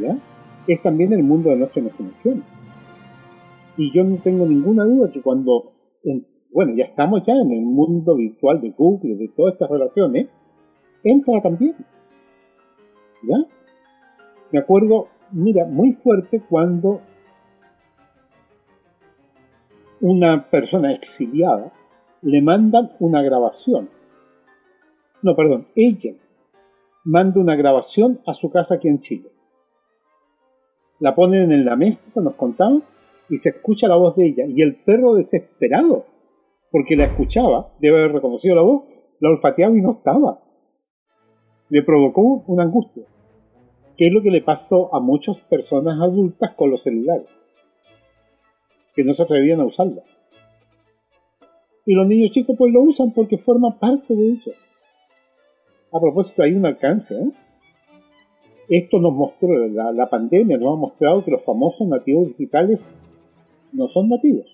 ¿ya? 0.00 0.18
es 0.66 0.82
también 0.82 1.12
el 1.12 1.22
mundo 1.22 1.50
de 1.50 1.56
nuestra 1.56 1.80
imaginación. 1.80 2.42
Y 3.76 3.92
yo 3.92 4.04
no 4.04 4.16
tengo 4.18 4.46
ninguna 4.46 4.84
duda 4.84 5.10
que 5.12 5.20
cuando, 5.20 5.72
bueno, 6.52 6.74
ya 6.74 6.84
estamos 6.84 7.22
ya 7.26 7.34
en 7.34 7.52
el 7.52 7.62
mundo 7.62 8.16
virtual 8.16 8.60
de 8.60 8.70
Google, 8.70 9.16
de 9.16 9.28
todas 9.28 9.54
estas 9.54 9.70
relaciones, 9.70 10.28
entra 11.04 11.40
también. 11.42 11.74
¿Ya? 13.22 13.36
Me 14.52 14.58
acuerdo, 14.58 15.08
mira, 15.32 15.66
muy 15.66 15.92
fuerte 15.94 16.42
cuando 16.48 17.00
una 20.00 20.48
persona 20.50 20.92
exiliada 20.92 21.72
le 22.22 22.42
mandan 22.42 22.92
una 22.98 23.22
grabación. 23.22 23.88
No, 25.22 25.34
perdón, 25.34 25.66
ella 25.74 26.14
manda 27.04 27.40
una 27.40 27.56
grabación 27.56 28.20
a 28.26 28.34
su 28.34 28.50
casa 28.50 28.74
aquí 28.74 28.88
en 28.88 29.00
Chile. 29.00 29.30
La 30.98 31.14
ponen 31.14 31.52
en 31.52 31.64
la 31.64 31.76
mesa, 31.76 32.20
nos 32.20 32.34
contamos, 32.34 32.82
y 33.28 33.36
se 33.36 33.50
escucha 33.50 33.88
la 33.88 33.96
voz 33.96 34.16
de 34.16 34.26
ella. 34.26 34.44
Y 34.46 34.62
el 34.62 34.76
perro 34.76 35.14
desesperado, 35.14 36.06
porque 36.70 36.96
la 36.96 37.04
escuchaba, 37.04 37.72
debe 37.80 37.98
haber 37.98 38.12
reconocido 38.12 38.54
la 38.54 38.62
voz, 38.62 38.84
la 39.20 39.30
olfateaba 39.30 39.76
y 39.76 39.82
no 39.82 39.92
estaba. 39.92 40.40
Le 41.68 41.82
provocó 41.82 42.44
una 42.46 42.64
angustia, 42.64 43.04
que 43.96 44.06
es 44.06 44.12
lo 44.12 44.22
que 44.22 44.30
le 44.30 44.42
pasó 44.42 44.94
a 44.94 45.00
muchas 45.00 45.38
personas 45.42 46.00
adultas 46.00 46.54
con 46.54 46.70
los 46.70 46.82
celulares, 46.82 47.26
que 48.94 49.04
no 49.04 49.14
se 49.14 49.22
atrevían 49.22 49.60
a 49.60 49.66
usarla. 49.66 50.02
Y 51.84 51.94
los 51.94 52.06
niños 52.06 52.32
chicos 52.32 52.56
pues 52.58 52.72
lo 52.72 52.82
usan 52.82 53.12
porque 53.12 53.38
forma 53.38 53.78
parte 53.78 54.14
de 54.14 54.28
ellos. 54.28 54.56
A 55.96 56.00
propósito, 56.00 56.42
hay 56.42 56.52
un 56.52 56.66
alcance. 56.66 57.14
¿eh? 57.14 57.30
Esto 58.68 58.98
nos 58.98 59.14
mostró, 59.14 59.48
la, 59.68 60.10
pandemia 60.10 60.58
nos 60.58 60.74
ha 60.74 60.76
mostrado 60.76 61.24
que 61.24 61.30
los 61.30 61.42
famosos 61.42 61.88
nativos 61.88 62.28
digitales 62.28 62.80
no 63.72 63.88
son 63.88 64.10
nativos. 64.10 64.44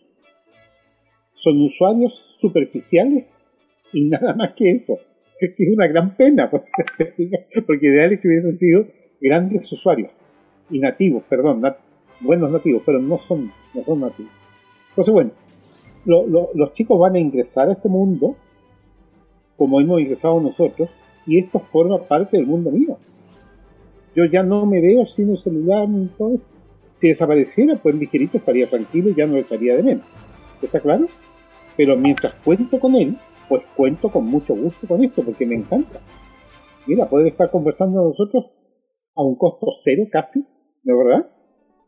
Son 1.35 1.61
usuarios 1.61 2.13
superficiales 2.41 3.35
y 3.93 4.03
nada 4.09 4.35
más 4.35 4.53
que 4.53 4.71
eso. 4.71 4.99
Es 5.41 5.55
una 5.75 5.89
gran 5.89 6.17
pena, 6.17 6.49
porque, 6.49 6.71
porque 7.67 7.87
ideal 7.87 8.13
es 8.13 8.21
que 8.21 8.29
hubiesen 8.29 8.57
sido 8.57 8.87
grandes 9.21 9.73
usuarios 9.73 10.13
y 10.71 10.79
nativos, 10.79 11.25
perdón, 11.29 11.63
buenos 12.21 12.53
nativos, 12.53 12.83
pero 12.87 13.01
no 13.01 13.19
son, 13.27 13.51
no 13.75 13.83
son 13.83 14.01
nativos. 14.01 14.31
Entonces, 14.91 15.13
bueno, 15.13 15.31
los 16.05 16.75
chicos 16.75 17.01
van 17.01 17.17
a 17.17 17.19
ingresar 17.19 17.69
a 17.69 17.73
este 17.73 17.89
mundo 17.89 18.37
como 19.57 19.81
hemos 19.81 20.01
ingresado 20.01 20.41
nosotros 20.41 20.89
y 21.27 21.39
esto 21.39 21.61
forma 21.61 21.99
parte 22.03 22.37
del 22.37 22.47
mundo 22.47 22.71
mío. 22.71 22.99
Yo 24.15 24.25
ya 24.27 24.43
no 24.43 24.67
me 24.67 24.81
veo 24.81 25.07
sin 25.07 25.31
un 25.31 25.39
celular 25.39 25.89
ni 25.89 26.07
todo 26.09 26.35
esto. 26.35 26.47
Si 26.93 27.09
desapareciera, 27.09 27.77
pues 27.77 27.95
ligerito 27.95 28.39
estaría 28.39 28.69
tranquilo 28.69 29.11
y 29.11 29.15
ya 29.15 29.27
no 29.27 29.37
estaría 29.37 29.77
de 29.77 29.83
menos. 29.83 30.07
¿Está 30.61 30.81
claro? 30.81 31.07
Pero 31.77 31.97
mientras 31.97 32.35
cuento 32.45 32.79
con 32.79 32.95
él, 32.95 33.17
pues 33.49 33.63
cuento 33.75 34.11
con 34.11 34.27
mucho 34.27 34.55
gusto 34.55 34.87
con 34.87 35.03
esto, 35.03 35.23
porque 35.23 35.47
me 35.47 35.55
encanta. 35.55 36.01
Mira, 36.87 37.09
puede 37.09 37.29
estar 37.29 37.51
conversando 37.51 38.05
nosotros 38.05 38.51
a 39.15 39.23
un 39.23 39.37
costo 39.37 39.67
cero 39.77 40.05
casi, 40.11 40.41
¿no 40.85 40.95
es 40.95 41.07
verdad? 41.07 41.31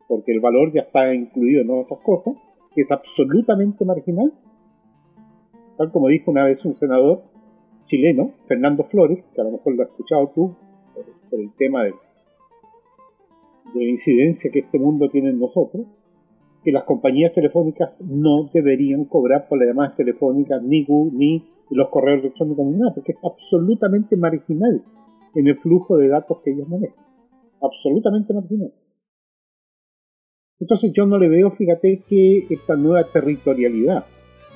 Porque 0.09 0.33
el 0.33 0.41
valor 0.41 0.73
ya 0.73 0.83
está 0.83 1.13
incluido 1.15 1.63
en 1.63 1.71
otras 1.71 2.01
cosas, 2.01 2.35
es 2.77 2.91
absolutamente 2.91 3.85
marginal. 3.85 4.33
Tal 5.77 5.91
como 5.91 6.09
dijo 6.09 6.31
una 6.31 6.45
vez 6.45 6.65
un 6.65 6.75
senador 6.75 7.25
chileno, 7.85 8.33
Fernando 8.47 8.85
Flores, 8.85 9.31
que 9.35 9.41
a 9.41 9.45
lo 9.45 9.53
mejor 9.53 9.75
lo 9.75 9.83
has 9.83 9.91
escuchado 9.91 10.33
tú 10.35 10.57
por 11.31 11.41
el 11.41 11.53
tema 11.57 11.85
de 11.85 11.95
de 13.75 13.91
incidencia 13.91 14.51
que 14.51 14.61
este 14.61 14.79
mundo 14.79 15.09
tiene 15.11 15.31
en 15.31 15.41
nosotros, 15.41 15.87
que 16.63 16.73
las 16.73 16.85
compañías 16.85 17.35
telefónicas 17.35 17.97
no 18.01 18.49
deberían 18.53 19.05
cobrar 19.05 19.49
por 19.49 19.59
las 19.59 19.69
llamadas 19.69 19.97
telefónicas, 19.97 20.63
ni 20.63 20.87
ni 21.13 21.45
los 21.71 21.89
correos 21.89 22.21
electrónicos, 22.21 22.67
ni 22.67 22.79
nada, 22.79 22.95
porque 22.95 23.13
es 23.13 23.23
absolutamente 23.25 24.17
marginal 24.17 24.83
en 25.35 25.47
el 25.47 25.59
flujo 25.59 25.97
de 25.97 26.09
datos 26.09 26.39
que 26.43 26.53
ellos 26.53 26.69
manejan. 26.69 27.05
Absolutamente 27.61 28.33
marginal. 28.33 28.73
Entonces 30.61 30.93
yo 30.93 31.05
no 31.05 31.19
le 31.19 31.29
veo, 31.29 31.51
fíjate, 31.51 32.03
que 32.09 32.47
esta 32.49 32.77
nueva 32.77 33.05
territorialidad 33.05 34.05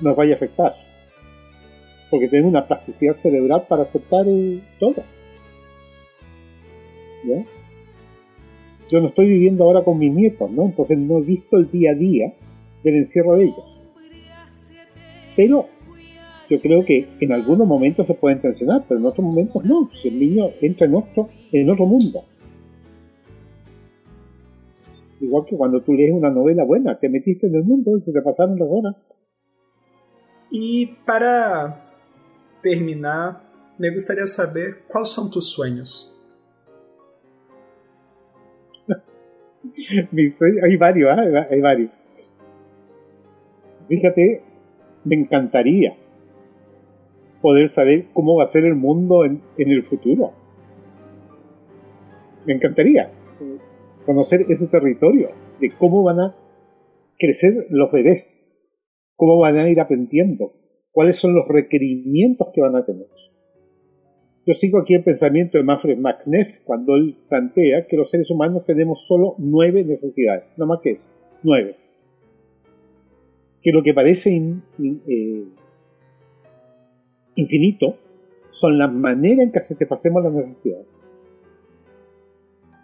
nos 0.00 0.16
vaya 0.16 0.34
a 0.34 0.36
afectar. 0.36 0.74
Porque 2.10 2.28
tiene 2.28 2.46
una 2.46 2.66
plasticidad 2.66 3.14
cerebral 3.14 3.64
para 3.68 3.82
aceptar 3.82 4.24
todo. 4.78 5.02
¿Ya? 7.24 7.44
yo 8.88 9.00
no 9.00 9.08
estoy 9.08 9.26
viviendo 9.26 9.64
ahora 9.64 9.84
con 9.84 9.98
mis 9.98 10.12
nietos, 10.12 10.50
¿no? 10.50 10.64
Entonces 10.66 10.98
no 10.98 11.18
he 11.18 11.22
visto 11.22 11.56
el 11.56 11.70
día 11.70 11.92
a 11.92 11.94
día 11.94 12.34
del 12.82 12.96
encierro 12.96 13.34
de 13.36 13.44
ellos. 13.44 13.64
Pero 15.36 15.66
yo 16.48 16.58
creo 16.58 16.84
que 16.84 17.06
en 17.20 17.32
algunos 17.32 17.68
momentos 17.68 18.06
se 18.06 18.14
pueden 18.14 18.40
tensionar, 18.40 18.84
pero 18.88 18.98
en 18.98 19.06
otros 19.06 19.24
momentos 19.24 19.64
no. 19.64 19.88
Si 20.00 20.08
el 20.08 20.18
niño 20.18 20.50
entra 20.60 20.86
en 20.86 20.94
otro, 20.94 21.28
en 21.52 21.70
otro 21.70 21.86
mundo. 21.86 22.24
Igual 25.20 25.44
que 25.46 25.56
cuando 25.56 25.82
tú 25.82 25.92
lees 25.92 26.12
una 26.12 26.30
novela 26.30 26.64
buena, 26.64 26.98
te 26.98 27.08
metiste 27.08 27.48
en 27.48 27.56
el 27.56 27.64
mundo 27.64 27.96
y 27.96 28.02
se 28.02 28.12
te 28.12 28.22
pasaron 28.22 28.58
las 28.58 28.68
horas. 28.70 28.96
Y 30.50 30.86
para 31.04 31.87
terminar, 32.68 33.40
me 33.78 33.90
gustaría 33.90 34.26
saber 34.26 34.84
cuáles 34.88 35.08
son 35.10 35.30
tus 35.30 35.48
sueños. 35.50 36.14
hay 40.62 40.76
varios, 40.76 41.18
¿eh? 41.18 41.46
hay 41.50 41.60
varios. 41.60 41.90
Fíjate, 43.88 44.42
me 45.04 45.16
encantaría 45.16 45.96
poder 47.40 47.68
saber 47.68 48.06
cómo 48.12 48.36
va 48.36 48.44
a 48.44 48.48
ser 48.48 48.64
el 48.64 48.74
mundo 48.74 49.24
en, 49.24 49.40
en 49.56 49.70
el 49.70 49.84
futuro. 49.84 50.32
Me 52.44 52.54
encantaría 52.54 53.10
conocer 54.04 54.46
ese 54.48 54.66
territorio, 54.68 55.30
de 55.60 55.70
cómo 55.76 56.02
van 56.02 56.20
a 56.20 56.36
crecer 57.18 57.66
los 57.70 57.92
bebés, 57.92 58.56
cómo 59.16 59.38
van 59.38 59.58
a 59.58 59.68
ir 59.68 59.80
aprendiendo, 59.80 60.52
cuáles 60.92 61.16
son 61.16 61.34
los 61.34 61.46
requerimientos 61.48 62.48
que 62.52 62.60
van 62.60 62.76
a 62.76 62.84
tener. 62.84 63.06
Yo 64.46 64.54
sigo 64.54 64.78
aquí 64.78 64.94
el 64.94 65.04
pensamiento 65.04 65.58
de 65.58 65.64
Manfred 65.64 65.98
Max 65.98 66.26
Neff 66.26 66.60
cuando 66.64 66.94
él 66.96 67.16
plantea 67.28 67.86
que 67.86 67.98
los 67.98 68.10
seres 68.10 68.30
humanos 68.30 68.64
tenemos 68.64 69.04
solo 69.06 69.34
nueve 69.36 69.84
necesidades, 69.84 70.44
no 70.56 70.66
más 70.66 70.80
que 70.80 70.92
eso, 70.92 71.02
nueve. 71.42 71.76
Que 73.62 73.72
lo 73.72 73.82
que 73.82 73.92
parece 73.92 74.30
eh, 74.34 75.44
infinito 77.34 77.96
son 78.50 78.78
las 78.78 78.90
maneras 78.92 79.40
en 79.40 79.52
que 79.52 79.60
satisfacemos 79.60 80.24
las 80.24 80.32
necesidades. 80.32 80.86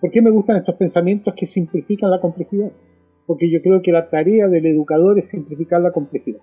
¿Por 0.03 0.11
qué 0.11 0.21
me 0.21 0.31
gustan 0.31 0.59
estos 0.59 0.75
pensamientos 0.75 1.33
que 1.35 1.47
simplifican 1.47 2.11
la 2.11 2.21
complejidad? 2.21 2.71
Porque 3.27 3.51
yo 3.51 3.63
creo 3.63 3.81
que 3.81 3.91
la 3.91 4.11
tarea 4.11 4.49
del 4.49 4.67
educador 4.67 5.19
es 5.19 5.31
simplificar 5.31 5.81
la 5.81 5.93
complejidad. 5.93 6.41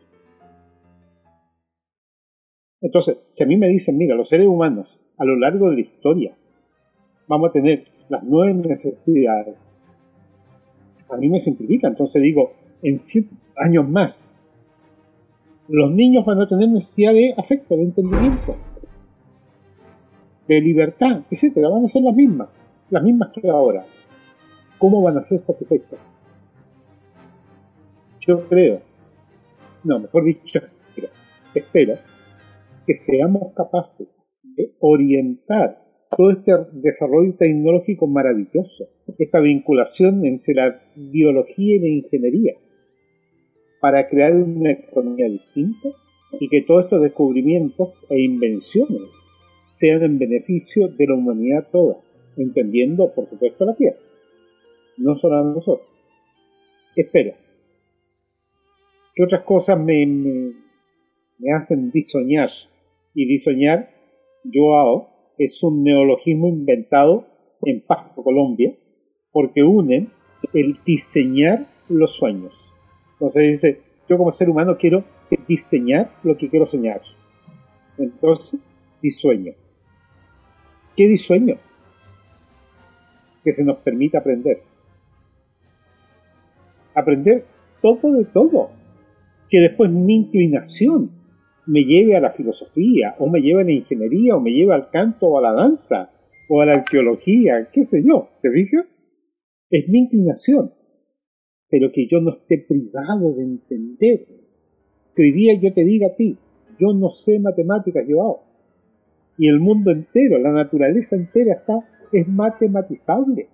Entonces, 2.82 3.18
si 3.30 3.44
a 3.44 3.48
mí 3.48 3.58
me 3.58 3.68
dicen, 3.68 3.98
mira, 3.98 4.16
los 4.16 4.30
seres 4.30 4.48
humanos 4.48 5.06
a 5.18 5.26
lo 5.26 5.36
largo 5.36 5.70
de 5.70 5.76
la 5.76 5.82
historia 5.82 6.36
vamos 7.28 7.50
a 7.50 7.54
tener 7.54 7.86
las 8.10 8.24
nueve 8.24 8.54
necesidades, 8.54 9.56
a 11.10 11.18
mí 11.18 11.30
me 11.30 11.40
simplifica. 11.40 11.88
Entonces 11.88 12.22
digo, 12.22 12.54
en 12.82 12.98
siete 12.98 13.30
años 13.56 13.88
más, 13.88 14.36
los 15.68 15.92
niños 15.92 16.26
van 16.26 16.42
a 16.42 16.48
tener 16.48 16.70
necesidad 16.70 17.14
de 17.14 17.34
afecto, 17.38 17.76
de 17.76 17.84
entendimiento, 17.84 18.56
de 20.48 20.62
libertad, 20.62 21.22
etcétera. 21.30 21.70
Van 21.70 21.86
a 21.86 21.88
ser 21.88 22.02
las 22.02 22.16
mismas, 22.16 22.50
las 22.90 23.04
mismas 23.04 23.30
que 23.30 23.48
ahora. 23.50 23.86
¿Cómo 24.78 25.02
van 25.04 25.18
a 25.18 25.24
ser 25.24 25.40
satisfechas? 25.40 26.00
yo 28.26 28.48
creo, 28.48 28.82
no, 29.84 30.00
mejor 30.00 30.24
dicho, 30.24 30.60
espero, 30.96 31.10
espero 31.54 31.98
que 32.92 32.96
seamos 32.96 33.54
capaces 33.56 34.10
de 34.44 34.74
orientar 34.80 35.82
todo 36.18 36.32
este 36.32 36.52
desarrollo 36.74 37.36
tecnológico 37.36 38.06
maravilloso, 38.06 38.90
esta 39.18 39.40
vinculación 39.40 40.26
entre 40.26 40.56
la 40.56 40.82
biología 40.96 41.76
y 41.76 41.80
la 41.80 41.88
ingeniería, 41.88 42.54
para 43.80 44.10
crear 44.10 44.36
una 44.36 44.72
economía 44.72 45.30
distinta 45.30 45.88
y 46.38 46.50
que 46.50 46.64
todos 46.64 46.86
estos 46.86 47.02
descubrimientos 47.02 47.94
e 48.10 48.20
invenciones 48.20 49.10
sean 49.72 50.04
en 50.04 50.20
beneficio 50.20 50.90
de 50.90 51.08
la 51.08 51.16
humanidad 51.16 51.68
toda, 51.72 51.98
entendiendo, 52.36 53.14
por 53.16 53.30
supuesto, 53.30 53.64
la 53.64 53.76
Tierra, 53.76 53.98
no 54.98 55.18
solo 55.18 55.44
nosotros. 55.46 55.88
Espero. 56.96 57.36
¿Qué 59.16 59.24
otras 59.24 59.44
cosas 59.44 59.80
me, 59.80 60.06
me, 60.06 60.54
me 61.40 61.54
hacen 61.54 61.90
disoñar? 61.92 62.50
Y 63.14 63.26
disoñar, 63.26 63.90
Joao, 64.52 65.10
es 65.38 65.62
un 65.64 65.84
neologismo 65.84 66.48
inventado 66.48 67.28
en 67.64 67.82
Pasto, 67.82 68.24
Colombia, 68.24 68.74
porque 69.32 69.64
une 69.64 70.10
el 70.54 70.80
diseñar 70.86 71.68
los 71.90 72.14
sueños. 72.14 72.54
Entonces 73.14 73.44
dice, 73.44 73.82
yo 74.10 74.18
como 74.18 74.32
ser 74.32 74.50
humano 74.50 74.78
quiero 74.78 75.04
diseñar 75.48 76.12
lo 76.24 76.38
que 76.38 76.50
quiero 76.50 76.68
soñar. 76.68 77.02
Entonces, 77.98 78.60
disueño. 79.02 79.54
¿Qué 80.96 81.08
disueño? 81.08 81.56
Que 83.44 83.52
se 83.52 83.64
nos 83.64 83.78
permita 83.78 84.20
aprender. 84.20 84.64
Aprender 86.94 87.46
todo 87.82 88.12
de 88.14 88.26
todo. 88.26 88.72
Que 89.50 89.60
después 89.60 89.90
mi 89.92 90.16
inclinación 90.16 91.21
me 91.66 91.84
lleve 91.84 92.16
a 92.16 92.22
la 92.22 92.32
filosofía, 92.32 93.16
o 93.20 93.30
me 93.30 93.42
lleve 93.42 93.62
a 93.62 93.66
la 93.66 93.72
ingeniería, 93.72 94.36
o 94.36 94.40
me 94.40 94.52
lleve 94.52 94.74
al 94.74 94.90
canto, 94.90 95.28
o 95.28 95.38
a 95.38 95.42
la 95.42 95.54
danza, 95.54 96.12
o 96.50 96.62
a 96.62 96.66
la 96.66 96.74
arqueología, 96.74 97.70
qué 97.72 97.84
sé 97.84 98.04
yo, 98.06 98.30
¿te 98.42 98.52
fijas? 98.52 98.86
Es 99.70 99.88
mi 99.88 100.00
inclinación, 100.00 100.74
pero 101.70 101.92
que 101.92 102.08
yo 102.08 102.20
no 102.20 102.32
esté 102.32 102.58
privado 102.58 103.34
de 103.34 103.44
entender. 103.44 104.28
Que 105.16 105.24
hoy 105.24 105.32
día 105.32 105.54
yo 105.60 105.74
te 105.74 105.84
diga 105.86 106.08
a 106.08 106.16
ti, 106.16 106.38
yo 106.78 106.94
no 106.94 107.12
sé 107.12 107.40
matemáticas, 107.40 108.06
yo 108.08 108.44
Y 109.38 109.48
el 109.48 109.60
mundo 109.60 109.92
entero, 109.92 110.40
la 110.40 110.52
naturaleza 110.52 111.16
entera 111.16 111.54
está, 111.54 111.80
es 112.12 112.28
matematizable. 112.28 113.48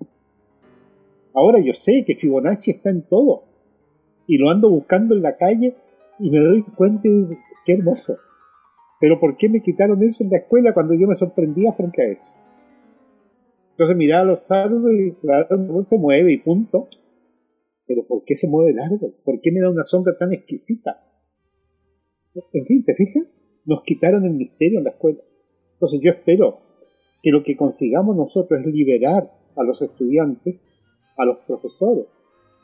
Ahora 1.34 1.60
yo 1.60 1.74
sé 1.74 2.04
que 2.06 2.16
Fibonacci 2.16 2.72
está 2.72 2.90
en 2.90 3.04
todo. 3.04 3.44
Y 4.26 4.38
lo 4.38 4.50
ando 4.50 4.70
buscando 4.70 5.16
en 5.16 5.22
la 5.22 5.38
calle 5.38 5.76
y 6.20 6.32
me 6.32 6.40
doy 6.40 6.64
cuenta 6.64 7.08
de 7.08 7.38
qué 7.68 7.74
hermoso. 7.74 8.18
Pero 9.00 9.20
¿por 9.20 9.38
qué 9.38 9.50
me 9.50 9.62
quitaron 9.62 10.02
eso 10.02 10.24
en 10.24 10.32
la 10.32 10.38
escuela 10.38 10.74
cuando 10.74 10.96
yo 10.96 11.06
me 11.06 11.16
sorprendía 11.16 11.74
frente 11.74 12.02
a 12.02 12.06
eso? 12.06 12.36
Entonces 13.72 13.96
miraba 13.96 14.24
los 14.24 14.50
árboles 14.50 15.14
y 15.14 15.22
claro, 15.22 15.84
se 15.84 16.00
mueve 16.00 16.34
y 16.34 16.38
punto. 16.38 16.88
Pero 17.86 18.08
¿por 18.08 18.24
qué 18.24 18.36
se 18.36 18.48
mueve 18.48 18.72
el 18.72 18.80
árbol? 18.80 19.14
¿Por 19.24 19.40
qué 19.42 19.52
me 19.52 19.60
da 19.60 19.70
una 19.70 19.84
sombra 19.84 20.18
tan 20.18 20.34
exquisita? 20.34 21.04
En 22.54 22.66
fin, 22.66 22.84
¿te 22.84 22.96
fijas? 22.96 23.24
Nos 23.66 23.84
quitaron 23.84 24.26
el 24.26 24.34
misterio 24.34 24.80
en 24.80 24.86
la 24.86 24.92
escuela. 24.92 25.20
Entonces 25.74 26.00
yo 26.02 26.12
espero 26.12 26.60
que 27.22 27.32
lo 27.32 27.44
que 27.44 27.56
consigamos 27.56 28.16
nosotros 28.16 28.62
es 28.62 28.66
liberar 28.66 29.32
a 29.56 29.64
los 29.64 29.82
estudiantes, 29.82 30.56
a 31.18 31.26
los 31.26 31.38
profesores, 31.40 32.06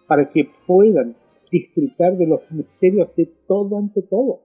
para 0.08 0.30
que 0.30 0.48
puedan 0.66 1.16
disfrutar 1.52 2.18
de 2.18 2.28
los 2.28 2.50
misterios 2.52 3.16
de 3.16 3.28
todo 3.48 3.78
ante 3.78 4.02
todo. 4.02 4.42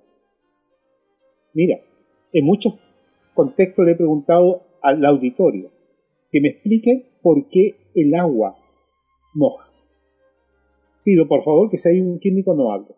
Mira, 1.58 1.80
en 2.32 2.44
muchos 2.44 2.74
contextos 3.34 3.84
le 3.84 3.90
he 3.90 3.96
preguntado 3.96 4.62
al 4.80 5.04
auditorio 5.04 5.72
que 6.30 6.40
me 6.40 6.50
explique 6.50 7.18
por 7.20 7.48
qué 7.48 7.74
el 7.96 8.14
agua 8.14 8.56
moja. 9.34 9.68
Pido 11.02 11.26
por 11.26 11.42
favor 11.42 11.68
que 11.68 11.76
si 11.76 11.88
hay 11.88 12.00
un 12.00 12.20
químico 12.20 12.54
no 12.54 12.70
hable. 12.70 12.94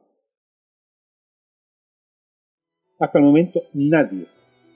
Hasta 2.99 3.19
el 3.19 3.25
momento 3.25 3.63
nadie, 3.73 4.27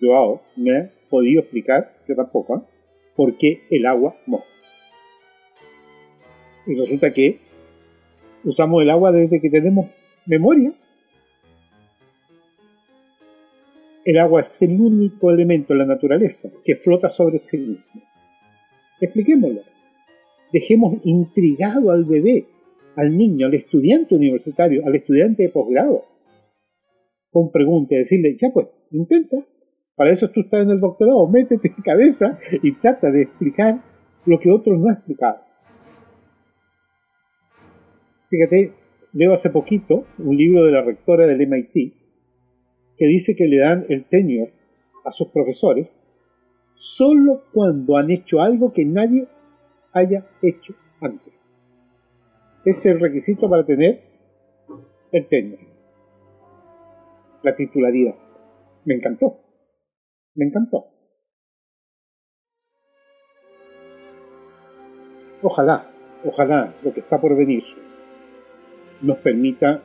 yo 0.00 0.40
me 0.56 0.78
ha 0.78 0.90
podido 1.10 1.42
explicar, 1.42 1.94
yo 2.08 2.16
tampoco, 2.16 2.56
¿eh? 2.56 2.60
por 3.14 3.36
qué 3.36 3.64
el 3.68 3.84
agua 3.84 4.16
moja. 4.24 4.46
Y 6.66 6.74
resulta 6.74 7.12
que 7.12 7.38
usamos 8.44 8.80
el 8.80 8.88
agua 8.88 9.12
desde 9.12 9.42
que 9.42 9.50
tenemos 9.50 9.90
memoria. 10.24 10.72
El 14.04 14.18
agua 14.18 14.42
es 14.42 14.60
el 14.60 14.78
único 14.78 15.30
elemento 15.30 15.72
en 15.72 15.78
la 15.78 15.86
naturaleza 15.86 16.50
que 16.62 16.76
flota 16.76 17.08
sobre 17.08 17.38
sí 17.38 17.56
mismo. 17.56 18.02
Expliquémoslo. 19.00 19.62
Dejemos 20.52 20.98
intrigado 21.04 21.90
al 21.90 22.04
bebé, 22.04 22.46
al 22.96 23.16
niño, 23.16 23.46
al 23.46 23.54
estudiante 23.54 24.14
universitario, 24.14 24.86
al 24.86 24.94
estudiante 24.94 25.44
de 25.44 25.48
posgrado, 25.48 26.04
con 27.30 27.50
preguntas, 27.50 27.98
decirle, 27.98 28.36
ya 28.40 28.50
pues, 28.52 28.68
intenta. 28.90 29.38
Para 29.96 30.10
eso 30.10 30.28
tú 30.30 30.40
estás 30.40 30.62
en 30.62 30.70
el 30.70 30.80
doctorado, 30.80 31.26
métete 31.26 31.68
en 31.68 31.82
cabeza 31.82 32.38
y 32.62 32.72
trata 32.72 33.10
de 33.10 33.22
explicar 33.22 33.80
lo 34.26 34.38
que 34.38 34.50
otros 34.50 34.78
no 34.78 34.88
han 34.88 34.96
explicado. 34.96 35.38
Fíjate, 38.28 38.72
leo 39.12 39.32
hace 39.32 39.50
poquito 39.50 40.04
un 40.18 40.36
libro 40.36 40.64
de 40.64 40.72
la 40.72 40.82
rectora 40.82 41.26
del 41.26 41.46
MIT 41.46 42.03
que 42.96 43.06
dice 43.06 43.34
que 43.34 43.46
le 43.46 43.58
dan 43.58 43.86
el 43.88 44.04
tenure 44.04 44.52
a 45.04 45.10
sus 45.10 45.28
profesores 45.28 46.00
solo 46.76 47.42
cuando 47.52 47.96
han 47.96 48.10
hecho 48.10 48.40
algo 48.40 48.72
que 48.72 48.84
nadie 48.84 49.28
haya 49.92 50.26
hecho 50.42 50.74
antes. 51.00 51.50
es 52.64 52.84
el 52.86 52.98
requisito 52.98 53.48
para 53.48 53.64
tener 53.64 54.02
el 55.12 55.28
tenure. 55.28 55.68
La 57.42 57.54
titularidad. 57.54 58.14
Me 58.84 58.94
encantó. 58.94 59.38
Me 60.34 60.46
encantó. 60.46 60.86
Ojalá, 65.42 65.90
ojalá 66.24 66.74
lo 66.82 66.94
que 66.94 67.00
está 67.00 67.20
por 67.20 67.36
venir 67.36 67.62
nos 69.02 69.18
permita 69.18 69.82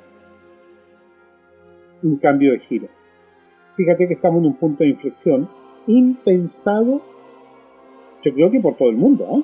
un 2.02 2.18
cambio 2.18 2.54
de 2.54 2.60
giro. 2.60 2.99
Fíjate 3.80 4.10
que 4.10 4.16
estamos 4.16 4.42
en 4.42 4.48
un 4.48 4.58
punto 4.58 4.84
de 4.84 4.90
inflexión 4.90 5.50
impensado, 5.88 7.02
yo 8.22 8.34
creo 8.34 8.52
que 8.52 8.60
por 8.60 8.76
todo 8.76 8.90
el 8.90 8.98
mundo. 8.98 9.26
¿eh? 9.38 9.44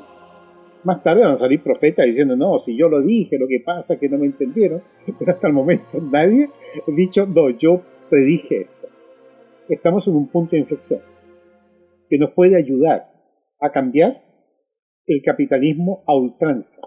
Más 0.84 1.02
tarde 1.02 1.22
van 1.22 1.36
a 1.36 1.38
salir 1.38 1.64
profetas 1.64 2.06
diciendo, 2.06 2.36
no, 2.36 2.60
si 2.60 2.76
yo 2.76 2.90
lo 2.90 3.02
dije, 3.02 3.40
lo 3.40 3.48
que 3.48 3.62
pasa 3.66 3.94
es 3.94 4.00
que 4.02 4.10
no 4.10 4.18
me 4.18 4.26
entendieron, 4.26 4.82
pero 5.20 5.32
hasta 5.32 5.48
el 5.48 5.54
momento 5.54 6.02
nadie 6.02 6.50
ha 6.86 6.92
dicho, 6.92 7.26
no, 7.26 7.50
yo 7.52 7.82
predije 8.10 8.64
esto. 8.64 8.90
Estamos 9.70 10.06
en 10.06 10.18
un 10.18 10.28
punto 10.28 10.52
de 10.52 10.64
inflexión 10.64 11.00
que 12.10 12.18
nos 12.18 12.32
puede 12.32 12.58
ayudar 12.58 13.10
a 13.62 13.72
cambiar 13.72 14.22
el 15.08 15.22
capitalismo 15.24 16.04
a 16.08 16.14
ultranza, 16.14 16.82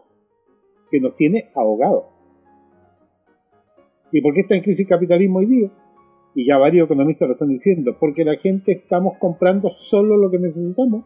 que 0.90 1.01
nos 1.01 1.16
tiene 1.16 1.49
ahogados. 1.55 2.05
¿Y 4.12 4.20
por 4.20 4.34
qué 4.34 4.40
está 4.40 4.55
en 4.55 4.62
crisis 4.62 4.86
capitalismo 4.86 5.38
hoy 5.38 5.46
día? 5.46 5.70
Y 6.35 6.47
ya 6.47 6.59
varios 6.59 6.87
economistas 6.87 7.29
lo 7.29 7.35
están 7.35 7.49
diciendo, 7.49 7.97
porque 7.99 8.24
la 8.24 8.37
gente 8.37 8.72
estamos 8.72 9.18
comprando 9.18 9.70
solo 9.76 10.16
lo 10.16 10.31
que 10.31 10.39
necesitamos 10.39 11.05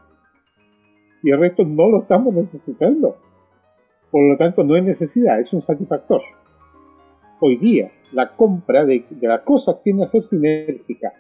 y 1.22 1.30
el 1.30 1.38
resto 1.38 1.64
no 1.64 1.88
lo 1.88 2.02
estamos 2.02 2.34
necesitando. 2.34 3.16
Por 4.10 4.28
lo 4.28 4.36
tanto, 4.36 4.64
no 4.64 4.76
es 4.76 4.84
necesidad, 4.84 5.40
es 5.40 5.52
un 5.52 5.62
satisfactor. 5.62 6.20
Hoy 7.40 7.56
día, 7.56 7.90
la 8.12 8.36
compra 8.36 8.84
de, 8.84 9.06
las 9.20 9.40
cosas 9.42 9.82
tiene 9.82 10.02
que 10.02 10.08
ser 10.08 10.24
sinérgica, 10.24 11.12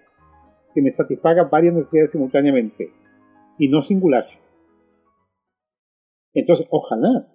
que 0.74 0.82
me 0.82 0.90
satisfaga 0.90 1.44
varias 1.44 1.74
necesidades 1.74 2.10
simultáneamente 2.10 2.92
y 3.58 3.68
no 3.68 3.82
singular. 3.82 4.26
Entonces, 6.34 6.66
ojalá 6.70 7.28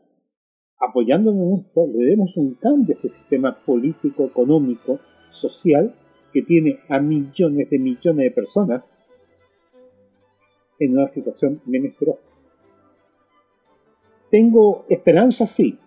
apoyándonos 0.79 1.41
en 1.41 1.65
esto, 1.65 1.87
le 1.87 2.05
demos 2.05 2.35
un 2.37 2.53
cambio 2.55 2.95
a 2.95 2.97
este 2.97 3.09
sistema 3.09 3.57
político, 3.65 4.25
económico, 4.25 4.99
social, 5.31 5.95
que 6.33 6.41
tiene 6.41 6.79
a 6.89 6.99
millones 6.99 7.69
de 7.69 7.79
millones 7.79 8.25
de 8.25 8.31
personas 8.31 8.93
en 10.79 10.97
una 10.97 11.07
situación 11.07 11.61
menesterosa. 11.65 12.33
Tengo 14.29 14.85
esperanza, 14.89 15.47
sí, 15.47 15.79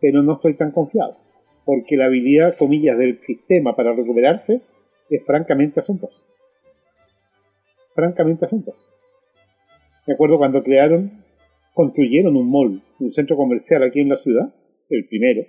pero 0.00 0.22
no 0.22 0.34
estoy 0.34 0.54
tan 0.54 0.72
confiado, 0.72 1.16
porque 1.64 1.96
la 1.96 2.06
habilidad, 2.06 2.56
comillas, 2.56 2.98
del 2.98 3.16
sistema 3.16 3.76
para 3.76 3.92
recuperarse 3.92 4.62
es 5.08 5.24
francamente 5.24 5.80
asuntosa. 5.80 6.26
Francamente 7.94 8.44
asuntosa. 8.44 8.90
Me 10.06 10.14
acuerdo 10.14 10.38
cuando 10.38 10.62
crearon 10.62 11.24
construyeron 11.76 12.34
un 12.36 12.50
mall, 12.50 12.82
un 12.98 13.12
centro 13.12 13.36
comercial 13.36 13.82
aquí 13.82 14.00
en 14.00 14.08
la 14.08 14.16
ciudad, 14.16 14.48
el 14.88 15.06
primero, 15.06 15.42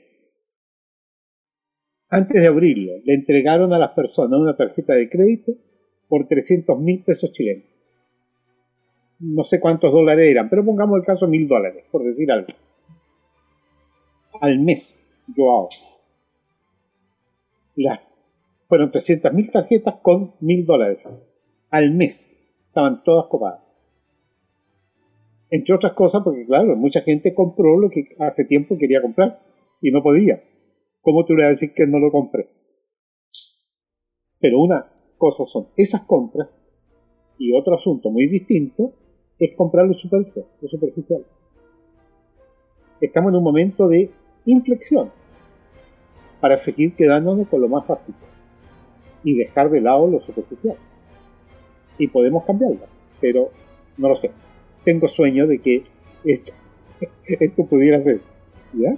Antes 2.10 2.42
de 2.42 2.48
abrirlo, 2.48 2.94
le 3.04 3.14
entregaron 3.14 3.74
a 3.74 3.80
las 3.80 3.92
personas 3.92 4.40
una 4.40 4.56
tarjeta 4.56 4.94
de 4.94 5.10
crédito 5.10 5.54
por 6.08 6.28
300 6.28 6.80
mil 6.80 7.04
pesos 7.04 7.32
chilenos. 7.34 7.66
No 9.20 9.44
sé 9.44 9.60
cuántos 9.60 9.92
dólares 9.92 10.30
eran, 10.30 10.50
pero 10.50 10.64
pongamos 10.64 11.00
el 11.00 11.06
caso 11.06 11.28
mil 11.28 11.48
dólares, 11.48 11.84
por 11.92 12.04
decir 12.04 12.32
algo. 12.32 12.54
Al 14.40 14.60
mes, 14.60 15.20
yo 15.36 15.52
hago. 15.52 15.70
Las, 17.76 18.14
fueron 18.68 18.92
300 18.92 19.34
mil 19.34 19.52
tarjetas 19.52 19.96
con 20.02 20.34
mil 20.40 20.66
dólares. 20.66 21.00
Al 21.72 21.92
mes. 21.92 22.36
Estaban 22.68 23.04
todas 23.04 23.26
copadas. 23.26 23.62
Entre 25.50 25.74
otras 25.74 25.94
cosas, 25.94 26.22
porque 26.24 26.46
claro, 26.46 26.76
mucha 26.76 27.02
gente 27.02 27.34
compró 27.34 27.80
lo 27.80 27.90
que 27.90 28.16
hace 28.20 28.46
tiempo 28.46 28.78
quería 28.78 29.02
comprar 29.02 29.40
y 29.82 29.92
no 29.92 30.04
podía. 30.04 30.44
¿Cómo 31.08 31.24
te 31.24 31.34
voy 31.34 31.44
a 31.44 31.48
decir 31.48 31.74
que 31.74 31.88
no 31.88 32.00
lo 32.00 32.12
compré? 32.12 32.50
Pero 34.42 34.60
una 34.60 34.92
cosa 35.18 35.46
son 35.46 35.68
esas 35.78 36.02
compras 36.02 36.50
y 37.40 37.54
otro 37.54 37.76
asunto 37.76 38.10
muy 38.10 38.28
distinto 38.28 38.92
es 39.40 39.56
comprar 39.56 39.88
lo 39.88 39.94
superfluo, 39.94 40.46
lo 40.60 40.68
superficial. 40.68 41.24
Estamos 43.00 43.30
en 43.30 43.38
un 43.38 43.44
momento 43.46 43.88
de 43.88 44.12
inflexión 44.44 45.10
para 46.42 46.58
seguir 46.58 46.94
quedándonos 46.98 47.48
con 47.48 47.62
lo 47.62 47.70
más 47.70 47.88
básico 47.88 48.20
y 49.24 49.34
dejar 49.34 49.70
de 49.70 49.80
lado 49.80 50.10
lo 50.10 50.20
superficial. 50.20 50.76
Y 51.98 52.10
podemos 52.10 52.44
cambiarlo, 52.44 52.86
pero 53.22 53.52
no 53.98 54.10
lo 54.10 54.18
sé. 54.18 54.32
Tengo 54.84 55.08
sueño 55.08 55.48
de 55.48 55.60
que 55.60 55.84
esto, 56.26 56.52
esto 57.26 57.66
pudiera 57.66 58.02
ser. 58.02 58.20
¿Ya? 58.74 58.98